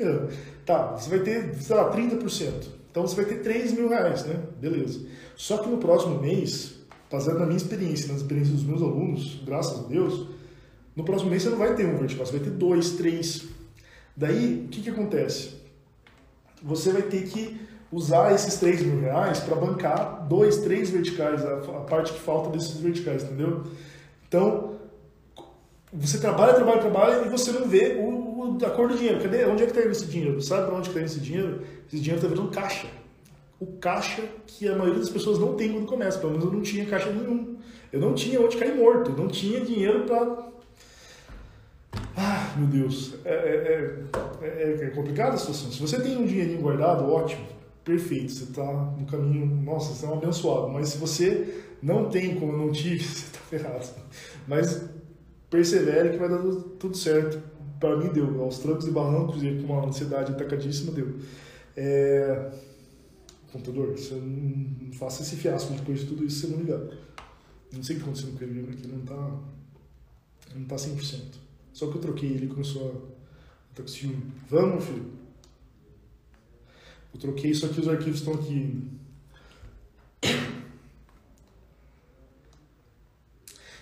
Tá, 0.66 0.98
você 0.98 1.08
vai 1.08 1.20
ter, 1.20 1.54
sei 1.62 1.76
lá, 1.76 1.96
30%. 1.96 2.68
Então 2.90 3.08
você 3.08 3.16
vai 3.16 3.26
ter 3.26 3.44
3 3.44 3.74
mil 3.74 3.90
reais, 3.90 4.26
né? 4.26 4.42
Beleza. 4.60 5.06
Só 5.36 5.60
que 5.60 5.70
no 5.70 5.78
próximo 5.78 6.20
mês, 6.20 6.80
baseado 7.12 7.38
na 7.38 7.46
minha 7.46 7.58
experiência, 7.58 8.12
nas 8.12 8.22
experiências 8.22 8.58
dos 8.58 8.66
meus 8.66 8.82
alunos, 8.82 9.40
graças 9.46 9.86
a 9.86 9.88
Deus, 9.88 10.28
no 10.96 11.04
próximo 11.04 11.30
mês 11.30 11.44
você 11.44 11.50
não 11.50 11.60
vai 11.60 11.76
ter 11.76 11.86
um 11.86 11.98
vertical, 11.98 12.26
você 12.26 12.32
vai 12.32 12.42
ter 12.42 12.52
dois, 12.52 12.92
três. 12.94 13.46
Daí, 14.18 14.66
o 14.66 14.70
que, 14.70 14.82
que 14.82 14.90
acontece? 14.90 15.59
Você 16.62 16.92
vai 16.92 17.02
ter 17.04 17.24
que 17.24 17.60
usar 17.92 18.34
esses 18.34 18.56
3 18.56 18.84
mil 18.84 19.00
reais 19.00 19.40
para 19.40 19.56
bancar 19.56 20.28
dois, 20.28 20.58
três 20.58 20.90
verticais, 20.90 21.44
a, 21.44 21.58
parte 21.90 22.14
que 22.14 22.20
falta 22.20 22.50
desses 22.50 22.78
verticais, 22.80 23.24
entendeu? 23.24 23.64
Então, 24.28 24.76
você 25.92 26.20
trabalha, 26.20 26.54
trabalha, 26.54 26.80
trabalha 26.80 27.26
e 27.26 27.30
você 27.30 27.52
não 27.52 27.68
vê 27.68 27.98
o, 28.00 28.58
o, 28.58 28.58
a 28.64 28.70
cor 28.70 28.88
do 28.88 28.96
dinheiro. 28.96 29.20
Cadê? 29.20 29.44
Onde 29.46 29.64
é 29.64 29.66
que 29.66 29.72
está 29.72 29.82
indo 29.82 29.92
esse 29.92 30.06
dinheiro? 30.06 30.40
Sabe 30.42 30.68
para 30.68 30.76
onde 30.76 30.88
está 30.88 31.00
indo 31.00 31.08
esse 31.08 31.20
dinheiro? 31.20 31.64
Esse 31.88 32.00
dinheiro 32.00 32.24
está 32.24 32.28
virando 32.28 32.52
caixa. 32.52 32.88
O 33.60 33.66
caixa 33.66 34.24
que 34.46 34.68
a 34.68 34.76
maioria 34.76 35.00
das 35.00 35.10
pessoas 35.10 35.40
não 35.40 35.56
tem 35.56 35.74
quando 35.74 35.88
começa. 35.88 36.20
Pelo 36.20 36.34
menos 36.34 36.46
eu 36.46 36.52
não 36.52 36.62
tinha 36.62 36.86
caixa 36.86 37.12
nenhum. 37.12 37.58
Eu 37.92 38.00
não 38.00 38.14
tinha 38.14 38.40
onde 38.40 38.56
cair 38.56 38.76
morto. 38.76 39.12
Não 39.12 39.28
tinha 39.28 39.62
dinheiro 39.62 40.04
para. 40.06 40.49
Ah, 42.60 42.66
meu 42.66 42.68
Deus. 42.68 43.14
É, 43.24 43.30
é, 43.32 44.04
é, 44.42 44.84
é 44.86 44.90
complicada 44.90 45.36
a 45.36 45.38
situação. 45.38 45.72
Se 45.72 45.80
você 45.80 46.00
tem 46.02 46.18
um 46.18 46.26
dinheirinho 46.26 46.62
guardado, 46.62 47.10
ótimo. 47.10 47.46
Perfeito. 47.84 48.32
Você 48.32 48.44
está 48.44 48.66
no 48.98 49.06
caminho. 49.06 49.46
Nossa, 49.46 49.94
você 49.94 50.06
é 50.06 50.10
um 50.10 50.14
abençoado. 50.16 50.70
Mas 50.70 50.90
se 50.90 50.98
você 50.98 51.64
não 51.82 52.10
tem, 52.10 52.36
como 52.36 52.52
eu 52.52 52.58
não 52.58 52.72
tive, 52.72 53.00
você 53.04 53.26
está 53.26 53.40
ferrado. 53.40 53.88
Mas 54.48 54.86
persevere 55.50 56.10
que 56.10 56.18
vai 56.18 56.30
dar 56.30 56.40
tudo 56.80 56.96
certo. 56.96 57.42
Para 57.80 57.96
mim 57.96 58.10
deu, 58.10 58.44
aos 58.44 58.60
trancos 58.60 58.88
e 58.88 58.92
barrancos 58.92 59.42
e 59.42 59.64
com 59.66 59.74
uma 59.74 59.86
ansiedade 59.88 60.34
atacadíssima 60.34 60.92
deu. 60.92 61.16
É... 61.78 62.52
Você 63.52 64.14
não 64.14 64.94
faça 64.94 65.24
esse 65.24 65.36
fiasco 65.36 65.74
depois 65.74 66.02
de 66.02 66.06
tudo 66.06 66.24
isso, 66.24 66.42
você 66.42 66.48
não 66.54 66.60
ligar. 66.60 66.82
Não 67.74 67.82
sei 67.82 67.96
o 67.96 68.00
que 68.00 68.06
aconteceu 68.06 68.32
com 68.34 68.44
ele, 68.44 68.70
aqui 68.72 68.88
não 68.88 69.00
tá, 69.00 69.40
não 70.56 70.66
tá 70.66 70.76
100%. 70.76 71.49
Só 71.74 71.88
que 71.88 71.98
eu 71.98 72.02
troquei 72.02 72.30
ele 72.30 72.48
começou 72.48 72.90
a 72.90 73.76
tá 73.76 73.84
com 73.84 73.88
ciúme. 73.88 74.32
Vamos, 74.50 74.84
filho. 74.84 75.20
Eu 77.14 77.20
troquei, 77.20 77.54
só 77.54 77.68
que 77.68 77.80
os 77.80 77.88
arquivos 77.88 78.20
estão 78.20 78.34
aqui. 78.34 78.88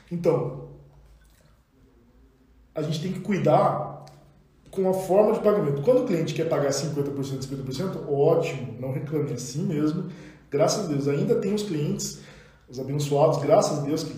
Então, 0.09 0.69
a 2.73 2.81
gente 2.81 3.01
tem 3.01 3.11
que 3.11 3.19
cuidar 3.19 4.05
com 4.71 4.89
a 4.89 4.93
forma 4.93 5.33
de 5.33 5.39
pagamento. 5.39 5.81
Quando 5.81 6.03
o 6.03 6.05
cliente 6.05 6.33
quer 6.33 6.47
pagar 6.47 6.69
50%, 6.69 7.13
50%, 7.13 8.07
ótimo, 8.07 8.79
não 8.79 8.93
reclame, 8.93 9.31
é 9.31 9.33
assim 9.33 9.63
mesmo. 9.63 10.09
Graças 10.49 10.85
a 10.85 10.87
Deus, 10.87 11.07
ainda 11.07 11.35
tem 11.41 11.53
os 11.53 11.63
clientes, 11.63 12.21
os 12.69 12.79
abençoados, 12.79 13.37
graças 13.37 13.79
a 13.79 13.81
Deus, 13.81 14.03
que 14.03 14.13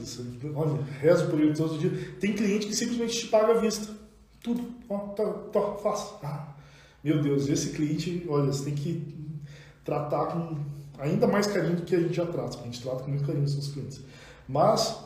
olha, 0.56 0.82
rezo 1.00 1.28
por 1.28 1.40
ele 1.40 1.54
todos 1.54 1.74
os 1.74 1.80
dias. 1.80 2.16
Tem 2.20 2.34
cliente 2.34 2.68
que 2.68 2.76
simplesmente 2.76 3.20
te 3.20 3.28
paga 3.28 3.54
à 3.54 3.58
vista. 3.60 3.94
Tudo, 4.42 4.68
ó, 4.90 4.98
tá, 5.10 5.24
tá, 5.24 5.62
faça. 5.84 6.16
Ah, 6.24 6.56
meu 7.04 7.22
Deus, 7.22 7.48
esse 7.48 7.72
cliente, 7.72 8.26
olha, 8.28 8.52
você 8.52 8.66
tem 8.66 8.76
que 8.76 9.16
tratar 9.84 10.28
com 10.28 10.58
ainda 10.98 11.28
mais 11.28 11.48
carinho 11.48 11.76
do 11.76 11.84
que 11.84 11.96
a 11.96 12.00
gente 12.00 12.16
já 12.16 12.26
trata, 12.26 12.60
a 12.60 12.64
gente 12.64 12.82
trata 12.82 13.04
com 13.04 13.10
muito 13.10 13.26
carinho 13.26 13.46
os 13.46 13.54
seus 13.54 13.68
clientes. 13.68 14.02
Mas, 14.48 14.98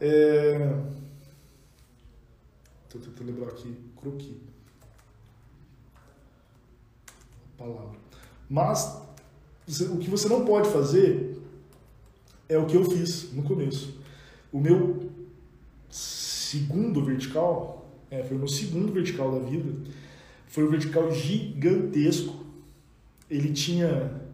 é, 0.00 0.74
Estou 2.88 3.02
tentando 3.02 3.26
lembrar 3.26 3.48
aqui, 3.48 3.76
croqui. 4.00 4.40
A 7.54 7.58
palavra. 7.58 7.98
Mas 8.48 9.02
o 9.92 9.98
que 9.98 10.08
você 10.08 10.26
não 10.26 10.46
pode 10.46 10.70
fazer 10.70 11.37
é 12.48 12.58
o 12.58 12.66
que 12.66 12.76
eu 12.76 12.84
fiz 12.84 13.32
no 13.32 13.42
começo. 13.42 14.00
O 14.52 14.58
meu 14.60 15.10
segundo 15.90 17.04
vertical, 17.04 17.90
é, 18.10 18.22
foi 18.22 18.36
o 18.36 18.40
meu 18.40 18.48
segundo 18.48 18.92
vertical 18.92 19.32
da 19.32 19.46
vida, 19.46 19.72
foi 20.46 20.64
um 20.64 20.70
vertical 20.70 21.10
gigantesco. 21.10 22.46
Ele 23.30 23.52
tinha 23.52 24.28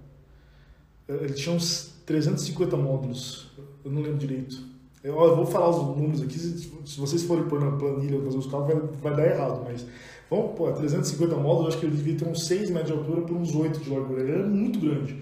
ele 1.08 1.34
tinha 1.34 1.54
uns 1.54 1.94
350 2.06 2.76
módulos, 2.76 3.50
eu 3.84 3.90
não 3.90 4.00
lembro 4.00 4.18
direito. 4.18 4.58
Eu, 5.02 5.20
eu 5.20 5.36
vou 5.36 5.44
falar 5.44 5.68
os 5.68 5.96
números 5.96 6.22
aqui, 6.22 6.38
se 6.38 6.98
vocês 6.98 7.24
forem 7.24 7.44
pôr 7.44 7.60
na 7.60 7.72
planilha 7.72 8.22
fazer 8.22 8.38
os 8.38 8.46
cálculos, 8.46 8.90
vai, 9.02 9.12
vai 9.12 9.16
dar 9.16 9.34
errado, 9.34 9.62
mas 9.64 9.86
vamos 10.30 10.56
pôr 10.56 10.72
350 10.72 11.36
módulos, 11.36 11.68
acho 11.68 11.78
que 11.78 11.86
ele 11.86 11.96
devia 11.96 12.16
ter 12.16 12.26
uns 12.26 12.46
6 12.46 12.70
metros 12.70 12.92
de 12.92 12.98
altura 12.98 13.20
por 13.22 13.36
uns 13.36 13.54
8 13.54 13.80
de 13.80 13.90
largura. 13.90 14.22
Ele 14.22 14.32
era 14.32 14.46
muito 14.46 14.80
grande. 14.80 15.14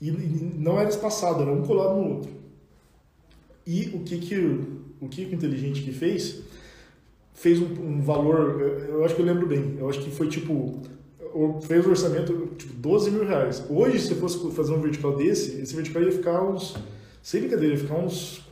E, 0.00 0.10
não 0.10 0.78
era 0.78 0.88
espaçado, 0.88 1.42
era 1.42 1.52
um 1.52 1.62
colado 1.62 1.96
no 1.96 2.08
outro. 2.16 2.30
E 3.66 3.90
o 3.94 4.00
que 4.00 4.18
que 4.18 4.36
o 5.00 5.08
que 5.08 5.24
o 5.24 5.34
inteligente 5.34 5.82
que 5.82 5.92
fez 5.92 6.42
fez 7.34 7.58
um, 7.58 7.64
um, 7.64 8.02
valor, 8.02 8.60
eu 8.88 9.04
acho 9.04 9.14
que 9.14 9.22
eu 9.22 9.24
lembro 9.24 9.46
bem, 9.46 9.76
eu 9.78 9.88
acho 9.88 10.00
que 10.00 10.10
foi 10.10 10.28
tipo, 10.28 10.82
fez 11.62 11.86
um 11.86 11.90
orçamento 11.90 12.50
tipo 12.58 12.74
12 12.74 13.10
mil 13.10 13.24
reais. 13.24 13.64
Hoje, 13.70 13.98
se 13.98 14.14
fosse 14.14 14.38
fazer 14.50 14.74
um 14.74 14.80
vertical 14.80 15.16
desse, 15.16 15.58
esse 15.60 15.74
vertical 15.74 16.02
ia 16.02 16.12
ficar 16.12 16.42
uns, 16.42 16.76
sem 17.22 17.40
brincadeira, 17.40 17.74
ia 17.74 17.80
ficar 17.80 17.96
uns 17.96 18.44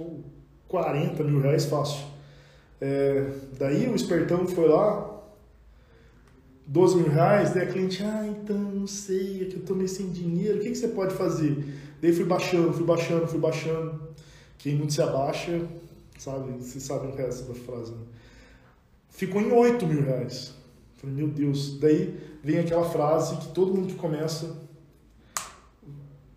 40 0.68 1.22
mil 1.22 1.40
reais 1.40 1.66
fácil. 1.66 2.02
É, 2.80 3.26
daí 3.58 3.88
o 3.88 3.94
espertão 3.94 4.46
foi 4.46 4.66
lá, 4.68 5.17
12 6.68 6.96
mil 6.96 7.08
reais, 7.08 7.54
daí 7.54 7.66
a 7.66 7.66
cliente, 7.66 8.02
ah, 8.02 8.26
então, 8.26 8.58
não 8.58 8.86
sei, 8.86 9.42
é 9.42 9.44
que 9.46 9.56
eu 9.56 9.62
tô 9.62 9.74
meio 9.74 9.88
sem 9.88 10.10
dinheiro, 10.10 10.58
o 10.58 10.60
que, 10.60 10.68
que 10.68 10.74
você 10.76 10.88
pode 10.88 11.14
fazer? 11.14 11.64
Daí 12.00 12.12
fui 12.12 12.26
baixando, 12.26 12.74
fui 12.74 12.84
baixando, 12.84 13.26
fui 13.26 13.40
baixando. 13.40 14.08
Quem 14.58 14.74
muito 14.74 14.92
se 14.92 15.00
abaixa, 15.00 15.66
sabe, 16.18 16.52
vocês 16.58 16.84
sabem 16.84 17.10
o 17.10 17.14
resto 17.14 17.50
da 17.50 17.54
frase, 17.54 17.92
né? 17.92 18.04
Ficou 19.08 19.40
em 19.40 19.50
8 19.50 19.86
mil 19.86 20.02
reais. 20.02 20.54
Falei, 20.98 21.16
meu 21.16 21.28
Deus. 21.28 21.78
Daí 21.80 22.20
vem 22.44 22.58
aquela 22.58 22.84
frase 22.84 23.36
que 23.38 23.48
todo 23.48 23.74
mundo 23.74 23.88
que 23.88 23.94
começa 23.94 24.56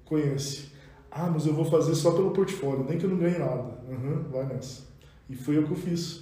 conhece. 0.05 0.71
Ah, 1.11 1.29
mas 1.29 1.45
eu 1.45 1.53
vou 1.53 1.65
fazer 1.65 1.93
só 1.93 2.11
pelo 2.11 2.31
portfólio, 2.31 2.85
nem 2.87 2.97
que 2.97 3.05
eu 3.05 3.09
não 3.09 3.17
ganhe 3.17 3.37
nada. 3.37 3.77
Uhum, 3.87 4.23
vai 4.31 4.45
nessa. 4.45 4.83
E 5.29 5.35
foi 5.35 5.59
o 5.59 5.67
que 5.67 5.71
eu 5.71 5.77
fiz. 5.77 6.21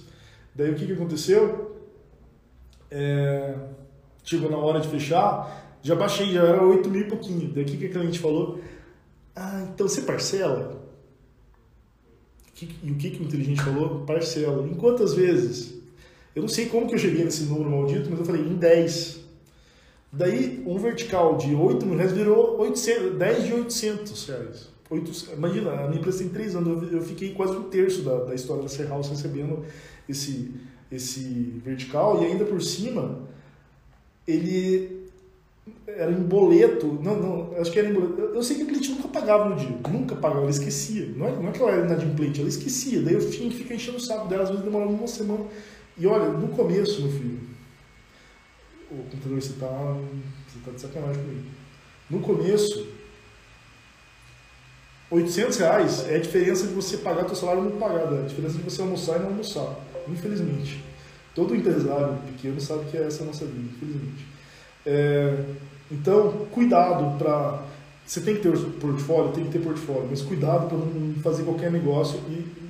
Daí 0.54 0.72
o 0.72 0.74
que, 0.74 0.84
que 0.84 0.92
aconteceu? 0.92 1.76
É... 2.90 3.56
Chegou 4.30 4.48
na 4.48 4.58
hora 4.58 4.78
de 4.78 4.86
fechar, 4.86 5.76
já 5.82 5.96
baixei, 5.96 6.32
já 6.32 6.44
era 6.44 6.62
8 6.62 6.88
mil 6.88 7.00
e 7.00 7.08
pouquinho. 7.08 7.50
O 7.50 7.64
que, 7.64 7.86
a 7.86 7.88
cliente 7.88 8.20
falou? 8.20 8.60
Ah, 9.34 9.66
então 9.74 9.88
você 9.88 10.02
parcela? 10.02 10.80
E 12.62 12.92
o 12.92 12.94
que, 12.94 13.10
que 13.10 13.20
o 13.20 13.26
inteligente 13.26 13.60
falou? 13.60 14.04
Parcela. 14.06 14.64
Em 14.68 14.74
quantas 14.74 15.14
vezes? 15.14 15.74
Eu 16.32 16.42
não 16.42 16.48
sei 16.48 16.66
como 16.66 16.86
que 16.86 16.94
eu 16.94 16.98
cheguei 17.00 17.24
nesse 17.24 17.42
número 17.42 17.68
maldito, 17.70 18.08
mas 18.08 18.20
eu 18.20 18.24
falei 18.24 18.42
em 18.42 18.54
10. 18.54 19.18
Daí, 20.12 20.62
um 20.64 20.78
vertical 20.78 21.36
de 21.36 21.52
8 21.52 21.84
mil 21.84 21.96
reais 21.96 22.12
virou 22.12 22.56
800, 22.60 23.18
10 23.18 23.44
de 23.46 23.52
800 23.52 24.28
reais. 24.28 24.68
8, 24.88 25.32
imagina, 25.32 25.72
a 25.72 25.88
minha 25.88 25.98
empresa 25.98 26.18
tem 26.18 26.28
3 26.28 26.54
anos, 26.54 26.92
eu 26.92 27.02
fiquei 27.02 27.34
quase 27.34 27.56
um 27.56 27.64
terço 27.64 28.02
da, 28.02 28.26
da 28.26 28.34
história 28.36 28.62
da 28.62 28.68
Serhouse 28.68 29.10
recebendo 29.10 29.64
esse, 30.08 30.54
esse 30.88 31.60
vertical, 31.64 32.22
e 32.22 32.26
ainda 32.26 32.44
por 32.44 32.62
cima, 32.62 33.28
ele 34.26 35.00
era 35.86 36.10
em 36.10 36.22
boleto, 36.22 36.86
não, 37.02 37.16
não, 37.16 37.60
acho 37.60 37.70
que 37.70 37.78
era 37.78 37.88
em 37.88 37.92
boleto. 37.92 38.20
Eu 38.20 38.42
sei 38.42 38.56
que 38.56 38.62
a 38.62 38.66
cliente 38.66 38.90
nunca 38.90 39.08
pagava 39.08 39.48
no 39.48 39.56
dia, 39.56 39.76
nunca 39.90 40.14
pagava, 40.14 40.42
ela 40.42 40.50
esquecia. 40.50 41.06
Não 41.16 41.26
é, 41.26 41.32
não 41.32 41.48
é 41.48 41.52
que 41.52 41.60
ela 41.60 41.72
era 41.72 41.86
inadimplente, 41.86 42.40
ela 42.40 42.48
esquecia. 42.48 43.02
Daí 43.02 43.14
eu 43.14 43.30
tinha 43.30 43.50
que 43.50 43.56
ficar 43.56 43.74
enchendo 43.74 43.98
o 43.98 44.00
saco 44.00 44.28
dela, 44.28 44.44
às 44.44 44.50
vezes 44.50 44.64
demorava 44.64 44.90
uma 44.90 45.06
semana. 45.06 45.44
E 45.98 46.06
olha, 46.06 46.28
no 46.30 46.48
começo, 46.48 47.02
meu 47.02 47.12
filho, 47.12 47.40
o 48.90 48.96
computador 48.96 49.40
você 49.40 49.52
tá, 49.54 49.96
você 50.48 50.58
tá 50.64 50.70
de 50.72 50.80
sacanagem 50.80 51.22
comigo. 51.22 51.46
No 52.08 52.20
começo, 52.20 52.88
800 55.10 55.58
reais 55.58 56.08
é 56.08 56.16
a 56.16 56.20
diferença 56.20 56.66
de 56.66 56.72
você 56.72 56.98
pagar 56.98 57.24
teu 57.24 57.34
salário 57.34 57.62
e 57.64 57.68
não 57.68 57.78
pagar, 57.78 58.12
é 58.12 58.20
a 58.20 58.26
diferença 58.26 58.56
de 58.56 58.62
você 58.62 58.80
almoçar 58.80 59.16
e 59.16 59.18
não 59.20 59.28
almoçar, 59.28 59.76
infelizmente. 60.08 60.89
Todo 61.34 61.54
empresário 61.54 62.18
pequeno 62.26 62.60
sabe 62.60 62.86
que 62.90 62.96
é 62.96 63.06
essa 63.06 63.22
a 63.22 63.26
nossa 63.26 63.44
vida, 63.44 63.68
infelizmente. 63.74 64.26
É, 64.84 65.44
então, 65.90 66.46
cuidado 66.50 67.18
para. 67.18 67.64
Você 68.06 68.20
tem 68.20 68.36
que 68.36 68.42
ter 68.42 68.56
portfólio, 68.80 69.32
tem 69.32 69.44
que 69.44 69.52
ter 69.52 69.60
portfólio, 69.60 70.08
mas 70.10 70.22
cuidado 70.22 70.68
para 70.68 70.78
não 70.78 71.14
fazer 71.22 71.44
qualquer 71.44 71.70
negócio 71.70 72.18
e, 72.28 72.60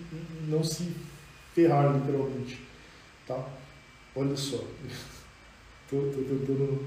não 0.49 0.63
se 0.63 0.93
ferrar, 1.55 1.95
literalmente. 1.95 2.61
Tá? 3.27 3.43
Olha 4.15 4.37
só. 4.37 4.59
Estou 5.85 6.09
tentando 6.13 6.87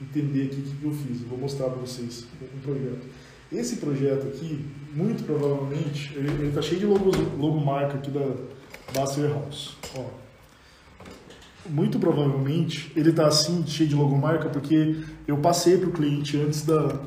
entender 0.00 0.46
aqui 0.46 0.60
o 0.60 0.62
que, 0.62 0.84
eu 0.84 0.92
fiz. 0.92 1.20
Vou 1.22 1.38
mostrar 1.38 1.68
para 1.68 1.80
vocês 1.80 2.26
um 2.54 2.60
projeto. 2.60 3.06
Esse 3.52 3.76
projeto 3.76 4.28
aqui, 4.28 4.64
muito 4.92 5.24
provavelmente, 5.24 6.12
ele 6.16 6.48
está 6.48 6.62
cheio 6.62 6.80
de 6.80 6.86
logos, 6.86 7.16
logomarca 7.38 7.94
aqui 7.94 8.10
da 8.10 8.34
Basser 8.94 9.30
House. 9.30 9.76
Ó. 9.96 10.24
Muito 11.66 11.98
provavelmente 11.98 12.92
ele 12.94 13.10
está 13.10 13.26
assim, 13.26 13.66
cheio 13.66 13.88
de 13.88 13.94
logomarca, 13.94 14.48
porque 14.48 15.02
eu 15.26 15.38
passei 15.38 15.78
para 15.78 15.88
o 15.88 15.92
cliente 15.92 16.36
antes 16.36 16.64
da. 16.64 17.00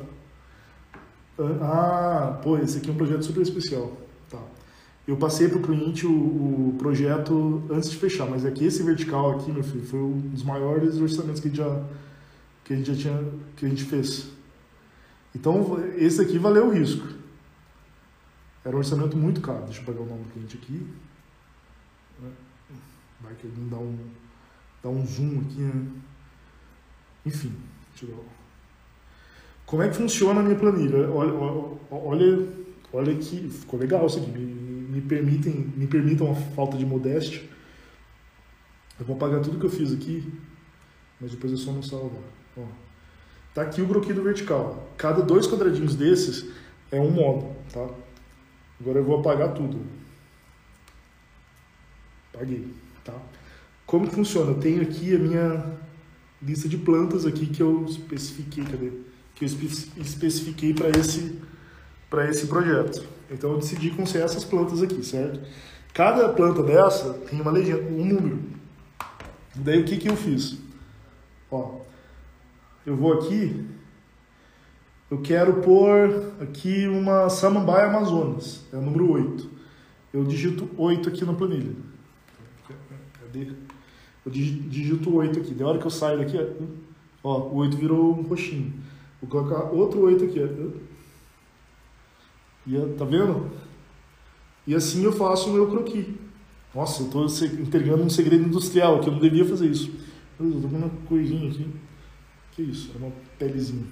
Ah, 1.60 2.40
pô, 2.42 2.58
esse 2.58 2.78
aqui 2.78 2.90
é 2.90 2.92
um 2.92 2.96
projeto 2.96 3.22
super 3.24 3.42
especial. 3.42 3.96
Tá. 4.28 4.42
Eu 5.06 5.16
passei 5.16 5.48
para 5.48 5.58
o 5.58 5.62
cliente 5.62 6.04
o, 6.04 6.74
projeto 6.76 7.62
antes 7.70 7.90
de 7.90 7.96
fechar, 7.96 8.28
mas 8.28 8.44
é 8.44 8.50
que 8.50 8.64
esse 8.64 8.82
vertical 8.82 9.36
aqui, 9.36 9.52
meu 9.52 9.62
filho, 9.62 9.86
foi 9.86 10.00
um 10.00 10.18
dos 10.18 10.42
maiores 10.42 10.96
orçamentos 10.96 11.40
que 11.40 11.46
a 11.46 11.50
gente 11.50 11.58
já, 11.58 11.84
que 12.64 12.72
a 12.72 12.76
gente 12.76 12.92
já 12.92 12.96
tinha, 12.96 13.28
que 13.56 13.64
a 13.64 13.68
gente 13.68 13.84
fez. 13.84 14.28
Então, 15.34 15.78
esse 15.96 16.20
aqui 16.20 16.36
valeu 16.36 16.66
o 16.66 16.70
risco. 16.70 17.06
Era 18.64 18.74
um 18.74 18.80
orçamento 18.80 19.16
muito 19.16 19.40
caro. 19.40 19.64
Deixa 19.64 19.80
eu 19.80 19.84
pegar 19.84 20.00
o 20.00 20.06
nome 20.06 20.24
do 20.24 20.32
cliente 20.32 20.56
aqui. 20.56 20.86
Vai 23.20 23.34
que 23.34 23.46
alguém 23.46 23.68
dá 23.68 23.78
um, 23.78 23.96
dá 24.82 24.88
um 24.88 25.06
zoom 25.06 25.40
aqui, 25.40 25.60
né? 25.60 25.86
Enfim, 27.26 27.52
deixa 27.90 28.06
eu 28.06 28.24
Como 29.66 29.82
é 29.82 29.88
que 29.88 29.96
funciona 29.96 30.40
a 30.40 30.42
minha 30.42 30.56
planilha? 30.56 31.10
Olha, 31.10 31.32
olha, 31.90 32.48
olha 32.92 33.14
que 33.16 33.48
ficou 33.48 33.78
legal 33.78 34.06
isso 34.06 34.18
aqui. 34.18 34.30
Me, 34.30 34.44
me 34.44 35.00
permitem, 35.02 35.72
me 35.76 35.86
permitam 35.86 36.30
a 36.30 36.34
falta 36.34 36.76
de 36.76 36.86
modéstia. 36.86 37.42
Eu 38.98 39.06
vou 39.06 39.16
apagar 39.16 39.40
tudo 39.40 39.58
que 39.58 39.66
eu 39.66 39.70
fiz 39.70 39.92
aqui, 39.92 40.32
mas 41.20 41.30
depois 41.30 41.52
é 41.52 41.56
só 41.56 41.72
não 41.72 41.82
salvar. 41.82 42.22
Ó. 42.56 42.62
Tá 43.54 43.62
aqui 43.62 43.80
o 43.80 43.86
broquido 43.86 44.22
vertical. 44.22 44.88
Cada 44.96 45.22
dois 45.22 45.46
quadradinhos 45.46 45.94
desses 45.94 46.50
é 46.90 47.00
um 47.00 47.10
modo, 47.10 47.54
tá? 47.72 47.88
Agora 48.80 48.98
eu 48.98 49.04
vou 49.04 49.20
apagar 49.20 49.52
tudo. 49.54 49.84
Apaguei, 52.32 52.72
tá? 53.04 53.14
Como 53.88 54.06
que 54.06 54.14
funciona? 54.14 54.50
Eu 54.50 54.60
tenho 54.60 54.82
aqui 54.82 55.16
a 55.16 55.18
minha 55.18 55.64
lista 56.42 56.68
de 56.68 56.76
plantas 56.76 57.24
aqui 57.24 57.46
que 57.46 57.62
eu 57.62 57.86
especifiquei, 57.86 58.62
cadê? 58.62 58.92
Que 59.34 59.46
eu 59.46 59.48
especifiquei 59.96 60.74
para 60.74 60.90
esse 60.90 61.40
para 62.10 62.28
esse 62.28 62.46
projeto. 62.48 63.02
Então 63.30 63.52
eu 63.52 63.58
decidi 63.58 63.90
com 63.90 64.04
ser 64.04 64.18
essas 64.18 64.44
plantas 64.44 64.82
aqui, 64.82 65.02
certo? 65.02 65.40
Cada 65.94 66.28
planta 66.28 66.62
dessa 66.62 67.14
tem 67.14 67.40
uma 67.40 67.50
legenda, 67.50 67.82
um 67.90 68.04
número. 68.04 68.38
Daí 69.54 69.80
o 69.80 69.84
que, 69.86 69.96
que 69.96 70.08
eu 70.10 70.16
fiz? 70.16 70.58
Ó, 71.50 71.80
eu 72.84 72.94
vou 72.94 73.14
aqui, 73.14 73.66
eu 75.10 75.22
quero 75.22 75.62
pôr 75.62 76.34
aqui 76.42 76.86
uma 76.86 77.30
Samambaia 77.30 77.86
Amazonas, 77.86 78.66
é 78.70 78.76
o 78.76 78.82
número 78.82 79.10
8. 79.12 79.50
Eu 80.12 80.24
digito 80.24 80.68
8 80.76 81.08
aqui 81.08 81.24
na 81.24 81.32
planilha. 81.32 81.74
Cadê? 83.18 83.67
Eu 84.28 84.30
digito 84.30 85.14
8 85.14 85.40
aqui. 85.40 85.54
Da 85.54 85.66
hora 85.66 85.78
que 85.78 85.86
eu 85.86 85.90
saio 85.90 86.18
daqui, 86.18 86.38
ó, 87.24 87.38
o 87.38 87.56
8 87.56 87.76
virou 87.76 88.18
um 88.18 88.22
roxinho. 88.22 88.72
Vou 89.22 89.30
colocar 89.30 89.70
outro 89.70 90.00
8 90.02 90.24
aqui. 90.24 90.40
Ó. 90.40 90.88
E, 92.66 92.94
tá 92.94 93.04
vendo? 93.06 93.50
E 94.66 94.74
assim 94.74 95.02
eu 95.02 95.12
faço 95.12 95.48
o 95.48 95.54
meu 95.54 95.70
croquis. 95.70 96.06
Nossa, 96.74 97.02
eu 97.02 97.06
estou 97.26 97.46
entregando 97.58 98.02
um 98.02 98.10
segredo 98.10 98.44
industrial, 98.44 99.00
que 99.00 99.08
eu 99.08 99.14
não 99.14 99.20
devia 99.20 99.46
fazer 99.46 99.66
isso. 99.66 99.90
Eu 100.38 100.60
tô 100.60 100.68
com 100.68 100.76
uma 100.76 100.90
coisinha 101.08 101.50
aqui. 101.50 101.66
Que 102.52 102.62
isso? 102.62 102.90
Era 102.94 103.06
uma 103.06 103.12
pelezinha. 103.38 103.86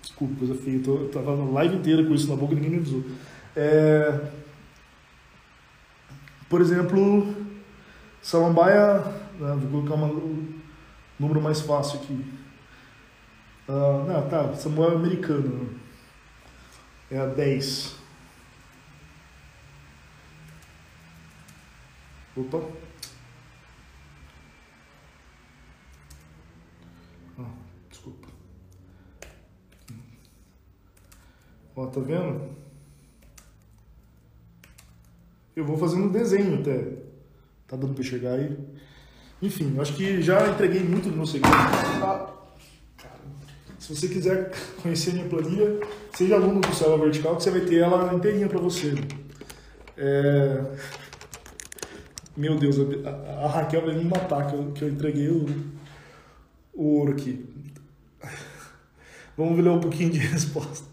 Desculpa, 0.00 0.34
coisa 0.36 0.54
feia. 0.54 0.80
Eu, 0.84 1.08
tava 1.10 1.36
na 1.36 1.50
live 1.50 1.76
inteira 1.76 2.02
com 2.02 2.14
isso 2.14 2.28
na 2.28 2.36
boca 2.36 2.54
e 2.54 2.56
ninguém 2.56 2.70
me 2.70 2.78
avisou. 2.78 3.04
É... 3.54 4.30
Por 6.48 6.62
exemplo, 6.62 7.34
Samambaia. 8.22 9.20
Né, 9.40 9.56
vou 9.56 9.82
colocar 9.82 9.94
um 9.94 10.60
número 11.18 11.40
mais 11.40 11.62
fácil 11.62 11.98
aqui. 11.98 12.12
Uh, 13.66 14.04
não, 14.06 14.28
tá, 14.28 14.54
Samuel 14.54 14.92
é 14.92 14.94
americano. 14.96 15.64
Né? 15.64 15.80
é 17.10 17.18
a 17.18 17.26
10. 17.26 17.96
Opa. 22.36 22.62
Ah, 27.38 27.50
desculpa. 27.88 28.28
Ó, 31.74 31.86
tá 31.86 32.00
vendo? 32.00 32.54
Eu 35.56 35.64
vou 35.64 35.76
fazendo 35.76 36.04
um 36.04 36.12
desenho 36.12 36.60
até. 36.60 37.10
Tá 37.66 37.76
dando 37.76 37.94
pra 37.94 38.04
chegar 38.04 38.34
aí? 38.34 38.56
Enfim, 39.42 39.72
eu 39.74 39.82
acho 39.82 39.94
que 39.94 40.20
já 40.20 40.48
entreguei 40.48 40.82
muito 40.82 41.08
do 41.08 41.16
meu 41.16 41.26
segredo. 41.26 41.54
Ah. 41.54 42.28
Se 43.78 43.96
você 43.96 44.08
quiser 44.08 44.52
conhecer 44.82 45.14
minha 45.14 45.26
planilha, 45.26 45.80
seja 46.12 46.34
aluno 46.34 46.60
do 46.60 46.74
Célula 46.74 47.04
Vertical, 47.04 47.36
que 47.36 47.42
você 47.42 47.50
vai 47.50 47.62
ter 47.62 47.78
ela 47.78 48.12
inteirinha 48.14 48.48
para 48.48 48.60
você. 48.60 48.94
É... 49.96 50.62
Meu 52.36 52.56
Deus, 52.56 52.76
a, 52.78 53.44
a, 53.44 53.48
Raquel 53.48 53.86
vai 53.86 53.96
me 53.96 54.04
matar 54.04 54.46
que 54.46 54.54
eu, 54.54 54.72
que 54.72 54.82
eu 54.82 54.88
entreguei 54.88 55.28
o, 55.28 55.46
o 56.74 56.98
ouro 56.98 57.12
aqui. 57.12 57.44
Vamos 59.36 59.58
ler 59.58 59.70
um 59.70 59.80
pouquinho 59.80 60.10
de 60.10 60.18
resposta. 60.28 60.86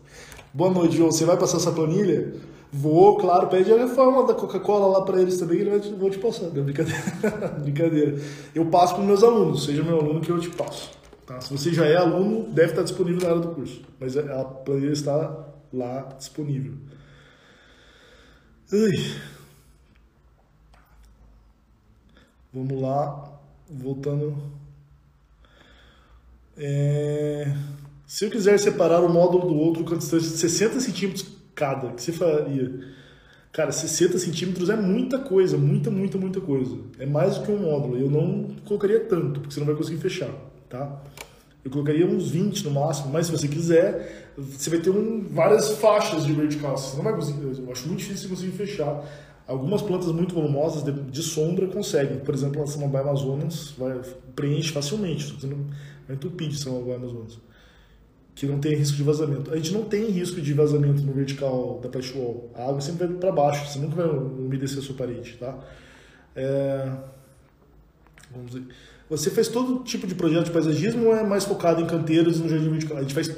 Boa 0.54 0.72
noite, 0.72 0.98
João. 0.98 1.12
Você 1.12 1.26
vai 1.26 1.38
passar 1.38 1.58
essa 1.58 1.72
planilha? 1.72 2.34
Vou, 2.78 3.18
claro, 3.18 3.48
pede 3.48 3.74
a 3.74 3.78
reforma 3.78 4.28
da 4.28 4.36
Coca-Cola 4.36 5.00
lá 5.00 5.04
para 5.04 5.20
eles 5.20 5.40
também, 5.40 5.58
que 5.58 5.64
ele 5.64 5.72
vai 5.72 6.10
te, 6.12 6.20
passar. 6.20 6.48
Brincadeira. 6.50 7.02
brincadeira. 7.60 8.22
Eu 8.54 8.68
passo 8.68 8.94
para 8.94 9.04
meus 9.04 9.24
alunos, 9.24 9.66
seja 9.66 9.84
meu 9.84 10.00
aluno 10.00 10.22
que 10.22 10.30
eu 10.30 10.40
te 10.40 10.50
passo. 10.52 10.92
Tá? 11.26 11.42
Se 11.42 11.52
você 11.52 11.74
já 11.74 11.88
é 11.88 11.96
aluno, 11.96 12.48
deve 12.52 12.74
estar 12.74 12.84
disponível 12.84 13.22
na 13.24 13.30
área 13.30 13.42
do 13.42 13.56
curso, 13.56 13.82
mas 14.00 14.16
a 14.16 14.46
planilha 14.46 14.92
está 14.92 15.48
lá 15.74 16.02
disponível. 16.20 16.74
Vamos 22.54 22.80
lá, 22.80 23.40
voltando. 23.72 24.38
É... 26.56 27.52
Se 28.06 28.26
eu 28.26 28.30
quiser 28.30 28.60
separar 28.60 29.02
o 29.02 29.10
módulo 29.10 29.48
do 29.48 29.56
outro 29.56 29.84
com 29.84 29.96
a 29.96 29.98
distância 29.98 30.30
de 30.30 30.38
60 30.38 30.80
centímetros 30.80 31.37
cada, 31.58 31.90
que 31.90 32.02
você 32.02 32.14
faria? 32.14 32.72
Cara, 33.52 33.72
60 33.72 34.20
centímetros 34.20 34.70
é 34.70 34.76
muita 34.76 35.18
coisa, 35.18 35.58
muita, 35.58 35.90
muita, 35.90 36.16
muita 36.18 36.40
coisa. 36.40 36.78
É 37.00 37.08
mais 37.08 37.38
do 37.38 37.46
que 37.46 37.52
um 37.52 37.58
módulo. 37.58 37.98
Eu 37.98 38.10
não 38.10 38.52
colocaria 38.64 39.00
tanto, 39.00 39.40
porque 39.40 39.56
você 39.56 39.60
não 39.60 39.66
vai 39.66 39.76
conseguir 39.76 39.98
fechar, 39.98 40.30
tá? 40.70 41.02
Eu 41.66 41.72
colocaria 41.72 42.06
uns 42.06 42.30
20 42.30 42.64
no 42.66 42.72
máximo, 42.72 43.12
mas 43.12 43.26
se 43.26 43.32
você 43.32 43.48
quiser, 43.48 44.32
você 44.38 44.70
vai 44.70 44.80
ter 44.80 44.92
um, 44.92 45.26
várias 45.28 45.72
faixas 45.80 46.24
de 46.24 46.34
vertical. 46.34 46.78
Você 46.78 46.96
não 46.96 47.04
vai 47.04 47.16
conseguir, 47.16 47.42
eu 47.42 47.72
acho 47.72 47.88
muito 47.88 48.00
difícil 48.00 48.30
você 48.30 48.36
conseguir 48.36 48.52
fechar. 48.52 49.04
Algumas 49.48 49.82
plantas 49.82 50.12
muito 50.12 50.36
volumosas 50.36 50.84
de, 50.84 50.92
de 50.92 51.24
sombra 51.24 51.68
conseguem. 51.68 52.20
Por 52.20 52.36
exemplo, 52.36 52.62
a 52.62 52.68
Samambaia 52.68 53.06
Amazonas 53.06 53.74
vai, 53.78 54.00
preenche 54.36 54.72
facilmente. 54.72 55.34
Você 55.34 55.48
não 55.48 55.66
vai 56.06 56.16
entupir 56.16 56.48
de 56.50 56.60
Samambaia 56.60 56.98
Amazonas. 56.98 57.40
Que 58.38 58.46
não 58.46 58.60
tem 58.60 58.76
risco 58.76 58.96
de 58.96 59.02
vazamento. 59.02 59.52
A 59.52 59.56
gente 59.56 59.74
não 59.74 59.86
tem 59.86 60.12
risco 60.12 60.40
de 60.40 60.54
vazamento 60.54 61.02
no 61.02 61.12
vertical 61.12 61.80
da 61.82 61.90
patch 61.90 62.14
wall. 62.16 62.52
A 62.54 62.70
água 62.70 62.80
sempre 62.80 63.08
vai 63.08 63.18
para 63.18 63.32
baixo, 63.32 63.66
você 63.66 63.80
nunca 63.80 63.96
vai 63.96 64.08
umedecer 64.08 64.78
a 64.78 64.82
sua 64.84 64.96
parede, 64.96 65.34
tá? 65.40 65.58
É... 66.36 66.88
Vamos 68.32 68.54
ver. 68.54 68.68
Você 69.10 69.32
faz 69.32 69.48
todo 69.48 69.84
tipo 69.84 70.06
de 70.06 70.14
projeto 70.14 70.46
de 70.46 70.52
paisagismo 70.52 71.08
ou 71.08 71.16
é 71.16 71.24
mais 71.24 71.46
focado 71.46 71.82
em 71.82 71.88
canteiros 71.88 72.38
e 72.38 72.44
no 72.44 72.48
jardim 72.48 72.70
vertical? 72.70 72.98
A 72.98 73.02
gente 73.02 73.16
faz. 73.16 73.36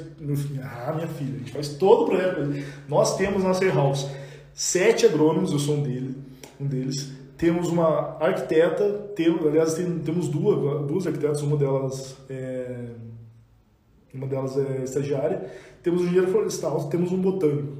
Ah, 0.62 0.92
minha 0.94 1.08
filha, 1.08 1.34
a 1.34 1.38
gente 1.38 1.52
faz 1.52 1.68
todo 1.68 2.02
o 2.02 2.04
projeto. 2.04 2.40
Nós 2.86 3.16
temos 3.16 3.42
na 3.42 3.54
Ser 3.54 3.74
House 3.74 4.06
sete 4.52 5.06
agrônomos, 5.06 5.50
eu 5.50 5.58
sou 5.58 5.76
um, 5.76 5.82
dele, 5.82 6.14
um 6.60 6.66
deles. 6.66 7.10
Temos 7.38 7.68
uma 7.68 8.18
arquiteta, 8.20 8.84
temos, 9.16 9.46
aliás, 9.46 9.72
tem, 9.72 9.98
temos 10.00 10.28
duas, 10.28 10.86
duas 10.86 11.06
arquitetas, 11.06 11.40
uma 11.40 11.56
delas 11.56 12.16
é, 12.28 12.90
uma 14.12 14.26
delas 14.26 14.56
é 14.56 14.82
estagiária. 14.82 15.50
Temos 15.82 16.02
um 16.02 16.04
engenheiro 16.04 16.30
florestal, 16.30 16.88
temos 16.88 17.12
um 17.12 17.20
botânico. 17.20 17.78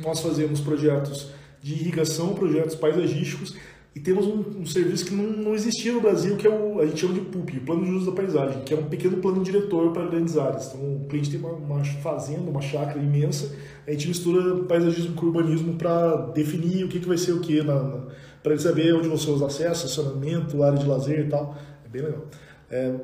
Nós 0.00 0.20
fazemos 0.20 0.60
projetos 0.60 1.30
de 1.62 1.74
irrigação, 1.74 2.34
projetos 2.34 2.74
paisagísticos 2.74 3.56
e 3.94 4.00
temos 4.00 4.26
um, 4.26 4.40
um, 4.60 4.66
serviço 4.66 5.06
que 5.06 5.14
não, 5.14 5.24
não, 5.24 5.54
existia 5.54 5.92
no 5.92 6.00
Brasil, 6.00 6.36
que 6.36 6.46
é 6.46 6.50
o, 6.50 6.80
a 6.80 6.86
gente 6.86 7.00
chama 7.00 7.14
de 7.14 7.20
PUP, 7.20 7.60
Plano 7.60 7.84
de 7.84 7.92
Uso 7.92 8.10
da 8.10 8.16
Paisagem, 8.16 8.62
que 8.64 8.74
é 8.74 8.76
um 8.76 8.86
pequeno 8.86 9.18
plano 9.18 9.40
diretor 9.40 9.92
para 9.92 10.06
grandes 10.06 10.36
áreas. 10.36 10.74
Então, 10.74 10.96
o 10.96 11.06
cliente 11.08 11.30
tem 11.30 11.38
uma, 11.38 11.52
uma 11.52 11.84
fazenda, 11.84 12.50
uma 12.50 12.60
chácara 12.60 12.98
imensa, 12.98 13.54
a 13.86 13.92
gente 13.92 14.08
mistura 14.08 14.64
paisagismo 14.64 15.14
com 15.14 15.26
urbanismo 15.26 15.74
para 15.74 16.16
definir 16.32 16.84
o 16.84 16.88
que, 16.88 16.98
que 16.98 17.06
vai 17.06 17.16
ser 17.16 17.32
o 17.32 17.40
que, 17.40 17.62
para 17.62 18.52
ele 18.52 18.60
saber 18.60 18.94
onde 18.94 19.06
vão 19.06 19.16
ser 19.16 19.30
os 19.30 19.42
acessos, 19.42 19.90
estacionamento, 19.90 20.60
área 20.64 20.78
de 20.78 20.86
lazer 20.86 21.26
e 21.26 21.28
tal. 21.28 21.56
É 21.84 21.88
bem 21.88 22.02
legal. 22.02 22.24
É, 22.68 22.94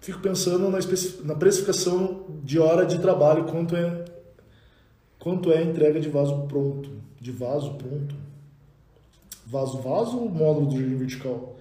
fico 0.00 0.20
pensando 0.20 0.70
na, 0.70 0.78
na 1.24 1.34
precificação 1.34 2.24
de 2.42 2.58
hora 2.58 2.84
de 2.84 2.98
trabalho, 2.98 3.44
quanto 3.44 3.76
é, 3.76 4.04
quanto 5.18 5.52
é 5.52 5.58
a 5.58 5.62
entrega 5.62 6.00
de 6.00 6.08
vaso 6.08 6.46
pronto. 6.48 6.90
De 7.20 7.30
vaso 7.30 7.74
pronto 7.74 8.14
vaso 9.50 9.78
vaso 9.78 10.18
ou 10.18 10.28
módulo 10.28 10.68
de 10.68 10.82
vertical? 10.94 11.56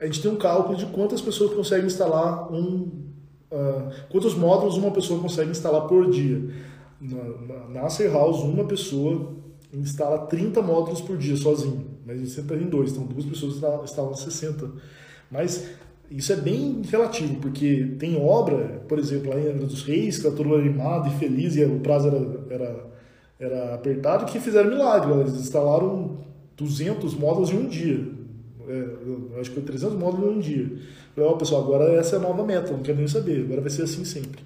A 0.00 0.06
gente 0.06 0.22
tem 0.22 0.30
um 0.30 0.36
cálculo 0.36 0.76
de 0.76 0.86
quantas 0.86 1.20
pessoas 1.20 1.52
conseguem 1.54 1.86
instalar 1.86 2.52
um. 2.52 2.90
Uh, 3.50 3.92
quantos 4.08 4.34
módulos 4.34 4.76
uma 4.76 4.90
pessoa 4.90 5.20
consegue 5.20 5.50
instalar 5.50 5.86
por 5.86 6.10
dia. 6.10 6.50
Na, 7.00 7.68
na, 7.68 7.80
House, 7.82 8.40
uma 8.40 8.64
pessoa 8.64 9.32
instala 9.72 10.26
30 10.26 10.62
módulos 10.62 11.00
por 11.00 11.18
dia 11.18 11.36
sozinho, 11.36 11.86
mas 12.06 12.16
a 12.16 12.18
gente 12.20 12.30
sempre 12.30 12.56
em 12.56 12.68
dois, 12.68 12.92
então 12.92 13.04
duas 13.04 13.24
pessoas 13.24 13.56
instalam 13.84 14.14
60. 14.14 14.70
Mas 15.30 15.68
isso 16.16 16.32
é 16.32 16.36
bem 16.36 16.82
relativo, 16.82 17.36
porque 17.36 17.94
tem 17.98 18.16
obra, 18.16 18.82
por 18.88 18.98
exemplo, 18.98 19.30
lá 19.30 19.52
dos 19.52 19.82
Reis, 19.82 20.18
que 20.18 20.26
está 20.26 20.30
todo 20.30 20.54
animado 20.54 21.08
e 21.08 21.18
feliz, 21.18 21.56
e 21.56 21.64
o 21.64 21.80
prazo 21.80 22.08
era, 22.08 22.54
era, 22.54 22.86
era 23.40 23.74
apertado, 23.74 24.26
que 24.26 24.38
fizeram 24.38 24.70
milagre. 24.70 25.12
Eles 25.20 25.34
instalaram 25.34 26.18
200 26.56 27.14
módulos 27.14 27.50
em 27.50 27.56
um 27.56 27.66
dia. 27.66 28.06
É, 28.68 29.40
acho 29.40 29.50
que 29.50 29.56
foi 29.56 29.62
300 29.64 29.96
módulos 29.96 30.30
em 30.30 30.36
um 30.36 30.40
dia. 30.40 30.78
Falei, 31.14 31.30
ó, 31.30 31.32
oh, 31.32 31.36
pessoal, 31.36 31.62
agora 31.62 31.92
essa 31.94 32.16
é 32.16 32.18
a 32.18 32.22
nova 32.22 32.44
meta, 32.44 32.72
não 32.72 32.82
quero 32.82 32.98
nem 32.98 33.08
saber, 33.08 33.44
agora 33.44 33.60
vai 33.60 33.70
ser 33.70 33.82
assim 33.82 34.04
sempre. 34.04 34.42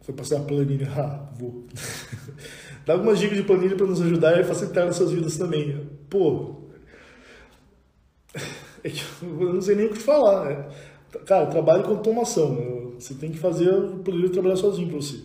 Foi 0.00 0.14
passar 0.14 0.38
a 0.38 0.40
planilha, 0.40 0.88
ah, 0.96 1.30
vou. 1.38 1.64
Dá 2.84 2.92
algumas 2.92 3.18
dicas 3.18 3.38
de 3.38 3.44
planilha 3.44 3.76
para 3.76 3.86
nos 3.86 4.02
ajudar 4.02 4.38
e 4.38 4.44
facilitar 4.44 4.84
nossas 4.84 5.10
vidas 5.10 5.38
também. 5.38 5.88
Pô, 6.10 6.63
é 8.84 8.90
que 8.90 9.02
eu 9.22 9.54
não 9.54 9.62
sei 9.62 9.74
nem 9.74 9.86
o 9.86 9.90
que 9.90 9.98
falar. 9.98 10.44
Né? 10.44 10.68
Cara, 11.24 11.46
trabalho 11.46 11.82
com 11.82 11.92
automação. 11.92 12.92
Você 12.98 13.14
tem 13.14 13.30
que 13.30 13.38
fazer 13.38 13.70
o 13.70 13.98
planilha 13.98 14.28
trabalhar 14.28 14.56
sozinho 14.56 14.88
para 14.88 14.98
você. 14.98 15.20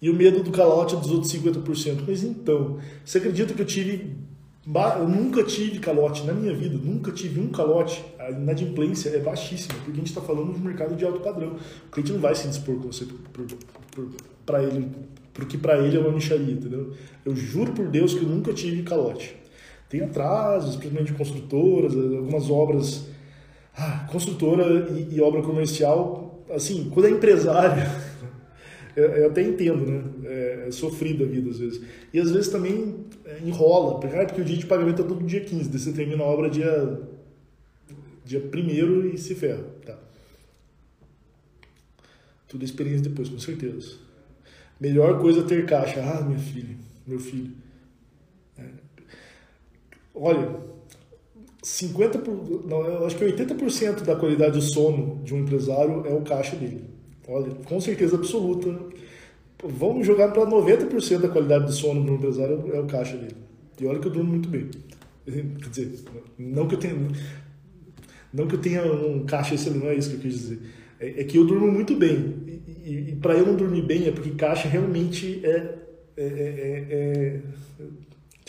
E 0.00 0.10
o 0.10 0.14
medo 0.14 0.42
do 0.42 0.50
calote 0.50 0.96
dos 0.96 1.10
outros 1.10 1.32
50%. 1.32 2.02
Mas 2.08 2.24
então, 2.24 2.78
você 3.04 3.18
acredita 3.18 3.52
que 3.52 3.60
eu 3.60 3.66
tive. 3.66 4.16
Eu 4.98 5.08
nunca 5.08 5.42
tive 5.42 5.80
calote 5.80 6.24
na 6.24 6.32
minha 6.32 6.54
vida, 6.54 6.78
nunca 6.78 7.10
tive 7.10 7.40
um 7.40 7.50
calote. 7.50 8.02
A 8.18 8.30
inadimplência 8.30 9.10
é 9.10 9.18
baixíssima, 9.18 9.74
porque 9.74 9.90
a 9.90 9.94
gente 9.96 10.06
está 10.06 10.20
falando 10.20 10.54
de 10.54 10.60
um 10.60 10.64
mercado 10.64 10.94
de 10.96 11.04
alto 11.04 11.20
padrão. 11.20 11.56
O 11.86 11.90
cliente 11.90 12.12
não 12.12 12.20
vai 12.20 12.34
se 12.34 12.46
dispor 12.46 12.76
com 12.76 12.86
você 12.86 13.06
para 14.46 14.62
ele, 14.62 14.88
porque 15.34 15.58
para 15.58 15.78
ele 15.84 15.96
é 15.96 16.00
uma 16.00 16.12
micharia, 16.12 16.54
entendeu? 16.54 16.92
Eu 17.24 17.34
juro 17.34 17.72
por 17.72 17.88
Deus 17.88 18.14
que 18.14 18.22
eu 18.22 18.28
nunca 18.28 18.52
tive 18.52 18.84
calote. 18.84 19.41
Tem 19.92 20.00
atrasos, 20.00 20.76
principalmente 20.76 21.12
construtoras, 21.12 21.94
algumas 21.94 22.48
obras. 22.48 23.08
Ah, 23.76 24.08
construtora 24.10 24.88
e, 24.90 25.16
e 25.16 25.20
obra 25.20 25.42
comercial, 25.42 26.42
assim, 26.48 26.90
quando 26.92 27.08
é 27.08 27.10
empresário 27.10 27.82
eu, 28.96 29.04
eu 29.04 29.26
até 29.28 29.42
entendo, 29.42 29.84
né? 29.84 30.02
É, 30.24 30.64
é 30.68 30.70
sofrido 30.70 31.24
a 31.24 31.26
vida 31.26 31.50
às 31.50 31.58
vezes. 31.58 31.82
E 32.10 32.18
às 32.18 32.30
vezes 32.30 32.48
também 32.48 33.04
é, 33.26 33.40
enrola, 33.44 34.00
porque, 34.00 34.16
ah, 34.16 34.24
porque 34.24 34.40
o 34.40 34.44
dia 34.44 34.56
de 34.56 34.64
pagamento 34.64 35.02
é 35.02 35.04
todo 35.04 35.26
dia 35.26 35.44
15, 35.44 35.68
daí 35.68 35.78
você 35.78 35.92
termina 35.92 36.24
a 36.24 36.26
obra 36.26 36.48
dia, 36.48 37.02
dia 38.24 38.40
1 38.40 39.08
e 39.08 39.18
se 39.18 39.34
ferra. 39.34 39.62
Tá. 39.84 39.98
Tudo 42.48 42.64
experiência 42.64 43.10
depois, 43.10 43.28
com 43.28 43.38
certeza. 43.38 43.96
Melhor 44.80 45.20
coisa 45.20 45.40
é 45.40 45.44
ter 45.44 45.66
caixa. 45.66 46.00
Ah, 46.00 46.22
minha 46.22 46.38
filha, 46.38 46.76
meu 47.06 47.20
filho. 47.20 47.52
É. 48.56 48.81
Olha, 50.14 50.60
50 51.62 52.18
por, 52.18 52.66
não, 52.66 52.84
eu 52.84 53.06
acho 53.06 53.16
que 53.16 53.24
80% 53.24 54.02
da 54.02 54.16
qualidade 54.16 54.58
de 54.58 54.72
sono 54.72 55.22
de 55.22 55.32
um 55.32 55.38
empresário 55.38 56.04
é 56.06 56.12
o 56.12 56.22
caixa 56.22 56.56
dele. 56.56 56.84
Olha, 57.28 57.54
com 57.64 57.80
certeza 57.80 58.16
absoluta. 58.16 58.76
Vamos 59.62 60.04
jogar 60.06 60.32
para 60.32 60.44
90% 60.44 61.20
da 61.20 61.28
qualidade 61.28 61.66
do 61.66 61.72
sono 61.72 62.04
do 62.04 62.14
empresário 62.14 62.68
é 62.74 62.80
o 62.80 62.86
caixa 62.86 63.16
dele. 63.16 63.36
E 63.80 63.86
olha 63.86 64.00
que 64.00 64.08
eu 64.08 64.12
durmo 64.12 64.30
muito 64.30 64.48
bem. 64.48 64.68
Quer 65.24 65.68
dizer, 65.68 66.00
não 66.36 66.66
que 66.66 66.74
eu 66.74 66.78
tenha, 66.78 66.96
não 68.32 68.48
que 68.48 68.56
eu 68.56 68.60
tenha 68.60 68.84
um 68.84 69.24
caixa 69.24 69.54
excelente, 69.54 69.84
não 69.84 69.90
é 69.90 69.94
isso 69.94 70.10
que 70.10 70.16
eu 70.16 70.20
quis 70.20 70.34
dizer. 70.34 70.60
É, 70.98 71.20
é 71.20 71.24
que 71.24 71.38
eu 71.38 71.46
durmo 71.46 71.70
muito 71.70 71.94
bem. 71.94 72.34
E, 72.46 72.90
e, 72.90 73.10
e 73.10 73.16
para 73.16 73.34
eu 73.34 73.46
não 73.46 73.54
dormir 73.54 73.82
bem 73.82 74.08
é 74.08 74.10
porque 74.10 74.30
caixa 74.30 74.66
realmente 74.68 75.40
é, 75.44 75.78
é, 76.16 76.24
é, 76.24 76.86
é 76.90 77.40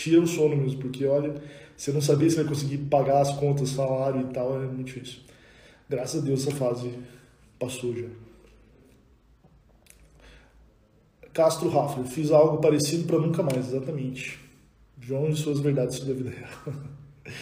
tira 0.04 0.22
o 0.22 0.28
sono 0.28 0.58
mesmo. 0.58 0.82
Porque 0.82 1.06
olha, 1.06 1.34
você 1.78 1.91
não 1.91 2.01
saber 2.01 2.30
se 2.30 2.36
vai 2.36 2.45
conseguir 2.45 2.78
pagar 2.78 3.22
as 3.22 3.34
contas, 3.38 3.70
salário 3.70 4.22
e 4.22 4.34
tal, 4.34 4.62
é 4.62 4.66
muito 4.66 4.88
difícil. 4.88 5.22
Graças 5.89 6.22
a 6.22 6.26
Deus 6.26 6.45
essa 6.45 6.56
fase 6.56 6.91
passou 7.58 7.95
já. 7.95 8.08
Castro 11.34 11.70
Raffler, 11.70 12.06
fiz 12.06 12.30
algo 12.30 12.58
parecido 12.60 13.06
para 13.06 13.18
nunca 13.18 13.41
mais, 13.41 13.70
exatamente. 13.70 14.39
João 14.99 15.30
e 15.30 15.36
suas 15.36 15.60
verdades 15.60 15.95
sobre 15.97 16.12
a 16.12 16.16
vida 16.16 16.30
real. 16.30 16.76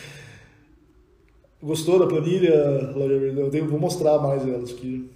Gostou 1.61 1.99
da 1.99 2.07
planilha, 2.07 2.53
Eu 2.53 3.67
vou 3.67 3.79
mostrar 3.79 4.17
mais 4.19 4.47
elas 4.47 4.71
aqui. 4.71 5.11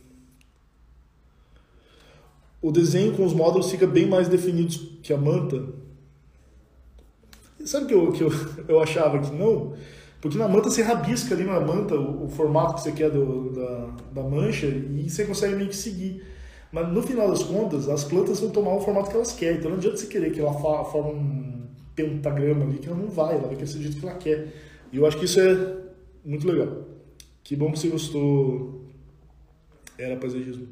O 2.62 2.72
desenho 2.72 3.16
com 3.16 3.26
os 3.26 3.34
módulos 3.34 3.72
fica 3.72 3.88
bem 3.88 4.08
mais 4.08 4.28
definido 4.28 4.76
que 5.02 5.14
a 5.14 5.18
manta. 5.18 5.85
Sabe 7.66 7.88
que 7.88 7.93
eu, 7.93 8.11
que 8.11 8.24
eu, 8.24 8.32
eu 8.68 8.80
achava 8.82 9.20
que 9.20 9.34
não? 9.34 9.74
Porque 10.22 10.38
na 10.38 10.47
manta 10.47 10.70
você 10.70 10.82
rabisca 10.82 11.36
ali 11.36 11.43
na 11.43 11.59
manta 11.59 11.95
o, 11.95 12.26
o 12.26 12.30
formato 12.30 12.76
que 12.76 12.82
você 12.82 12.91
quer 12.91 13.11
do, 13.11 13.51
da, 13.51 14.22
da 14.22 14.24
mancha 14.28 14.66
e 14.66 15.09
você 15.09 15.26
consegue 15.26 15.55
meio 15.55 15.70
que 15.70 15.76
seguir. 15.76 16.24
Mas 16.72 16.91
no 16.91 17.01
final 17.01 17.30
das 17.30 17.43
contas, 17.43 17.88
as 17.88 18.03
plantas 18.03 18.39
vão 18.39 18.49
tomar 18.49 18.74
o 18.76 18.82
formato 18.82 19.09
que 19.09 19.16
elas 19.16 19.32
querem. 19.32 19.59
Então 19.59 19.70
não 19.70 19.78
adianta 19.78 19.97
você 19.97 20.07
querer 20.07 20.32
que 20.32 20.39
ela 20.39 20.53
forme 20.53 21.11
um 21.11 21.68
pentagrama 21.95 22.66
ali, 22.66 22.80
que 22.80 22.88
ela 22.88 22.97
não 22.97 23.07
vai, 23.07 23.36
ela 23.36 23.47
vai 23.47 23.55
crescer 23.55 23.78
do 23.78 23.84
jeito 23.84 23.99
que 23.99 24.05
ela 24.05 24.18
quer. 24.18 24.53
E 24.91 24.97
eu 24.97 25.05
acho 25.05 25.18
que 25.18 25.26
isso 25.26 25.39
é 25.39 25.78
muito 26.24 26.47
legal. 26.47 26.86
Que 27.43 27.55
bom 27.55 27.72
que 27.72 27.80
você 27.80 27.88
gostou. 27.88 28.84
Era 29.97 30.18
paisagismo. 30.18 30.68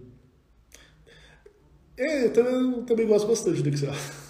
É, 1.95 2.25
eu 2.25 2.33
também, 2.33 2.53
eu 2.53 2.83
também 2.83 3.07
gosto 3.07 3.27
bastante 3.27 3.61
do 3.61 3.69
Excel. 3.69 3.93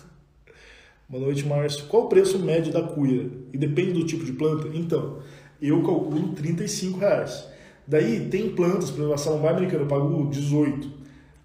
Boa 1.08 1.26
noite, 1.26 1.46
Márcio. 1.46 1.86
Qual 1.88 2.06
o 2.06 2.10
preço 2.10 2.40
médio 2.40 2.72
da 2.72 2.82
cuia? 2.82 3.30
E 3.52 3.58
depende 3.58 3.94
do 3.94 4.06
tipo 4.06 4.24
de 4.24 4.32
planta? 4.32 4.70
Então, 4.74 5.20
eu 5.62 5.84
calculo 5.84 6.30
35 6.30 7.00
reais. 7.00 7.48
Daí 7.86 8.30
tem 8.30 8.56
plantas, 8.56 8.90
por 8.90 9.00
exemplo, 9.00 9.14
a 9.14 9.18
samambaia 9.18 9.58
americana 9.58 9.84
eu 9.84 9.88
pago 9.88 10.30
18. 10.30 10.90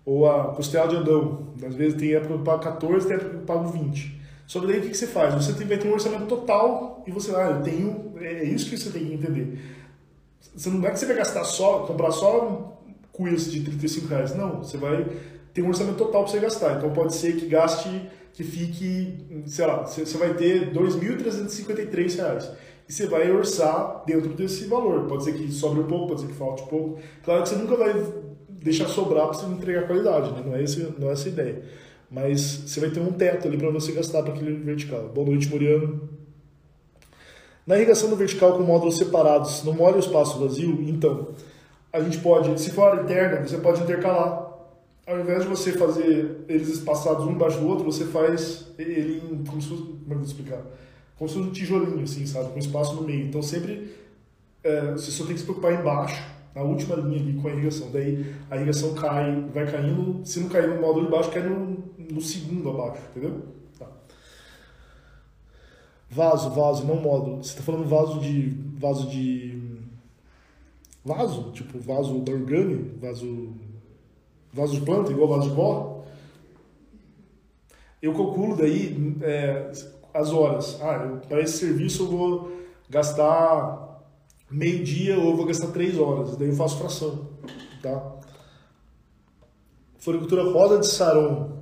Ou 0.05 0.31
a 0.31 0.55
costela 0.55 0.87
de 0.87 0.97
andão. 0.97 1.49
Às 1.67 1.75
vezes 1.75 1.99
tem 1.99 2.15
época 2.15 2.35
que 2.35 2.41
eu 2.41 2.45
pago 2.45 2.63
14, 2.63 3.07
tem 3.07 3.17
época 3.17 3.31
que 3.31 3.37
eu 3.37 3.43
pago 3.43 3.69
20. 3.69 4.21
Só 4.47 4.61
que 4.61 4.67
daí 4.69 4.79
o 4.79 4.83
que, 4.83 4.91
que 4.91 4.97
você 4.97 5.07
faz? 5.07 5.35
Você 5.35 5.53
tem, 5.53 5.67
vai 5.67 5.77
ter 5.77 5.89
um 5.89 5.93
orçamento 5.93 6.27
total 6.27 7.03
e 7.07 7.11
você, 7.11 7.35
ah, 7.35 7.59
eu 7.59 7.63
tenho. 7.63 8.15
É 8.21 8.45
isso 8.45 8.71
que 8.71 8.79
você 8.79 8.91
tem 8.91 9.05
que 9.05 9.15
entender. 9.15 9.59
Você 10.55 10.71
não 10.71 10.87
é 10.87 10.91
que 10.91 10.99
você 10.99 11.07
vai 11.07 11.17
gastar 11.17 11.45
só, 11.45 11.81
comprar 11.81 12.13
só 12.13 12.79
cuias 13.13 13.51
de 13.51 13.61
35 13.61 14.07
reais. 14.07 14.35
Não, 14.35 14.63
você 14.63 14.79
vai 14.79 15.05
ter 15.53 15.63
um 15.63 15.69
orçamento 15.69 15.97
total 15.97 16.23
para 16.23 16.33
você 16.33 16.39
gastar. 16.39 16.79
Então 16.79 16.91
pode 16.93 17.15
ser 17.15 17.37
que 17.37 17.47
gaste, 17.47 18.09
que 18.33 18.45
fique, 18.45 19.43
sei 19.47 19.67
lá, 19.67 19.83
você 19.83 20.17
vai 20.17 20.35
ter 20.35 20.69
R$ 20.69 20.71
2.353 20.73 22.51
e 22.89 22.93
você 22.93 23.07
vai 23.07 23.31
orçar 23.31 24.03
dentro 24.07 24.31
desse 24.31 24.67
valor. 24.67 25.07
Pode 25.07 25.25
ser 25.25 25.33
que 25.33 25.51
sobre 25.53 25.81
um 25.81 25.87
pouco, 25.87 26.09
pode 26.09 26.23
ser 26.23 26.29
que 26.29 26.35
falte 26.35 26.63
pouco. 26.69 26.99
Claro 27.25 27.43
que 27.43 27.49
você 27.49 27.57
nunca 27.57 27.77
vai 27.77 27.95
deixar 28.49 28.89
sobrar 28.89 29.29
para 29.29 29.39
você 29.39 29.47
entregar 29.47 29.87
qualidade, 29.87 30.33
né? 30.33 30.43
não, 30.45 30.55
é 30.55 30.63
esse, 30.63 30.95
não 30.99 31.09
é 31.09 31.13
essa 31.13 31.29
a 31.29 31.33
ideia. 31.33 31.63
Mas 32.11 32.41
você 32.67 32.81
vai 32.81 32.91
ter 32.91 33.01
um 33.01 33.13
teto 33.13 33.47
ali 33.47 33.59
para 33.59 33.71
você 33.71 33.93
gastar 33.93 34.23
para 34.23 34.33
aquele 34.33 34.53
vertical. 34.55 35.09
Boa 35.09 35.27
noite, 35.27 35.49
Muriano. 35.49 36.09
Na 37.67 37.77
irrigação 37.77 38.09
do 38.09 38.17
vertical 38.17 38.57
com 38.57 38.63
módulos 38.63 38.97
separados, 38.97 39.63
não 39.63 39.75
molha 39.75 39.97
o 39.97 40.01
espaço 40.01 40.39
vazio? 40.39 40.79
Então, 40.89 41.29
a 41.93 42.01
gente 42.01 42.19
pode, 42.19 42.59
se 42.59 42.71
for 42.71 42.99
interna, 42.99 43.47
você 43.47 43.59
pode 43.59 43.83
intercalar. 43.83 44.48
Ao 45.09 45.19
invés 45.19 45.43
de 45.43 45.49
você 45.49 45.73
fazer 45.73 46.45
eles 46.49 46.69
espaçados 46.69 47.25
um 47.25 47.33
embaixo 47.33 47.59
do 47.59 47.67
outro, 47.67 47.85
você 47.85 48.05
faz 48.05 48.67
ele 48.79 49.23
em, 49.25 49.43
como 49.45 49.61
se 49.63 49.69
fosse, 49.69 49.83
como 49.83 50.05
é 50.11 50.13
eu 50.13 50.17
vou 50.19 50.27
explicar? 50.27 50.63
Como 51.17 51.29
se 51.29 51.35
fosse 51.37 51.49
um 51.49 51.51
tijolinho, 51.51 52.03
assim, 52.03 52.27
sabe? 52.27 52.53
Com 52.53 52.59
espaço 52.59 52.95
no 52.95 53.03
meio. 53.03 53.27
Então, 53.27 53.43
sempre, 53.43 53.91
é, 54.63 54.93
você 54.93 55.11
só 55.11 55.25
tem 55.25 55.33
que 55.33 55.41
se 55.41 55.47
preocupar 55.47 55.73
embaixo, 55.73 56.23
na 56.55 56.63
última 56.63 56.95
linha 56.97 57.21
ali 57.21 57.41
com 57.41 57.49
a 57.49 57.53
irrigação. 57.53 57.91
Daí, 57.91 58.35
a 58.51 58.57
irrigação 58.57 58.93
cai, 58.95 59.49
vai 59.55 59.71
caindo, 59.71 60.21
se 60.27 60.41
não 60.41 60.51
cair 60.51 60.69
no 60.69 60.81
módulo 60.81 61.07
de 61.07 61.11
baixo, 61.11 61.31
cai 61.31 61.43
no, 61.43 61.83
no 61.99 62.21
segundo 62.21 62.69
abaixo, 62.69 63.01
entendeu? 63.11 63.59
Vaso, 66.11 66.51
vaso, 66.51 66.87
não 66.87 66.97
módulo. 66.97 67.39
Você 67.39 67.51
está 67.51 67.63
falando 67.63 67.87
vaso 67.87 68.19
de. 68.21 68.49
vaso 68.79 69.09
de. 69.09 69.59
Vaso? 71.05 71.51
Tipo, 71.53 71.79
vaso 71.79 72.19
da 72.21 72.33
orgânico? 72.33 72.99
Vaso. 72.99 73.55
Vaso 74.53 74.75
de 74.75 74.81
planta, 74.81 75.13
igual 75.13 75.29
vaso 75.29 75.51
de 75.51 75.55
pó? 75.55 76.05
Eu 78.01 78.15
calculo 78.15 78.57
daí 78.57 79.17
é, 79.23 79.71
as 80.15 80.31
horas. 80.31 80.79
Ah, 80.81 81.21
para 81.29 81.41
esse 81.41 81.59
serviço 81.59 82.05
eu 82.05 82.09
vou 82.09 82.53
gastar 82.89 84.05
meio 84.51 84.83
dia 84.85 85.19
ou 85.19 85.31
eu 85.31 85.37
vou 85.37 85.47
gastar 85.47 85.69
três 85.69 85.99
horas. 85.99 86.37
Daí 86.37 86.49
eu 86.49 86.57
faço 86.57 86.79
fração. 86.79 87.29
Tá? 87.83 88.17
Floricultura 89.99 90.45
Roda 90.45 90.79
de 90.79 90.87
Saron. 90.87 91.59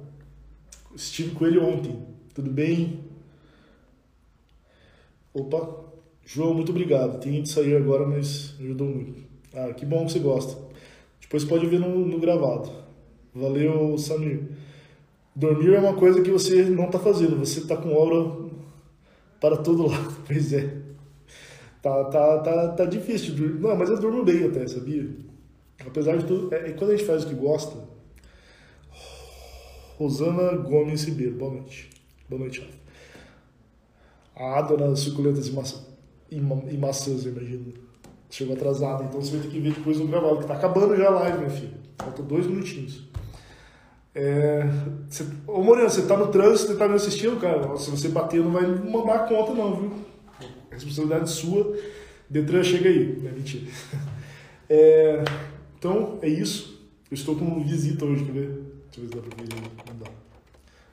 Estive 0.94 1.34
com 1.34 1.46
ele 1.46 1.58
ontem. 1.58 2.06
Tudo 2.34 2.50
bem? 2.50 3.04
Opa, 5.32 5.84
João, 6.24 6.54
muito 6.54 6.70
obrigado. 6.70 7.20
Tinha 7.20 7.42
de 7.42 7.50
sair 7.50 7.76
agora, 7.76 8.06
mas 8.06 8.54
ajudou 8.60 8.86
muito. 8.88 9.22
Ah, 9.54 9.72
que 9.74 9.84
bom 9.84 10.06
que 10.06 10.12
você 10.12 10.18
gosta. 10.18 10.65
Depois 11.26 11.44
pode 11.44 11.66
ver 11.66 11.78
no, 11.78 12.06
no 12.06 12.18
gravado. 12.18 12.70
Valeu, 13.34 13.98
Samir. 13.98 14.48
Dormir 15.34 15.74
é 15.74 15.78
uma 15.78 15.94
coisa 15.94 16.22
que 16.22 16.30
você 16.30 16.64
não 16.64 16.86
está 16.86 16.98
fazendo, 16.98 17.36
você 17.36 17.60
está 17.60 17.76
com 17.76 17.92
obra 17.92 18.50
para 19.40 19.56
todo 19.58 19.86
lado. 19.86 20.16
Pois 20.26 20.52
é. 20.52 20.86
Tá, 21.82 22.04
tá, 22.04 22.38
tá, 22.38 22.68
tá 22.68 22.84
difícil 22.84 23.34
de 23.34 23.42
dormir. 23.42 23.60
Não, 23.60 23.76
mas 23.76 23.90
eu 23.90 23.98
durmo 23.98 24.24
bem 24.24 24.44
até, 24.44 24.66
sabia? 24.66 25.08
Apesar 25.86 26.16
de 26.16 26.24
tudo, 26.24 26.54
é, 26.54 26.70
é 26.70 26.72
quando 26.72 26.90
a 26.90 26.96
gente 26.96 27.06
faz 27.06 27.24
o 27.24 27.28
que 27.28 27.34
gosta. 27.34 27.76
Rosana 29.98 30.56
Gomes 30.56 31.04
Ribeiro, 31.04 31.36
boa 31.36 31.52
noite. 31.52 31.90
Boa 32.28 32.40
noite, 32.40 32.60
Rafa 32.60 32.86
a 34.36 34.58
Ada 34.58 34.76
nas 34.76 35.00
suculentas 35.00 35.48
e, 35.48 35.54
e, 36.30 36.36
e 36.36 36.78
maçãs, 36.78 37.24
eu 37.24 37.32
imagino. 37.32 37.72
Chegou 38.28 38.54
atrasada, 38.54 39.04
então 39.04 39.20
você 39.20 39.36
vai 39.36 39.46
ter 39.46 39.52
que 39.52 39.60
ver 39.60 39.72
depois 39.72 39.98
no 39.98 40.08
gravado, 40.08 40.38
que 40.38 40.46
tá 40.46 40.54
acabando 40.54 40.96
já 40.96 41.06
a 41.06 41.10
live, 41.10 41.38
meu 41.38 41.50
filho. 41.50 41.74
Faltam 41.98 42.24
dois 42.24 42.46
minutinhos. 42.46 43.04
É, 44.14 44.64
você, 45.08 45.26
ô 45.46 45.62
Moreno, 45.62 45.90
você 45.90 46.02
tá 46.02 46.16
no 46.16 46.28
trânsito 46.28 46.72
e 46.72 46.76
tá 46.76 46.88
me 46.88 46.94
assistindo, 46.94 47.38
cara? 47.38 47.76
Se 47.76 47.90
você 47.90 48.08
bater, 48.08 48.42
não 48.42 48.50
vai 48.50 48.66
mandar 48.66 49.14
a 49.14 49.18
conta, 49.20 49.52
não, 49.52 49.76
viu? 49.76 49.92
Responsabilidade 50.70 51.30
sua. 51.30 51.76
Detran, 52.28 52.62
chega 52.62 52.88
aí. 52.88 53.18
Não 53.22 53.30
é 53.30 53.32
mentira. 53.32 53.66
É, 54.68 55.22
então, 55.78 56.18
é 56.22 56.28
isso. 56.28 56.90
Eu 57.08 57.14
estou 57.14 57.36
com 57.36 57.62
visita 57.62 58.04
hoje, 58.04 58.24
quer 58.24 58.32
ver? 58.32 58.48
Deixa 58.90 59.00
eu 59.00 59.04
ver 59.04 59.08
se 59.08 59.14
dá 59.14 59.22
pra 59.22 59.44
ver. 59.44 59.62
Não 59.86 59.98
dá. 59.98 60.10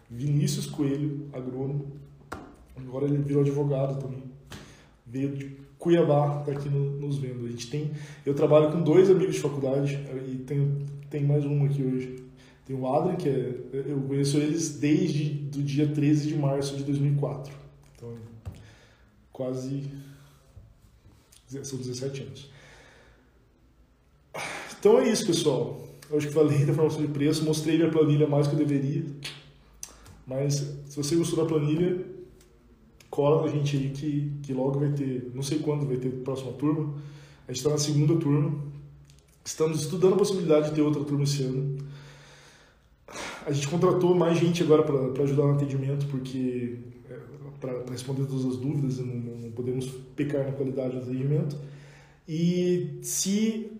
Vinícius 0.07 0.67
Coelho, 0.67 1.27
agrônomo. 1.33 1.91
Agora 2.77 3.05
ele 3.05 3.17
virou 3.17 3.41
advogado 3.41 3.99
também. 3.99 4.23
Veio 5.07 5.35
de 5.35 5.57
Cuiabá, 5.83 6.41
tá 6.45 6.53
aqui 6.53 6.69
no, 6.69 6.91
nos 6.97 7.17
vendo. 7.17 7.45
A 7.45 7.49
gente 7.49 7.69
tem, 7.69 7.91
eu 8.25 8.33
trabalho 8.33 8.71
com 8.71 8.81
dois 8.81 9.09
amigos 9.09 9.35
de 9.35 9.41
faculdade 9.41 9.99
e 10.29 10.37
tem, 10.37 10.77
tem 11.09 11.25
mais 11.25 11.43
um 11.43 11.65
aqui 11.65 11.83
hoje. 11.83 12.23
Tem 12.65 12.73
o 12.73 12.87
Adrian, 12.87 13.17
que 13.17 13.27
é, 13.27 13.59
eu 13.73 14.01
conheço 14.07 14.37
eles 14.37 14.79
desde 14.79 15.25
do 15.25 15.61
dia 15.61 15.85
13 15.85 16.29
de 16.29 16.37
março 16.37 16.77
de 16.77 16.85
2004. 16.85 17.53
Então, 17.97 18.15
quase 19.33 19.83
são 21.63 21.77
17 21.77 22.21
anos. 22.21 22.49
Então 24.79 24.99
é 24.99 25.09
isso, 25.09 25.27
pessoal. 25.27 25.85
Eu 26.09 26.17
acho 26.17 26.27
que 26.27 26.33
falei 26.33 26.63
da 26.65 26.71
informação 26.71 27.01
de 27.01 27.09
preço, 27.09 27.43
mostrei 27.43 27.75
minha 27.75 27.91
planilha 27.91 28.25
mais 28.25 28.47
que 28.47 28.53
eu 28.53 28.59
deveria. 28.59 29.03
Mas 30.25 30.65
se 30.85 30.95
você 30.95 31.17
gostou 31.17 31.43
da 31.43 31.45
planilha, 31.45 32.12
cola 33.13 33.45
a 33.45 33.47
gente 33.47 33.77
aí 33.77 33.89
que, 33.91 34.31
que 34.41 34.53
logo 34.53 34.79
vai 34.79 34.91
ter, 34.91 35.29
não 35.35 35.43
sei 35.43 35.59
quando 35.59 35.85
vai 35.85 35.97
ter 35.97 36.07
a 36.07 36.23
próxima 36.23 36.51
turma. 36.53 36.95
A 37.47 37.51
gente 37.51 37.57
está 37.57 37.69
na 37.69 37.77
segunda 37.77 38.15
turma. 38.15 38.57
Estamos 39.45 39.81
estudando 39.81 40.15
a 40.15 40.17
possibilidade 40.17 40.69
de 40.69 40.75
ter 40.75 40.81
outra 40.81 41.03
turma 41.03 41.23
esse 41.23 41.43
ano. 41.43 41.77
A 43.45 43.51
gente 43.51 43.67
contratou 43.67 44.15
mais 44.15 44.39
gente 44.39 44.63
agora 44.63 44.81
para 44.81 45.23
ajudar 45.23 45.43
no 45.43 45.53
atendimento, 45.53 46.07
porque 46.07 46.79
é, 47.07 47.19
para 47.61 47.83
responder 47.91 48.25
todas 48.25 48.45
as 48.45 48.57
dúvidas, 48.57 48.97
não, 48.97 49.05
não, 49.05 49.51
podemos 49.51 49.85
pecar 50.15 50.45
na 50.45 50.51
qualidade 50.53 50.95
do 50.95 51.03
atendimento. 51.03 51.55
E 52.27 52.97
se 53.03 53.71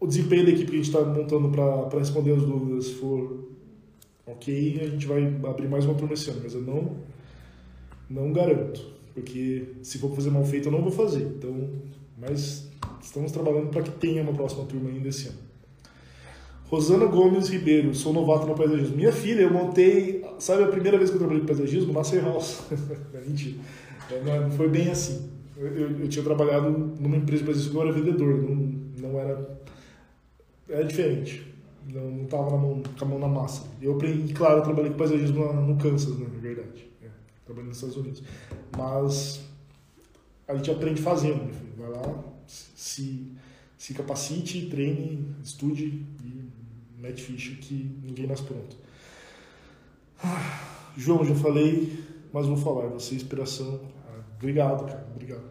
o 0.00 0.08
desempenho 0.08 0.46
da 0.46 0.50
equipe 0.50 0.70
que 0.70 0.76
a 0.76 0.82
gente 0.82 0.88
está 0.88 1.04
montando 1.04 1.50
para 1.50 2.00
responder 2.00 2.32
as 2.32 2.42
dúvidas 2.42 2.90
for 2.90 3.48
ok, 4.26 4.80
a 4.82 4.88
gente 4.88 5.06
vai 5.06 5.24
abrir 5.48 5.68
mais 5.68 5.84
uma 5.84 5.94
turma 5.94 6.14
esse 6.14 6.28
ano, 6.30 6.40
mas 6.42 6.54
eu 6.54 6.62
não 6.62 6.96
não 8.10 8.32
garanto, 8.32 8.84
porque 9.14 9.68
se 9.82 9.98
for 9.98 10.10
fazer 10.10 10.30
mal 10.30 10.44
feito 10.44 10.66
eu 10.66 10.72
não 10.72 10.82
vou 10.82 10.90
fazer. 10.90 11.22
Então, 11.22 11.70
mas 12.18 12.68
estamos 13.00 13.30
trabalhando 13.30 13.70
para 13.70 13.82
que 13.82 13.90
tenha 13.92 14.22
uma 14.22 14.32
próxima 14.32 14.64
turma 14.64 14.90
ainda 14.90 15.08
esse 15.08 15.28
ano. 15.28 15.38
Rosana 16.66 17.06
Gomes 17.06 17.48
Ribeiro, 17.48 17.94
sou 17.94 18.12
novato 18.12 18.46
no 18.46 18.54
paisagismo. 18.54 18.96
Minha 18.96 19.12
filha, 19.12 19.42
eu 19.42 19.52
montei, 19.52 20.24
sabe 20.38 20.64
a 20.64 20.68
primeira 20.68 20.98
vez 20.98 21.10
que 21.10 21.16
eu 21.16 21.18
trabalhei 21.18 21.40
com 21.40 21.46
paisagismo? 21.46 21.92
Na 21.92 22.02
House. 22.22 22.62
Mentira. 23.26 23.58
É, 24.10 24.40
não 24.40 24.50
foi 24.50 24.68
bem 24.68 24.90
assim. 24.90 25.30
Eu, 25.56 25.66
eu, 25.66 26.00
eu, 26.00 26.08
tinha 26.08 26.24
trabalhado 26.24 26.70
numa 27.00 27.16
empresa 27.16 27.42
de 27.42 27.46
paisagismo 27.46 27.78
eu 27.80 27.82
era 27.82 27.92
vendedor, 27.92 28.42
não, 28.42 28.56
não 28.98 29.18
era. 29.18 29.60
Era 30.68 30.84
diferente. 30.84 31.46
Não 31.92 32.22
estava 32.22 32.50
com 32.50 32.82
a 33.00 33.04
mão 33.04 33.18
na 33.18 33.28
massa. 33.28 33.66
Eu 33.82 33.94
aprendi, 33.94 34.32
claro, 34.32 34.58
eu 34.58 34.62
trabalhei 34.62 34.90
com 34.90 34.96
paisagismo 34.96 35.52
no 35.52 35.76
Kansas, 35.76 36.16
né, 36.18 36.26
na 36.32 36.40
verdade 36.40 36.89
trabalhando 37.50 37.68
nos 37.68 37.76
Estados 37.76 37.96
Unidos. 37.96 38.22
Mas 38.76 39.40
a 40.46 40.54
gente 40.54 40.70
aprende 40.70 41.02
fazendo, 41.02 41.44
né? 41.44 41.52
vai 41.76 41.90
lá, 41.90 42.24
se, 42.46 43.26
se 43.76 43.94
capacite, 43.94 44.66
treine, 44.66 45.34
estude 45.42 46.04
e 46.24 46.50
mete 46.98 47.22
ficha 47.22 47.54
que 47.56 47.74
ninguém 48.02 48.26
nasce 48.26 48.44
pronto. 48.44 48.76
Ah, 50.22 50.92
João, 50.96 51.24
já 51.24 51.34
falei, 51.34 52.04
mas 52.32 52.46
vou 52.46 52.56
falar, 52.56 52.88
você 52.88 53.14
é 53.14 53.16
inspiração. 53.16 53.80
Obrigado, 54.36 54.86
cara, 54.86 55.06
obrigado. 55.12 55.50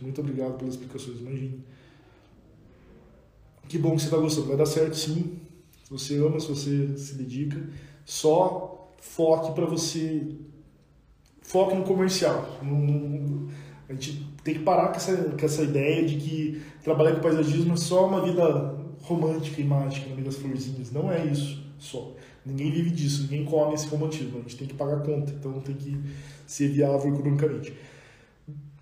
Muito 0.00 0.20
obrigado 0.20 0.58
pelas 0.58 0.74
explicações, 0.74 1.20
imagine. 1.20 1.64
Que 3.68 3.78
bom 3.78 3.94
que 3.94 4.00
você 4.00 4.06
está 4.06 4.16
gostando, 4.18 4.48
vai 4.48 4.56
dar 4.56 4.66
certo 4.66 4.96
sim. 4.96 5.38
Se 5.84 5.90
você 5.90 6.16
ama, 6.18 6.40
se 6.40 6.48
você 6.48 6.96
se 6.96 7.14
dedica, 7.14 7.58
só 8.04 8.79
foque 9.00 9.52
para 9.52 9.66
você. 9.66 10.36
Foque 11.42 11.74
no 11.74 11.82
comercial. 11.82 12.58
A 13.88 13.92
gente 13.92 14.24
tem 14.44 14.54
que 14.54 14.60
parar 14.60 14.88
com 14.88 14.96
essa, 14.96 15.16
com 15.16 15.44
essa 15.44 15.62
ideia 15.62 16.06
de 16.06 16.16
que 16.16 16.62
trabalhar 16.84 17.16
com 17.16 17.22
paisagismo 17.22 17.74
é 17.74 17.76
só 17.76 18.06
uma 18.06 18.22
vida 18.22 18.78
romântica 19.02 19.60
e 19.60 19.64
mágica 19.64 20.08
no 20.08 20.14
meio 20.14 20.26
das 20.26 20.36
florzinhas. 20.36 20.92
Não 20.92 21.10
é 21.10 21.24
isso 21.26 21.60
só. 21.78 22.14
Ninguém 22.44 22.70
vive 22.70 22.90
disso, 22.90 23.22
ninguém 23.22 23.44
come 23.44 23.74
esse 23.74 23.88
romantismo. 23.88 24.38
A 24.38 24.42
gente 24.42 24.56
tem 24.56 24.68
que 24.68 24.74
pagar 24.74 25.02
conta, 25.02 25.32
então 25.32 25.60
tem 25.60 25.74
que 25.74 26.00
ser 26.46 26.68
viável 26.68 27.12
economicamente. 27.12 27.74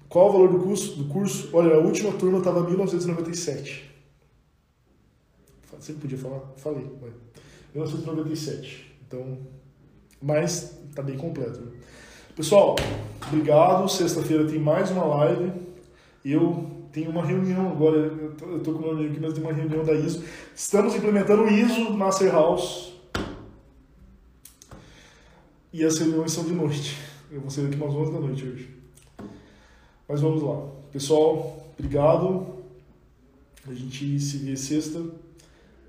Qual 0.08 0.28
o 0.28 0.32
valor 0.32 0.52
do 0.52 0.58
curso? 0.60 0.96
Do 0.96 1.04
curso? 1.06 1.50
Olha, 1.52 1.74
a 1.74 1.78
última 1.78 2.12
turma 2.12 2.38
estava 2.38 2.62
1997. 2.64 3.88
Você 5.78 5.92
podia 5.92 6.18
falar? 6.18 6.40
Falei. 6.56 6.86
1997. 7.74 8.96
Então, 9.06 9.38
mas 10.20 10.78
tá 10.94 11.02
bem 11.02 11.16
completo. 11.16 11.60
Pessoal, 12.34 12.76
obrigado. 13.26 13.88
Sexta-feira 13.88 14.46
tem 14.46 14.58
mais 14.58 14.90
uma 14.90 15.04
live. 15.04 15.52
Eu 16.24 16.70
tenho 16.92 17.10
uma 17.10 17.24
reunião 17.24 17.70
agora, 17.70 17.96
eu 17.96 18.60
tô, 18.62 18.72
com 18.72 18.78
uma 18.78 18.88
reunião 18.88 19.10
aqui, 19.10 19.20
mas 19.20 19.32
tem 19.32 19.42
uma 19.42 19.52
reunião 19.52 19.84
da 19.84 19.94
ISO. 19.94 20.22
Estamos 20.54 20.94
implementando 20.94 21.42
o 21.42 21.48
ISO 21.48 21.92
Master 21.92 22.32
House. 22.32 22.92
E 25.72 25.84
as 25.84 25.98
reuniões 25.98 26.32
são 26.32 26.44
de 26.44 26.52
noite. 26.52 26.96
Eu 27.30 27.40
vou 27.40 27.50
sair 27.50 27.64
daqui 27.64 27.76
umas 27.76 27.94
11 27.94 28.12
da 28.12 28.20
noite 28.20 28.44
hoje. 28.44 28.70
Mas 30.08 30.20
vamos 30.20 30.42
lá. 30.42 30.66
Pessoal, 30.90 31.72
obrigado. 31.78 32.46
A 33.68 33.74
gente 33.74 34.18
se 34.18 34.38
vê 34.38 34.56
sexta. 34.56 35.02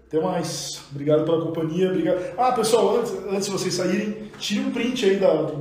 Até 0.10 0.20
mais. 0.20 0.82
Obrigado 0.92 1.24
pela 1.24 1.46
companhia. 1.46 1.90
Obrigado. 1.90 2.34
Ah, 2.36 2.52
pessoal, 2.52 2.98
antes, 2.98 3.14
antes 3.30 3.46
de 3.46 3.52
vocês 3.52 3.74
saírem, 3.76 4.32
tire 4.40 4.62
um 4.62 4.72
print 4.72 5.06
aí 5.06 5.18
da. 5.18 5.54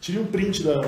Tire 0.00 0.18
um 0.18 0.24
print 0.24 0.62
da, 0.62 0.80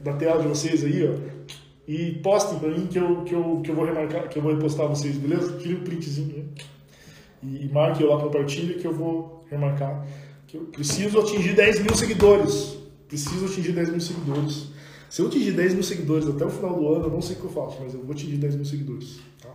da 0.00 0.12
tela 0.12 0.40
de 0.40 0.46
vocês 0.46 0.84
aí, 0.84 1.08
ó. 1.08 1.40
E 1.88 2.12
postem 2.22 2.60
pra 2.60 2.68
mim 2.68 2.86
que 2.86 2.98
eu, 2.98 3.22
que 3.24 3.34
eu, 3.34 3.60
que 3.64 3.70
eu 3.72 3.74
vou 3.74 3.84
remarcar, 3.84 4.28
que 4.28 4.38
eu 4.38 4.42
vou 4.42 4.54
repostar 4.54 4.86
vocês, 4.86 5.16
beleza? 5.16 5.58
Tire 5.58 5.74
um 5.74 5.82
printzinho 5.82 6.36
aí. 6.36 6.46
E, 7.42 7.68
marque 7.72 8.04
lá, 8.04 8.16
compartilhe 8.20 8.74
que 8.74 8.86
eu 8.86 8.94
vou 8.94 9.44
remarcar. 9.50 10.06
Que 10.46 10.56
eu 10.56 10.66
preciso 10.66 11.18
atingir 11.18 11.56
10 11.56 11.80
mil 11.80 11.96
seguidores. 11.96 12.78
Preciso 13.08 13.46
atingir 13.46 13.72
10 13.72 13.90
mil 13.90 14.00
seguidores. 14.00 14.68
Se 15.08 15.20
eu 15.20 15.26
atingir 15.26 15.50
10 15.50 15.74
mil 15.74 15.82
seguidores 15.82 16.28
até 16.28 16.44
o 16.44 16.50
final 16.50 16.78
do 16.78 16.94
ano, 16.94 17.06
eu 17.06 17.10
não 17.10 17.20
sei 17.20 17.34
o 17.34 17.40
que 17.40 17.44
eu 17.46 17.50
faço, 17.50 17.78
mas 17.80 17.92
eu 17.92 18.04
vou 18.04 18.12
atingir 18.12 18.36
10 18.36 18.54
mil 18.54 18.64
seguidores. 18.64 19.18
Tá? 19.42 19.48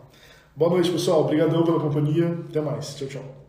Boa 0.57 0.71
noite, 0.71 0.89
pessoal. 0.89 1.19
Obrigadão 1.19 1.63
pela 1.63 1.81
companhia. 1.81 2.29
Até 2.49 2.61
mais. 2.61 2.95
Tchau, 2.95 3.07
tchau. 3.09 3.44